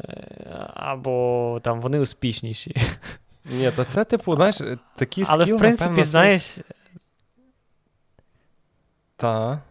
Е, 0.00 0.70
або 0.74 1.60
там 1.62 1.80
вони 1.80 2.00
успішніші. 2.00 2.76
Ні, 3.44 3.70
то 3.76 3.84
це, 3.84 4.04
типу, 4.04 4.34
знаєш, 4.34 4.60
такі 4.96 5.24
Але, 5.28 5.44
в 5.44 5.58
принципі, 5.58 5.90
напевно, 5.90 6.04
знаєш. 6.04 6.58
Та. 9.16 9.62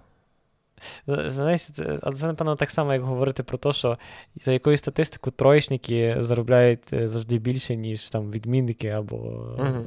Знаєш, 1.08 1.68
але 2.02 2.16
це, 2.16 2.28
напевно, 2.28 2.56
так 2.56 2.72
само, 2.72 2.94
як 2.94 3.02
говорити 3.02 3.44
про 3.44 3.58
те, 3.58 3.74
що 3.74 3.98
за 4.36 4.52
якоюсь 4.52 4.80
статистикою 4.80 5.34
троєчники 5.38 6.16
заробляють 6.20 6.94
е, 6.94 7.08
завжди 7.08 7.38
більше, 7.38 7.76
ніж 7.76 8.10
там 8.10 8.32
відмінники, 8.32 8.88
або. 8.88 9.18
Угу. 9.60 9.86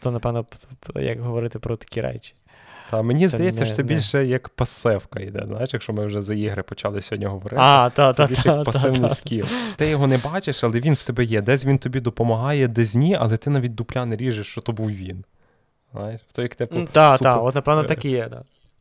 То, 0.00 0.10
напевно, 0.10 0.46
як 0.94 1.20
говорити 1.20 1.58
про 1.58 1.76
такі 1.76 2.00
речі. 2.00 2.34
Та 2.90 3.02
мені 3.02 3.22
це 3.22 3.28
здається, 3.28 3.60
не, 3.60 3.66
що 3.66 3.74
це 3.74 3.82
не. 3.82 3.88
більше 3.88 4.26
як 4.26 4.48
пасивка 4.48 5.20
йде. 5.20 5.42
Знаєш, 5.46 5.70
якщо 5.72 5.92
ми 5.92 6.06
вже 6.06 6.22
за 6.22 6.34
ігри 6.34 6.62
почали 6.62 7.02
сьогодні 7.02 7.26
говорити, 7.26 7.62
а, 7.62 7.90
та, 7.90 8.12
це 8.12 8.16
та, 8.16 8.26
більше 8.26 8.42
та, 8.42 8.56
як 8.56 8.64
пасивний 8.64 9.14
скіл. 9.14 9.46
Ти 9.76 9.88
його 9.88 10.06
не 10.06 10.18
бачиш, 10.18 10.64
але 10.64 10.80
він 10.80 10.94
в 10.94 11.02
тебе 11.02 11.24
є. 11.24 11.40
Десь 11.40 11.64
він 11.64 11.78
тобі 11.78 12.00
допомагає, 12.00 12.68
десь 12.68 12.94
ні, 12.94 13.16
але 13.20 13.36
ти 13.36 13.50
навіть 13.50 13.74
дупля 13.74 14.06
не 14.06 14.16
ріжеш, 14.16 14.46
що 14.46 14.60
то 14.60 14.72
був 14.72 14.90
він. 14.90 15.24
Знаєш? 15.92 16.20
То 16.32 16.42
як 16.42 16.54
типу, 16.54 16.84
Так, 16.92 17.18
так, 17.18 17.42
от 17.42 17.54
напевно 17.54 17.84
так 17.84 18.04
і 18.04 18.10
є. 18.10 18.30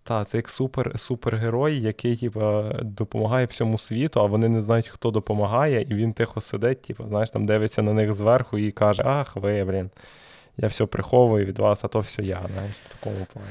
Так, 0.04 0.28
це 0.28 0.38
як 0.38 0.50
супер, 0.50 1.00
супергерой, 1.00 1.82
який 1.82 2.16
типу, 2.16 2.64
допомагає 2.82 3.46
всьому 3.46 3.78
світу, 3.78 4.20
а 4.20 4.26
вони 4.26 4.50
не 4.50 4.62
знають, 4.62 4.88
хто 4.88 5.12
допомагає, 5.12 5.82
і 5.82 5.94
він 5.94 6.14
тихо 6.14 6.42
сидить, 6.42 6.82
типу, 6.82 7.04
знаєш, 7.08 7.32
там 7.32 7.46
дивиться 7.46 7.82
на 7.82 7.94
них 7.94 8.14
зверху 8.14 8.58
і 8.58 8.72
каже: 8.72 9.04
Ах, 9.06 9.36
ви, 9.36 9.64
блін, 9.64 9.90
я 10.58 10.68
все 10.68 10.86
приховую 10.86 11.46
від 11.46 11.60
вас, 11.60 11.84
а 11.84 11.88
то 11.88 12.00
все 12.00 12.24
я. 12.24 12.42
знаєш, 12.54 12.72
в 12.90 12.94
такому 12.94 13.26
плані. 13.34 13.48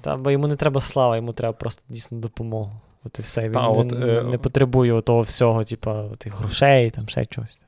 Та, 0.00 0.16
бо 0.16 0.30
йому 0.30 0.46
не 0.46 0.56
треба 0.56 0.80
слава, 0.80 1.16
йому 1.16 1.32
треба 1.32 1.52
просто 1.52 1.82
дійсно 1.88 2.18
допомогу. 2.18 2.72
От 3.04 3.18
і 3.18 3.22
все. 3.22 3.42
Він 3.42 3.52
Та, 3.52 3.68
от, 3.68 3.90
не, 3.90 4.06
е... 4.06 4.22
не 4.22 4.38
потребує 4.38 5.00
того 5.00 5.20
всього, 5.20 5.64
типу, 5.64 6.02
тих 6.18 6.38
грошей, 6.38 6.90
там 6.90 7.08
ще 7.08 7.26
чогось. 7.26 7.62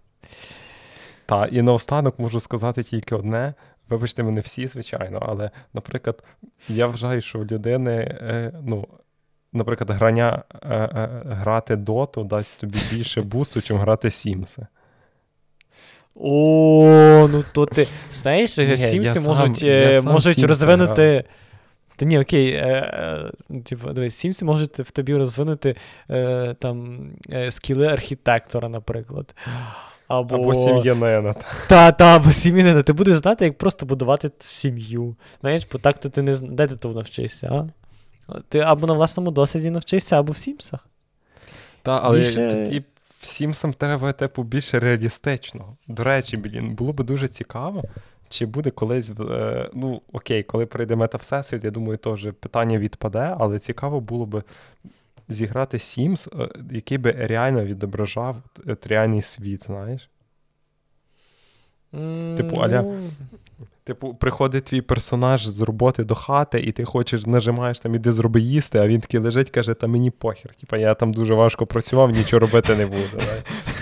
Так, 1.26 1.48
і 1.52 1.62
наостанок 1.62 2.18
можу 2.18 2.40
сказати 2.40 2.82
тільки 2.82 3.14
одне. 3.14 3.54
Вибачте, 3.88 4.22
мене 4.22 4.40
всі, 4.40 4.66
звичайно, 4.66 5.22
але, 5.26 5.50
наприклад, 5.74 6.24
я 6.68 6.86
вважаю, 6.86 7.20
що 7.20 7.38
в 7.38 7.46
людини, 7.46 7.92
е, 8.20 8.52
ну, 8.62 8.88
наприклад, 9.52 9.90
грання, 9.90 10.42
е, 10.62 10.76
е, 10.76 11.22
грати 11.24 11.76
доту 11.76 12.24
дасть 12.24 12.58
тобі 12.58 12.78
більше 12.92 13.22
бусту, 13.32 13.62
чим 13.62 13.76
грати 13.76 14.10
Сімси. 14.10 14.66
О, 16.20 17.28
ну 17.32 17.44
то 17.52 17.66
ти 17.66 17.86
знаєш, 18.12 18.50
Сімси 18.50 19.20
можуть 19.20 19.58
сам, 19.58 20.04
можуть 20.04 20.44
розвинути. 20.44 21.12
Грав. 21.12 21.24
Та 21.96 22.04
ні, 22.04 22.18
окей, 22.18 22.50
е, 22.50 23.32
е, 23.52 23.60
типу, 23.60 23.92
дивись, 23.92 24.14
Сімсі 24.14 24.44
можуть 24.44 24.78
в 24.78 24.90
тобі 24.90 25.14
розвинути 25.14 25.76
е, 26.10 26.54
там 26.58 27.00
е, 27.32 27.50
скіли 27.50 27.86
архітектора, 27.86 28.68
наприклад. 28.68 29.34
Або 30.08 30.34
або 30.34 30.54
сім'янина. 30.54 31.34
Та, 31.68 31.92
та, 31.92 32.16
або 32.16 32.32
сім'янина. 32.32 32.82
Ти 32.82 32.92
будеш 32.92 33.16
знати, 33.16 33.44
як 33.44 33.58
просто 33.58 33.86
будувати 33.86 34.30
сім'ю. 34.38 35.16
Знаєш, 35.40 35.66
бо 35.72 35.78
так 35.78 35.98
то 35.98 36.08
ти 36.08 36.22
не 36.22 36.36
де 36.36 36.66
ти 36.66 36.76
то 36.76 36.88
навчишся, 36.88 37.46
а? 37.46 37.66
Ти 38.48 38.58
або 38.58 38.86
на 38.86 38.94
власному 38.94 39.30
досвіді 39.30 39.70
навчишся, 39.70 40.18
або 40.18 40.32
в 40.32 40.36
Сімсах. 40.36 40.88
Так, 41.82 42.00
але 42.04 42.18
Більше... 42.18 42.50
тоді 42.50 42.84
Сімсам 43.26 43.72
треба, 43.72 44.12
типу, 44.12 44.42
більше 44.42 44.80
реалістично. 44.80 45.76
До 45.88 46.04
речі, 46.04 46.36
блін, 46.36 46.74
було 46.74 46.92
би 46.92 47.04
дуже 47.04 47.28
цікаво. 47.28 47.84
Чи 48.28 48.46
буде 48.46 48.70
колись, 48.70 49.10
е, 49.30 49.70
ну 49.74 50.02
окей, 50.12 50.42
коли 50.42 50.66
прийде 50.66 50.96
мета 50.96 51.18
Всесвіт, 51.18 51.64
я 51.64 51.70
думаю, 51.70 51.98
теж 51.98 52.28
питання 52.40 52.78
відпаде, 52.78 53.36
але 53.38 53.58
цікаво 53.58 54.00
було 54.00 54.26
би 54.26 54.42
зіграти 55.28 55.76
Sims, 55.76 56.42
е, 56.42 56.48
який 56.70 56.98
би 56.98 57.10
реально 57.12 57.64
відображав 57.64 58.36
реальний 58.84 59.22
світ, 59.22 59.64
знаєш? 59.64 60.10
Типу, 62.36 62.60
аля. 62.60 62.82
Ну, 62.82 63.10
Типу, 63.86 64.14
приходить 64.14 64.64
твій 64.64 64.80
персонаж 64.80 65.46
з 65.46 65.60
роботи 65.60 66.04
до 66.04 66.14
хати, 66.14 66.60
і 66.60 66.72
ти 66.72 66.84
хочеш, 66.84 67.26
нажимаєш 67.26 67.80
там, 67.80 67.94
іди 67.94 68.12
зроби 68.12 68.40
їсти, 68.40 68.78
а 68.78 68.86
він 68.86 69.00
такий 69.00 69.20
лежить, 69.20 69.50
каже, 69.50 69.74
та 69.74 69.86
мені 69.86 70.10
похер. 70.10 70.54
Типа 70.54 70.76
я 70.76 70.94
там 70.94 71.12
дуже 71.12 71.34
важко 71.34 71.66
працював, 71.66 72.10
нічого 72.10 72.40
робити 72.40 72.76
не 72.76 72.86
буду. 72.86 73.24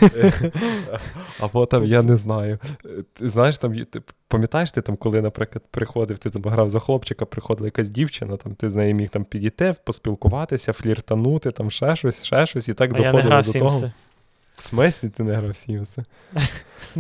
Або 1.41 1.67
там, 1.67 1.85
я 1.85 2.03
не 2.03 2.17
знаю. 2.17 2.59
Ти 3.13 3.31
знаєш, 3.31 3.59
там, 3.59 3.85
ти 3.85 4.03
пам'ятаєш, 4.29 4.73
ти 4.73 4.81
там, 4.81 4.97
коли, 4.97 5.23
наприклад, 5.23 5.63
приходив, 5.71 6.19
ти 6.19 6.31
там 6.31 6.43
грав 6.43 6.71
за 6.71 6.79
хлопчика, 6.81 7.25
приходила 7.25 7.67
якась 7.67 7.89
дівчина, 7.89 8.37
там 8.37 8.55
ти 8.55 8.71
з 8.71 8.77
нею 8.77 8.95
міг 8.95 9.09
там 9.09 9.25
підійти, 9.25 9.75
поспілкуватися, 9.85 10.73
фліртанути, 10.73 11.51
там 11.51 11.71
ще 11.71 11.97
щось, 11.97 12.25
ще 12.25 12.47
щось, 12.47 12.69
і 12.69 12.75
так 12.75 12.93
доходило 12.93 13.43
до 13.43 13.53
того. 13.53 13.91
В 14.57 14.63
смислі 14.63 15.09
ти 15.09 15.23
не 15.23 15.33
грав 15.35 15.57
Сімси? 15.57 16.05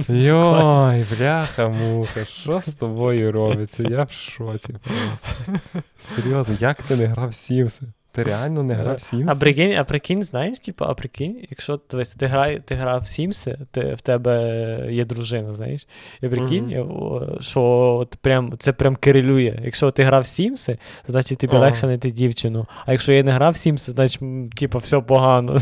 Йой, 0.08 1.04
бляха, 1.16 1.68
муха, 1.68 2.24
що 2.24 2.60
з 2.60 2.74
тобою 2.74 3.32
робиться? 3.32 3.82
Я 3.82 4.02
в 4.02 4.10
шоці 4.10 4.68
просто. 4.84 5.52
Серйозно, 5.98 6.56
як 6.60 6.82
ти 6.82 6.96
не 6.96 7.06
грав 7.06 7.34
Сімси? 7.34 7.82
Ти 8.12 8.22
реально 8.22 8.62
не 8.62 8.74
грав 8.74 9.00
Сімси? 9.00 9.26
А 9.28 9.34
прикинь, 9.34 9.74
а 9.78 9.84
прикинь, 9.84 10.22
знаєш, 10.22 10.60
типу, 10.60 10.84
а 10.84 10.94
прикинь, 10.94 11.38
якщо 11.50 11.80
дивись, 11.90 12.10
ти 12.10 12.26
грає, 12.26 12.60
ти 12.60 12.74
грав 12.74 13.00
в 13.00 13.06
Сімси, 13.06 13.58
ти, 13.70 13.94
в 13.94 14.00
тебе 14.00 14.88
є 14.90 15.04
дружина, 15.04 15.52
знаєш. 15.52 15.86
І 16.22 16.28
прикинь, 16.28 16.72
о, 16.78 17.22
що 17.40 17.62
от 18.00 18.16
прям, 18.20 18.54
це 18.58 18.72
прям 18.72 18.96
корелює. 18.96 19.60
Якщо 19.64 19.90
ти 19.90 20.02
грав 20.02 20.22
в 20.22 20.26
Сімси, 20.26 20.78
значить 21.08 21.38
тобі 21.38 21.56
Ага. 21.56 21.64
легше 21.64 21.80
знайти 21.80 22.10
дівчину. 22.10 22.66
А 22.86 22.92
якщо 22.92 23.12
я 23.12 23.22
не 23.22 23.32
грав 23.32 23.52
в 23.52 23.56
Сімси, 23.56 23.92
значить, 23.92 24.20
типу, 24.54 24.78
все 24.78 25.00
погано. 25.00 25.60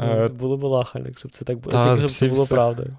Е, 0.00 0.28
Було 0.28 0.56
б 0.56 0.62
лахально, 0.64 1.06
якщо 1.08 1.28
б 1.28 1.32
це 1.32 1.44
так 1.44 1.58
було. 1.58 1.72
та, 1.72 1.96
щоб 1.96 2.08
всі 2.08 2.18
це 2.18 2.28
було 2.28 2.44
все- 2.44 2.54
правдою. 2.54 2.90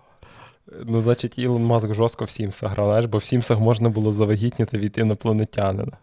Ну, 0.85 1.01
значить, 1.01 1.39
Ілон 1.39 1.63
Маск 1.63 1.93
жорстко 1.93 2.25
в 2.25 2.29
Сімсах 2.29 2.71
грав, 2.71 3.07
бо 3.07 3.17
в 3.17 3.23
Сімсах 3.23 3.59
можна 3.59 3.89
було 3.89 4.13
завагітніти 4.13 4.77
від 4.77 4.97
інопланетянина. 4.97 5.97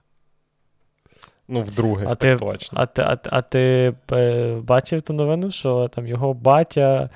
Ну, 1.49 1.63
вдруге, 1.63 2.05
А 2.05 2.15
так 2.15 2.19
ти- 2.19 2.37
точно. 2.37 2.79
А 2.81 2.87
ти, 2.87 3.03
а, 3.03 3.19
а 3.25 3.43
ти 3.43 3.95
е, 4.13 4.57
бачив 4.65 5.03
ту 5.03 5.13
новину, 5.13 5.51
що 5.51 5.89
там 5.95 6.07
його 6.07 6.35
батя 6.35 7.11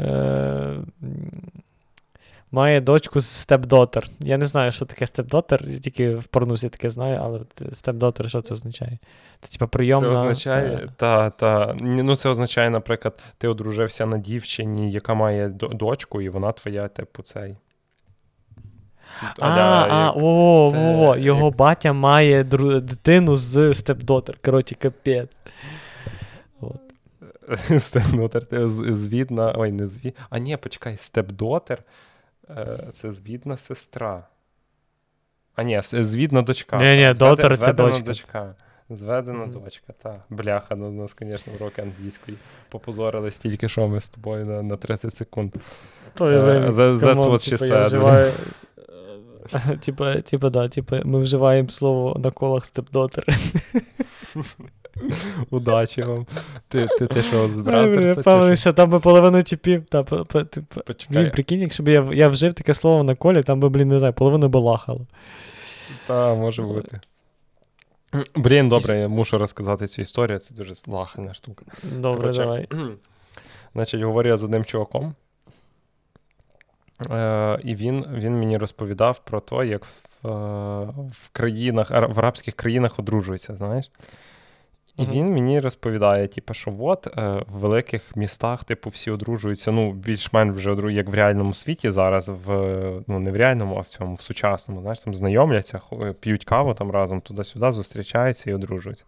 е, 0.00 0.74
має 2.50 2.80
дочку 2.80 3.20
з 3.20 3.26
степдотер. 3.26 4.06
Я 4.20 4.38
не 4.38 4.46
знаю, 4.46 4.72
що 4.72 4.84
таке 4.84 5.06
степдотер, 5.06 5.64
я 5.66 5.78
тільки 5.78 6.14
в 6.14 6.24
порнусі 6.24 6.68
таке 6.68 6.90
знаю, 6.90 7.20
але 7.22 7.40
степдотер, 7.72 8.28
що 8.28 8.40
це 8.40 8.54
означає? 8.54 8.98
Це 9.40 9.52
типа 9.52 9.66
прийомна. 9.66 10.08
Це 10.08 10.14
означає, 10.14 10.68
е, 10.68 10.88
та, 10.96 11.30
та, 11.30 11.76
ну 11.80 12.16
це 12.16 12.28
означає, 12.28 12.70
наприклад, 12.70 13.22
ти 13.38 13.48
одружився 13.48 14.06
на 14.06 14.18
дівчині, 14.18 14.92
яка 14.92 15.14
має 15.14 15.48
дочку, 15.48 16.22
і 16.22 16.28
вона 16.28 16.52
твоя, 16.52 16.88
типу, 16.88 17.22
цей. 17.22 17.56
А, 19.38 19.48
а, 19.50 20.04
як- 20.04 20.16
о, 20.16 20.70
це 20.72 20.94
о, 20.96 21.16
його 21.16 21.46
як- 21.46 21.56
батя 21.56 21.92
має 21.92 22.44
дру- 22.44 22.80
дитину 22.80 23.36
з 23.36 23.74
степдотер. 23.74 24.36
Коротше, 24.44 24.74
капець. 24.74 25.40
Степдотер, 27.80 28.44
ти 28.50 28.68
звідна. 28.68 29.54
Ой, 29.56 29.72
не 29.72 29.86
звід. 29.86 30.16
А 30.30 30.38
ні, 30.38 30.56
почекай, 30.56 30.96
степдотер 30.96 31.82
це 33.00 33.12
звідна 33.12 33.56
сестра. 33.56 34.26
А 35.54 35.62
ні, 35.62 35.80
звідна 35.82 36.42
дочка. 36.42 36.76
Ні-ні, 36.78 37.02
Зведе- 37.02 37.18
дотер 37.18 37.58
це 37.58 37.72
дочка. 37.72 38.02
дочка. 38.02 38.54
Зведена 38.90 39.38
Мгм. 39.38 39.50
дочка, 39.50 39.92
так. 40.02 40.20
Бляха, 40.30 40.76
ну, 40.76 40.88
у 40.88 40.92
нас, 40.92 41.14
звісно, 41.20 41.52
уроки 41.60 41.82
англійської. 41.82 42.36
Попозорились 42.68 43.38
тільки 43.38 43.68
що 43.68 43.88
ми 43.88 44.00
з 44.00 44.08
тобою 44.08 44.46
на, 44.46 44.62
на 44.62 44.76
30 44.76 45.14
секунд. 45.14 45.54
То 46.14 46.28
Е, 46.28 46.32
я 46.32 46.40
that- 46.40 46.72
that's 46.72 47.00
common, 47.00 47.38
типа, 47.38 47.80
вживаю, 47.82 48.32
е, 49.54 49.76
Типа, 49.80 50.20
типа, 50.20 50.50
да, 50.50 50.68
типа, 50.68 51.00
ми 51.04 51.20
вживаємо 51.20 51.68
слово 51.68 52.18
на 52.18 52.30
колах 52.30 52.66
stepdaughter. 52.66 53.24
Удачі 55.50 56.02
вам. 56.02 56.26
Ти, 56.68 56.88
ти, 56.98 57.06
ти 57.06 57.22
що, 57.22 57.48
з 57.48 57.56
Я 57.56 57.62
Brazzers'а? 57.62 58.14
чи 58.14 58.20
впевнений, 58.20 58.56
що? 58.56 58.72
там 58.72 58.90
би 58.90 59.00
половину 59.00 59.42
типів. 59.42 59.84
Та. 59.84 60.04
Блін, 61.10 61.30
прикинь, 61.30 61.60
якщо 61.60 61.82
б 61.82 61.88
я, 61.88 62.08
я 62.12 62.28
вжив 62.28 62.54
таке 62.54 62.74
слово 62.74 63.02
на 63.02 63.14
колі, 63.14 63.42
там 63.42 63.60
би, 63.60 63.68
блін, 63.68 63.88
не 63.88 63.98
знаю, 63.98 64.14
половину 64.14 64.48
би 64.48 64.58
лахало. 64.58 65.06
Та, 66.06 66.34
може 66.34 66.62
бути. 66.62 67.00
Блін, 68.34 68.68
добре, 68.68 68.98
я 68.98 69.08
мушу 69.08 69.38
розказати 69.38 69.86
цю 69.86 70.02
історію, 70.02 70.38
це 70.38 70.54
дуже 70.54 70.72
лахана 70.86 71.34
штука. 71.34 71.64
Добре, 71.82 72.20
Коротше, 72.20 72.40
давай. 72.40 72.68
Значить, 73.74 74.02
говорю 74.02 74.28
я 74.28 74.36
з 74.36 74.42
одним 74.44 74.64
чуваком. 74.64 75.14
Е, 77.10 77.58
і 77.64 77.74
він, 77.74 78.06
він 78.14 78.38
мені 78.38 78.58
розповідав 78.58 79.18
про 79.18 79.40
те, 79.40 79.66
як 79.66 79.84
в, 79.84 80.28
е, 80.28 80.30
в 81.12 81.28
країнах, 81.32 81.90
в 81.90 82.18
арабських 82.18 82.54
країнах 82.54 82.98
одружуються, 82.98 83.56
знаєш. 83.56 83.90
І 84.96 85.02
Мгм. 85.02 85.12
він 85.12 85.26
мені 85.26 85.60
розповідає, 85.60 86.26
типу, 86.28 86.54
що 86.54 86.74
от 86.80 87.06
е, 87.06 87.10
в 87.52 87.58
великих 87.58 88.16
містах, 88.16 88.64
типу, 88.64 88.90
всі 88.90 89.10
одружуються, 89.10 89.72
ну, 89.72 89.92
більш-менш 89.92 90.56
вже 90.56 90.70
одру- 90.72 90.90
як 90.90 91.08
в 91.08 91.14
реальному 91.14 91.54
світі 91.54 91.90
зараз, 91.90 92.28
в, 92.28 92.50
ну, 93.06 93.18
не 93.18 93.30
в 93.30 93.36
реальному, 93.36 93.76
а 93.76 93.80
в 93.80 93.86
цьому, 93.86 94.14
в 94.14 94.22
сучасному, 94.22 94.80
знаєш, 94.80 95.00
там 95.00 95.14
знайомляться, 95.14 95.80
п'ють 96.20 96.44
каву 96.44 96.74
там 96.74 96.90
разом 96.90 97.20
туди-сюди, 97.20 97.72
зустрічаються 97.72 98.50
і 98.50 98.54
одружуються. 98.54 99.04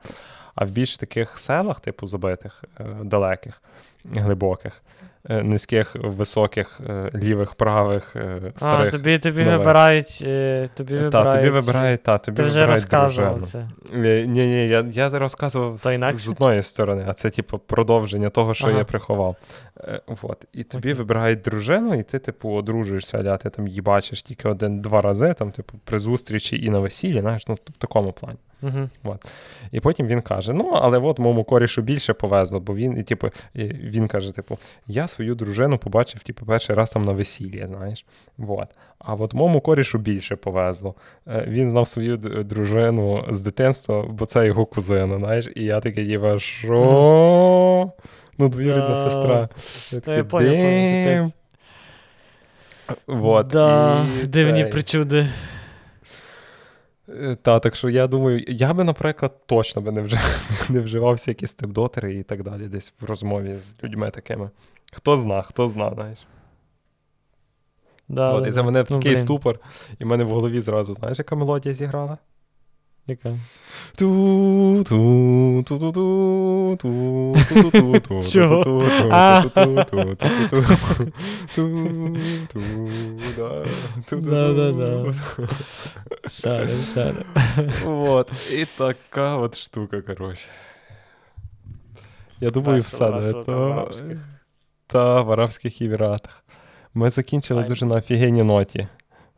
А 0.55 0.65
в 0.65 0.71
більш 0.71 0.97
таких 0.99 1.39
селах, 1.39 1.81
типу, 1.81 2.07
забитих, 2.07 2.65
е, 2.81 2.85
далеких, 3.03 3.63
глибоких, 4.05 4.83
е, 5.03 5.05
низьких, 5.29 5.97
високих, 6.05 6.81
е, 6.89 7.11
лівих, 7.15 7.55
правих, 7.55 8.17
е, 8.17 8.53
А, 8.61 8.91
тобі, 8.91 9.19
тобі 9.19 9.45
нових. 9.45 9.59
вибирають. 9.59 10.23
е, 10.27 10.69
Тобі 10.75 11.01
Та, 11.13 11.33
тобі 11.33 11.49
вибирають, 11.51 12.03
та, 12.03 12.19
тобі 12.19 12.37
Ти 12.37 12.43
вже 12.43 12.55
вибирають 12.61 12.83
розказував 12.83 13.39
дружину. 13.39 13.69
це. 13.93 13.97
Ні, 13.99 14.27
ні, 14.27 14.69
я, 14.69 14.85
я 14.93 15.09
розказував 15.11 15.81
То 15.83 16.17
з 16.17 16.29
одної 16.29 16.63
сторони, 16.63 17.05
а 17.09 17.15
це, 17.15 17.31
типу, 17.31 17.59
продовження 17.59 18.31
того, 18.31 18.55
що 18.55 18.69
Ага. 18.69 18.79
я 18.79 18.85
приховав. 18.85 19.37
Е, 19.81 20.01
вот. 20.07 20.45
І 20.53 20.63
тобі 20.65 20.89
Окей. 20.89 20.95
вибирають 20.99 21.41
дружину, 21.41 21.95
і 21.95 22.03
ти, 22.03 22.19
типу, 22.19 22.51
одружуєшся, 22.51 23.19
аля 23.19 23.37
ти 23.37 23.51
там 23.51 23.67
її 23.69 23.81
бачиш 23.81 24.23
тільки 24.23 24.49
один-два 24.49 25.01
рази, 25.01 25.35
там, 25.39 25.51
типу, 25.51 25.79
при 25.85 25.99
зустрічі 25.99 26.65
і 26.65 26.71
на 26.71 26.79
весіллі, 26.79 27.21
знаєш, 27.21 27.49
ну, 27.49 27.55
в 27.55 27.59
такому 27.79 28.13
плані. 28.13 28.39
Угу. 28.63 29.19
І 29.73 29.81
потім 29.81 30.07
він 30.07 30.21
каже: 30.21 30.53
ну, 30.53 30.71
але 30.75 30.99
от 30.99 31.19
моєму 31.19 31.45
корішу 31.45 31.83
більше 31.83 32.13
повезло, 32.13 32.61
бо 32.61 32.75
він, 32.75 32.99
і, 32.99 33.03
типу, 33.03 33.29
і 33.55 33.65
він 33.65 34.09
каже: 34.09 34.35
типу, 34.35 34.59
я 34.87 35.09
свою 35.09 35.35
дружину 35.35 35.79
побачив, 35.79 36.23
типу, 36.23 36.47
перший 36.47 36.77
раз 36.77 36.91
там 36.91 37.05
на 37.05 37.13
весіллі, 37.13 37.67
знаєш. 37.69 38.05
Вот. 38.39 38.69
А 38.99 39.15
от 39.15 39.35
моєму 39.35 39.61
корішу 39.61 39.99
більше 39.99 40.37
повезло. 40.37 40.95
Е, 41.29 41.45
Він 41.49 41.71
знав 41.71 41.89
свою 41.89 42.17
дружину 42.17 43.25
з 43.31 43.41
дитинства, 43.41 44.03
бо 44.03 44.27
це 44.27 44.47
його 44.47 44.67
кузина, 44.67 45.19
знаєш. 45.19 45.49
І 45.57 45.65
я 45.65 45.81
такий, 45.81 46.13
типа, 46.13 46.39
що? 46.39 47.93
Ну, 48.39 48.49
двоюрідна 48.49 49.11
сестра. 49.11 49.49
Капець. 50.05 51.35
Вот, 53.07 53.47
Да, 53.47 54.07
дивні 54.25 54.65
причуди. 54.65 55.27
Е, 57.09 57.37
Та, 57.43 57.59
так 57.59 57.77
що 57.77 57.89
я 57.89 58.07
думаю, 58.07 58.45
я 58.49 58.75
би, 58.75 58.85
наприклад, 58.85 59.33
точно 59.47 59.83
би 59.83 59.93
не, 59.93 60.01
вжив, 60.03 60.67
не 60.71 60.81
вживав 60.81 61.19
якісь 61.27 61.51
степдотери 61.51 62.15
і 62.15 62.23
так 62.23 62.43
далі, 62.43 62.69
десь 62.69 62.93
в 63.01 63.05
розмові 63.05 63.59
з 63.59 63.77
людьми 63.85 64.11
такими. 64.11 64.51
Хто 64.93 65.17
зна, 65.17 65.43
хто 65.43 65.69
зна, 65.69 65.91
знаєш. 65.95 66.19
Да, 68.09 68.33
От, 68.33 68.47
і 68.47 68.53
це 68.53 68.63
мене 68.63 68.79
Ну, 68.91 68.97
такий 68.97 69.13
блін, 69.13 69.23
ступор, 69.25 69.61
і 69.99 70.05
в 70.05 70.07
мене 70.07 70.25
в 70.25 70.31
голові 70.31 70.61
зразу, 70.61 70.95
знаєш, 70.95 71.19
яка 71.19 71.37
мелодія 71.37 71.75
зіграла? 71.75 72.19
Яка? 73.09 73.37
ту 73.99 74.85
ту 74.89 75.65
ту 75.67 75.79
ту 75.79 75.93
ту 75.93 76.77
ту 76.77 77.37
ту 77.49 77.71
ту 77.71 78.01
ту 78.01 78.23
Чого? 78.23 78.85
Да-да-да. 84.11 85.15
Шарим, 86.29 86.83
шарим. 86.95 87.25
Вот. 87.85 88.33
І 88.53 88.67
така 88.77 89.37
от 89.37 89.59
штука, 89.59 90.01
коротше. 90.01 90.45
Я 92.41 92.51
думаю, 92.51 92.83
все 92.83 93.11
не 93.11 93.33
то. 93.33 93.91
Та 94.87 95.23
в 95.23 95.33
Арабських 95.33 95.83
Еміратах. 95.83 96.45
Ми 96.95 97.11
закінчили 97.11 97.63
дуже 97.63 97.87
на 97.87 97.95
офігенній 97.95 98.43
ноті 98.43 98.89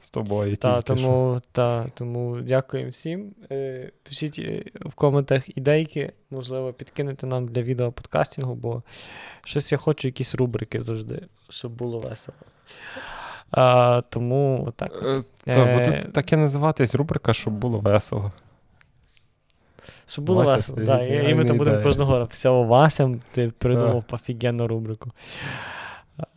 з 0.01 0.11
тобою. 0.11 0.57
Та, 0.57 0.83
тому, 0.83 1.41
та, 1.53 1.87
тому 1.95 2.41
дякуємо 2.41 2.91
всім. 2.91 3.35
Е, 3.51 3.91
Пишіть 4.03 4.39
е, 4.39 4.65
в 4.75 4.95
коментах 4.95 5.59
ідейки, 5.59 6.13
можливо, 6.31 6.73
підкинете 6.73 7.27
нам 7.27 7.49
для 7.49 7.63
відео 7.63 7.93
подкастингу, 7.93 8.55
бо 8.55 8.83
щось 9.45 9.73
я 9.73 9.79
хочу, 9.79 10.09
якісь 10.09 10.35
рубрики 10.35 10.81
завжди, 10.81 11.27
щоб 11.49 11.73
було 11.73 11.99
весело. 11.99 12.39
А, 13.51 14.03
тому 14.11 14.73
так. 14.77 14.93
Е, 15.07 15.23
Та, 15.45 15.53
Е, 15.53 15.79
буде 15.79 16.03
таке 16.13 16.37
називатись 16.37 16.95
рубрика, 16.95 17.33
щоб 17.33 17.55
було 17.55 17.79
весело. 17.79 18.33
Щоб 20.07 20.25
було 20.25 20.45
Вася, 20.45 20.73
весело. 20.73 20.87
Да, 20.87 21.05
і, 21.05 21.35
ми 21.35 21.45
там 21.45 21.59
будемо 21.59 21.83
кожного. 21.83 22.25
Всього 22.25 22.65
Вася, 22.65 23.19
ти 23.33 23.53
придумав 23.59 24.05
офігенну 24.11 24.69
рубрику. 24.69 25.11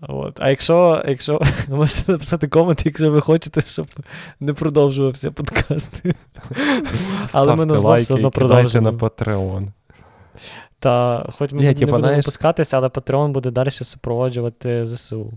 От. 0.08 0.40
А 0.40 0.50
якщо 0.50 1.04
якщо 1.08 1.42
можете 1.70 2.12
написати 2.12 2.48
комент, 2.48 2.86
якщо 2.86 3.12
ви 3.12 3.22
хочете, 3.22 3.62
щоб 3.62 3.88
не 4.40 4.54
продовжувався 4.54 5.32
подкаст. 5.32 5.92
Але 7.32 7.56
ми 7.56 7.66
на 7.66 7.76
зло 7.76 7.96
все 7.96 8.14
одно 8.14 8.32
продовжуємо. 8.32 8.92
на 8.92 8.98
Patreon. 8.98 9.68
Та 10.80 11.26
хоч 11.38 11.52
ми 11.52 11.62
не 11.62 11.74
будемо 11.74 11.98
знаєш... 11.98 12.18
випускатися, 12.18 12.78
але 12.78 12.88
Patreon 12.88 13.32
буде 13.32 13.52
далі 13.52 13.72
супроводжувати 13.72 14.86
ЗСУ. 14.86 15.34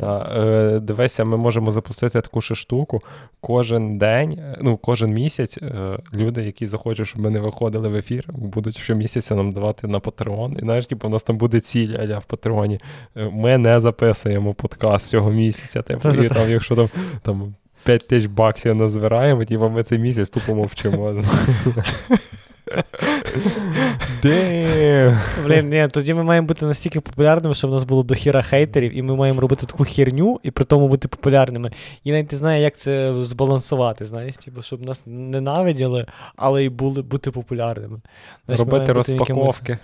Та, 0.00 0.32
е, 0.36 0.80
Дивися, 0.80 1.24
ми 1.24 1.36
можемо 1.36 1.72
запустити 1.72 2.20
таку 2.20 2.40
ще 2.40 2.54
штуку. 2.54 3.02
Кожен 3.40 3.98
день, 3.98 4.32
е, 4.32 4.58
ну, 4.62 4.76
кожен 4.76 5.10
місяць 5.10 5.58
е, 5.62 5.98
люди, 6.14 6.42
які 6.42 6.66
захочуть, 6.66 7.08
щоб 7.08 7.22
ми 7.22 7.30
не 7.30 7.40
виходили 7.40 7.88
в 7.88 7.94
ефір, 7.94 8.24
будуть 8.28 8.78
щомісяця 8.78 9.34
нам 9.34 9.52
давати 9.52 9.86
на 9.86 9.98
Patreon. 9.98 10.56
І 10.56 10.60
знаєш, 10.60 10.86
типу, 10.86 11.08
у 11.08 11.10
нас 11.10 11.22
там 11.22 11.38
буде 11.38 11.60
ціль 11.60 11.96
аля 11.98 12.18
в 12.18 12.24
Патреоні. 12.24 12.80
Е, 13.16 13.30
ми 13.32 13.58
не 13.58 13.80
записуємо 13.80 14.54
подкаст 14.54 15.08
цього 15.08 15.30
місяця. 15.30 15.82
Типу, 15.82 16.08
і 16.08 16.28
там, 16.28 16.50
якщо 16.50 16.76
там. 16.76 16.88
там 17.22 17.54
5 17.84 18.08
тисяч 18.08 18.26
баксів 18.26 18.74
назбираємо, 18.74 19.44
типу 19.44 19.68
ми 19.68 19.82
цей 19.82 19.98
місяць 19.98 20.30
тупо 20.30 20.54
мовчимо. 20.54 21.22
Блін, 25.44 25.68
ні, 25.68 25.88
тоді 25.90 26.14
ми 26.14 26.22
маємо 26.22 26.46
бути 26.46 26.66
настільки 26.66 27.00
популярними, 27.00 27.54
щоб 27.54 27.70
у 27.70 27.72
нас 27.72 27.84
було 27.84 28.02
дохіра 28.02 28.42
хейтерів, 28.42 28.96
і 28.96 29.02
ми 29.02 29.16
маємо 29.16 29.40
робити 29.40 29.66
таку 29.66 29.84
херню 29.84 30.40
і 30.42 30.50
при 30.50 30.64
тому 30.64 30.88
бути 30.88 31.08
популярними. 31.08 31.70
І 32.04 32.12
навіть 32.12 32.32
не 32.32 32.38
знаю, 32.38 32.62
як 32.62 32.76
це 32.76 33.14
збалансувати, 33.20 34.04
знаєш, 34.04 34.36
типу, 34.36 34.62
щоб 34.62 34.86
нас 34.86 35.02
ненавиділи, 35.06 36.06
але 36.36 36.64
й 36.64 36.68
були 36.68 37.02
бути 37.02 37.30
популярними. 37.30 38.00
Знаєш, 38.46 38.60
робити 38.60 38.92
розпаковки. 38.92 39.72
Якимось... 39.72 39.78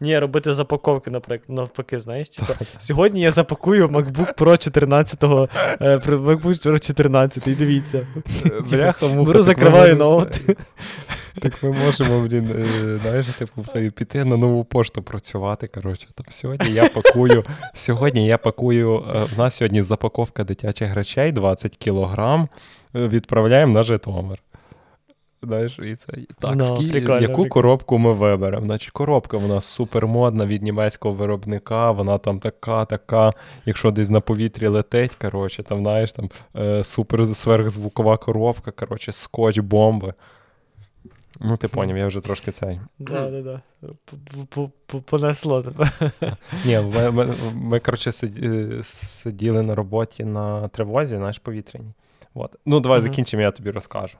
Ні, 0.00 0.18
робити 0.18 0.54
запаковки, 0.54 1.10
наприклад, 1.10 1.58
навпаки, 1.58 1.98
знаєш. 1.98 2.28
Типу, 2.28 2.52
сьогодні 2.78 3.20
я 3.20 3.30
запакую 3.30 3.88
MacBook 3.88 4.34
Pro 4.34 4.58
14 4.58 5.22
е, 5.22 5.26
MacBook 5.26 6.66
Pro 6.66 6.86
14, 6.86 7.46
і 7.46 7.54
дивіться. 7.54 8.06
Бляха, 8.70 9.08
Беру, 9.08 9.42
закриваю 9.42 9.96
ноут. 9.96 10.40
Так 11.40 11.62
ми 11.62 11.72
можемо, 11.72 12.20
блін, 12.20 12.50
е, 12.50 12.98
знаєш, 13.02 13.26
типу, 13.26 13.64
піти 13.94 14.24
на 14.24 14.36
нову 14.36 14.64
пошту 14.64 15.02
працювати. 15.02 15.66
коротше. 15.66 16.08
Там 16.14 16.26
Сьогодні 16.30 16.72
я 16.72 16.88
пакую, 16.88 17.44
сьогодні 17.74 18.26
я 18.26 18.38
пакую, 18.38 19.04
е, 19.14 19.24
в 19.34 19.38
нас 19.38 19.56
сьогодні 19.56 19.82
запаковка 19.82 20.44
дитячих 20.44 20.94
речей 20.94 21.32
20 21.32 21.76
кілограм, 21.76 22.48
відправляємо 22.94 23.74
на 23.74 23.84
Житомир. 23.84 24.38
Знаєш, 25.44 25.78
і 25.78 25.94
це 25.94 26.06
так, 26.38 26.54
no, 26.54 26.76
скі... 26.76 26.90
прикольно, 26.90 27.20
яку 27.20 27.26
прикольно. 27.26 27.50
коробку 27.50 27.98
ми 27.98 28.12
виберемо? 28.12 28.66
Значить, 28.66 28.90
коробка 28.90 29.36
вона 29.36 29.60
супермодна 29.60 30.46
від 30.46 30.62
німецького 30.62 31.14
виробника, 31.14 31.90
вона 31.90 32.18
там 32.18 32.40
така, 32.40 32.84
така, 32.84 33.32
якщо 33.66 33.90
десь 33.90 34.10
на 34.10 34.20
повітрі 34.20 34.66
летить, 34.66 35.14
коротше, 35.14 35.62
там, 35.62 35.82
знаєш, 35.82 36.12
там 36.12 36.30
е, 36.56 36.84
супер 36.84 37.26
сверхзвукова 37.26 38.16
коробка, 38.16 38.70
коротше, 38.70 39.12
скотч, 39.12 39.58
бомби. 39.58 40.14
Ну, 41.40 41.56
ти 41.56 41.68
поняв, 41.68 41.96
я 41.96 42.06
вже 42.06 42.20
трошки 42.20 42.50
цей. 42.50 42.80
Да, 42.98 43.30
да, 43.30 43.42
да. 43.42 43.60
Понесло 45.00 45.62
тебе. 45.62 45.90
Ні, 46.64 46.80
ми, 46.80 47.10
ми, 47.10 47.34
ми, 47.54 47.80
коротше, 47.80 48.12
сиділи 48.82 49.62
на 49.62 49.74
роботі 49.74 50.24
на 50.24 50.68
тривозі, 50.68 51.16
знаєш, 51.16 51.38
повітряній. 51.38 51.92
От. 52.34 52.56
Ну, 52.66 52.80
давай 52.80 53.00
закінчимо, 53.00 53.42
я 53.42 53.50
тобі 53.50 53.70
розкажу. 53.70 54.18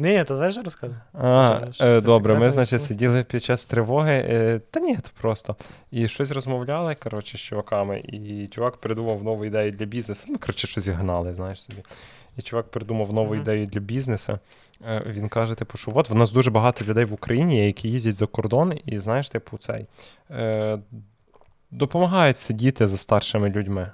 Ні, 0.00 0.24
то 0.24 0.38
теж 0.38 0.58
розказуй. 0.64 0.96
А, 1.12 1.60
е, 1.80 2.00
Добре, 2.00 2.38
ми, 2.38 2.50
значить, 2.50 2.82
сиділи 2.82 3.24
під 3.24 3.44
час 3.44 3.64
тривоги. 3.64 4.12
Е, 4.12 4.60
та 4.70 4.80
ні, 4.80 4.96
то 4.96 5.10
просто. 5.20 5.56
І 5.90 6.08
щось 6.08 6.30
розмовляли, 6.30 6.94
коротше, 6.94 7.38
з 7.38 7.40
чуваками, 7.40 7.98
і 7.98 8.46
чувак 8.46 8.76
придумав 8.76 9.22
нову 9.22 9.44
ідею 9.44 9.72
для 9.72 9.86
бізнесу. 9.86 10.24
Ну, 10.28 10.38
коротше, 10.38 10.66
щось 10.66 10.88
гнали, 10.88 11.34
знаєш 11.34 11.62
собі. 11.62 11.82
І 12.36 12.42
чувак 12.42 12.70
придумав 12.70 13.12
нову 13.12 13.34
mm-hmm. 13.34 13.40
ідею 13.40 13.66
для 13.66 13.80
бізнесу. 13.80 14.38
Е, 14.86 15.02
він 15.06 15.28
каже: 15.28 15.54
типу, 15.54 15.78
що 15.78 15.92
от 15.94 16.10
в 16.10 16.14
нас 16.14 16.32
дуже 16.32 16.50
багато 16.50 16.84
людей 16.84 17.04
в 17.04 17.12
Україні, 17.12 17.66
які 17.66 17.88
їздять 17.88 18.14
за 18.14 18.26
кордон, 18.26 18.78
і 18.86 18.98
знаєш, 18.98 19.28
типу, 19.28 19.58
цей 19.58 19.86
е, 20.30 20.78
допомагають 21.70 22.36
сидіти 22.36 22.86
за 22.86 22.96
старшими 22.96 23.50
людьми. 23.50 23.90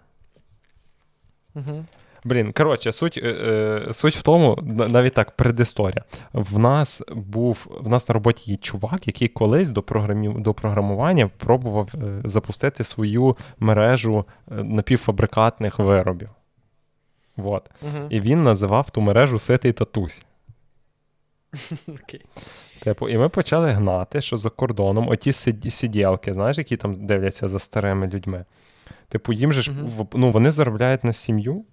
Mm-hmm. 1.55 1.85
Блін, 2.27 2.53
коротше, 2.53 2.93
суть 2.93 3.21
е, 3.23 3.29
е, 3.29 3.95
суть 3.95 4.17
в 4.17 4.23
тому, 4.23 4.59
навіть 4.89 5.15
так, 5.15 5.31
предісторія. 5.31 6.05
В 6.33 6.59
нас 6.59 7.03
був 7.13 7.67
в 7.81 7.89
нас 7.89 8.09
на 8.09 8.13
роботі 8.13 8.51
є 8.51 8.57
чувак, 8.57 9.07
який 9.07 9.29
колись 9.29 9.69
до 9.69 9.83
програмів, 9.83 10.41
до 10.41 10.55
програмування 10.55 11.31
пробував 11.37 11.89
е, 11.95 12.21
запустити 12.25 12.85
свою 12.85 13.37
мережу 13.59 14.25
напівфабрикатних 14.51 15.79
виробів. 15.79 16.29
Вот. 17.37 17.71
Uh-huh. 17.83 18.07
І 18.11 18.21
він 18.21 18.43
називав 18.43 18.91
ту 18.91 19.01
мережу 19.01 19.39
Ситий 19.39 19.73
татусь. 19.73 20.23
Okay. 21.89 22.21
Типу, 22.83 23.09
і 23.09 23.19
ми 23.19 23.29
почали 23.29 23.71
гнати, 23.71 24.21
що 24.21 24.37
за 24.37 24.51
кордоном 24.51 25.09
оті 25.09 25.33
сиділки, 25.71 26.35
знаєш, 26.35 26.59
які 26.59 26.77
там 26.77 27.07
дивляться 27.07 27.49
за 27.49 27.59
старими 27.59 28.07
людьми. 28.07 28.45
Типу, 29.09 29.33
їм 29.33 29.53
же 29.53 29.63
ж 29.63 29.73
uh-huh. 29.73 30.07
ну, 30.15 30.31
вони 30.31 30.51
заробляють 30.51 31.05
на 31.05 31.13
сім'ю, 31.13 31.65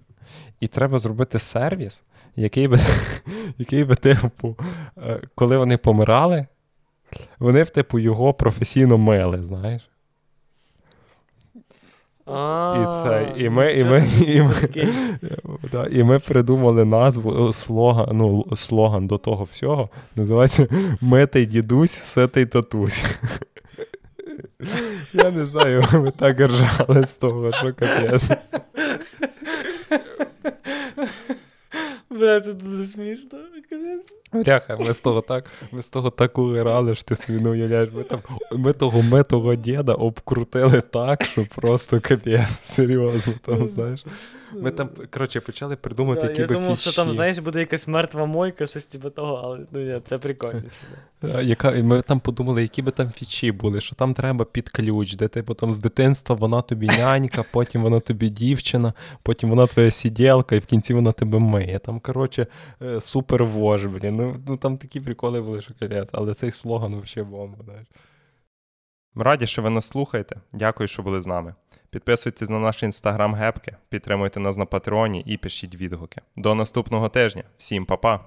і 0.60 0.68
треба 0.68 1.00
зробити 1.00 1.40
сервіс, 1.40 2.04
який 2.36 2.68
би, 2.68 2.80
який 3.58 3.84
би, 3.84 3.96
типу, 3.96 4.58
е, 4.98 5.22
коли 5.36 5.58
вони 5.58 5.78
помирали, 5.78 6.48
вони, 7.40 7.64
б, 7.64 7.70
типу, 7.70 8.00
його 8.00 8.34
професійно 8.34 8.98
мили, 8.98 9.44
знаєш. 9.44 9.90
І 12.28 12.86
це, 13.04 13.34
і 13.38 13.50
ми 13.50 13.74
і 13.74 13.84
ми, 13.84 14.10
і 14.28 14.42
ми, 14.42 14.54
да, 15.72 15.88
і 15.92 16.04
ми 16.04 16.20
придумали 16.20 16.86
назву 16.86 17.50
е, 17.50 17.54
слоган 17.54 18.08
ну, 18.14 18.46
слоган 18.56 19.08
до 19.08 19.18
того 19.18 19.48
всього. 19.52 19.90
Називається 20.16 20.68
Митий 21.02 21.46
дідусь, 21.46 21.92
ситий 21.92 22.46
татусь. 22.46 23.04
Я 25.14 25.32
не 25.32 25.46
знаю, 25.46 25.86
ми 25.94 26.12
так 26.12 26.40
ржали 26.40 27.08
з 27.08 27.18
того, 27.18 27.52
що 27.52 27.74
капець. 27.74 28.30
Бля, 32.14 32.42
це 32.42 32.54
дуже 32.54 32.86
смішно. 32.86 33.40
Ряха, 34.34 34.78
ми 34.78 34.94
з 34.94 35.00
того 35.00 35.22
так 35.22 35.46
ми 35.72 35.82
з 35.82 35.88
того 35.88 36.10
так 36.10 36.38
урали, 36.38 36.96
що 36.96 37.04
ти 37.04 37.16
собі 37.16 37.40
не 37.40 37.50
уявляєш. 37.50 37.90
Ми 37.94 38.04
там, 38.04 38.20
ми 38.52 38.74
того 38.74 39.02
метого 39.02 39.56
діда 39.56 39.94
обкрутили 39.94 40.82
так, 40.82 41.24
що 41.24 41.46
просто 41.56 42.02
капець, 42.02 42.60
серйозно, 42.66 43.34
там, 43.46 43.68
знаєш. 43.68 44.06
Ми 44.62 44.72
там, 44.72 44.90
коротше, 45.10 45.40
почали 45.40 45.76
придумати, 45.76 46.22
да, 46.22 46.28
які 46.28 46.42
я 46.42 46.48
би 46.48 46.54
думав, 46.54 46.76
фіші. 46.76 46.90
що 46.90 47.02
там, 47.02 47.12
знаєш, 47.12 47.38
буде 47.38 47.60
якась 47.60 47.88
мертва 47.88 48.26
мойка, 48.26 48.68
щось 48.68 48.86
типу 48.86 49.10
того, 49.10 49.42
але 49.44 49.60
ну, 49.72 49.80
ні, 49.80 50.02
це 50.06 50.18
прикольніше. 50.18 50.78
Яка, 51.42 51.72
Ми 51.72 52.02
там 52.02 52.20
подумали, 52.20 52.62
які 52.62 52.82
би 52.82 52.92
там 52.92 53.12
фічі 53.12 53.52
були, 53.52 53.82
що 53.82 53.96
там 53.96 54.14
треба 54.14 54.46
під 54.46 54.70
ключ, 54.70 55.16
де 55.16 55.28
типу 55.28 55.54
там 55.54 55.74
з 55.74 55.80
дитинства 55.80 56.36
вона 56.36 56.62
тобі 56.62 56.88
нянька, 56.88 57.44
потім 57.52 57.84
вона 57.84 58.00
тобі 58.00 58.30
дівчина, 58.30 58.94
потім 59.24 59.50
вона 59.50 59.68
твоя 59.68 59.92
сиділка, 59.92 60.56
і 60.56 60.60
в 60.60 60.66
кінці 60.66 60.94
вона 60.94 61.12
тебе 61.12 61.40
миє. 61.40 61.80
Там, 61.80 62.00
коротше, 62.00 62.48
е, 62.82 63.02
супер 63.02 63.44
вож, 63.44 63.86
блін. 63.86 64.16
Ну, 64.16 64.36
ну 64.48 64.58
там 64.58 64.78
такі 64.78 65.00
приколи 65.00 65.42
були, 65.42 65.62
що 65.62 65.74
капець, 65.80 66.10
але 66.12 66.34
цей 66.34 66.52
слоган 66.52 67.02
взагалі 67.02 67.30
бомба. 67.30 67.58
знаєш. 67.66 67.88
Ми 69.16 69.24
раді, 69.24 69.48
що 69.48 69.62
ви 69.62 69.70
нас 69.70 69.86
слухаєте. 69.86 70.36
Дякую, 70.54 70.88
що 70.88 71.04
були 71.04 71.22
з 71.22 71.28
нами. 71.28 71.56
Підписуйтесь 71.94 72.50
на 72.50 72.60
наш 72.60 72.84
інстаграм 72.84 73.36
гепки, 73.36 73.76
підтримуйте 73.90 74.40
нас 74.40 74.58
на 74.58 74.66
Патреоні 74.66 75.24
і 75.26 75.38
пишіть 75.38 75.76
відгуки. 75.76 76.22
До 76.36 76.56
наступного 76.56 77.10
тижня. 77.10 77.44
Всім 77.58 77.86
па-па! 77.86 78.20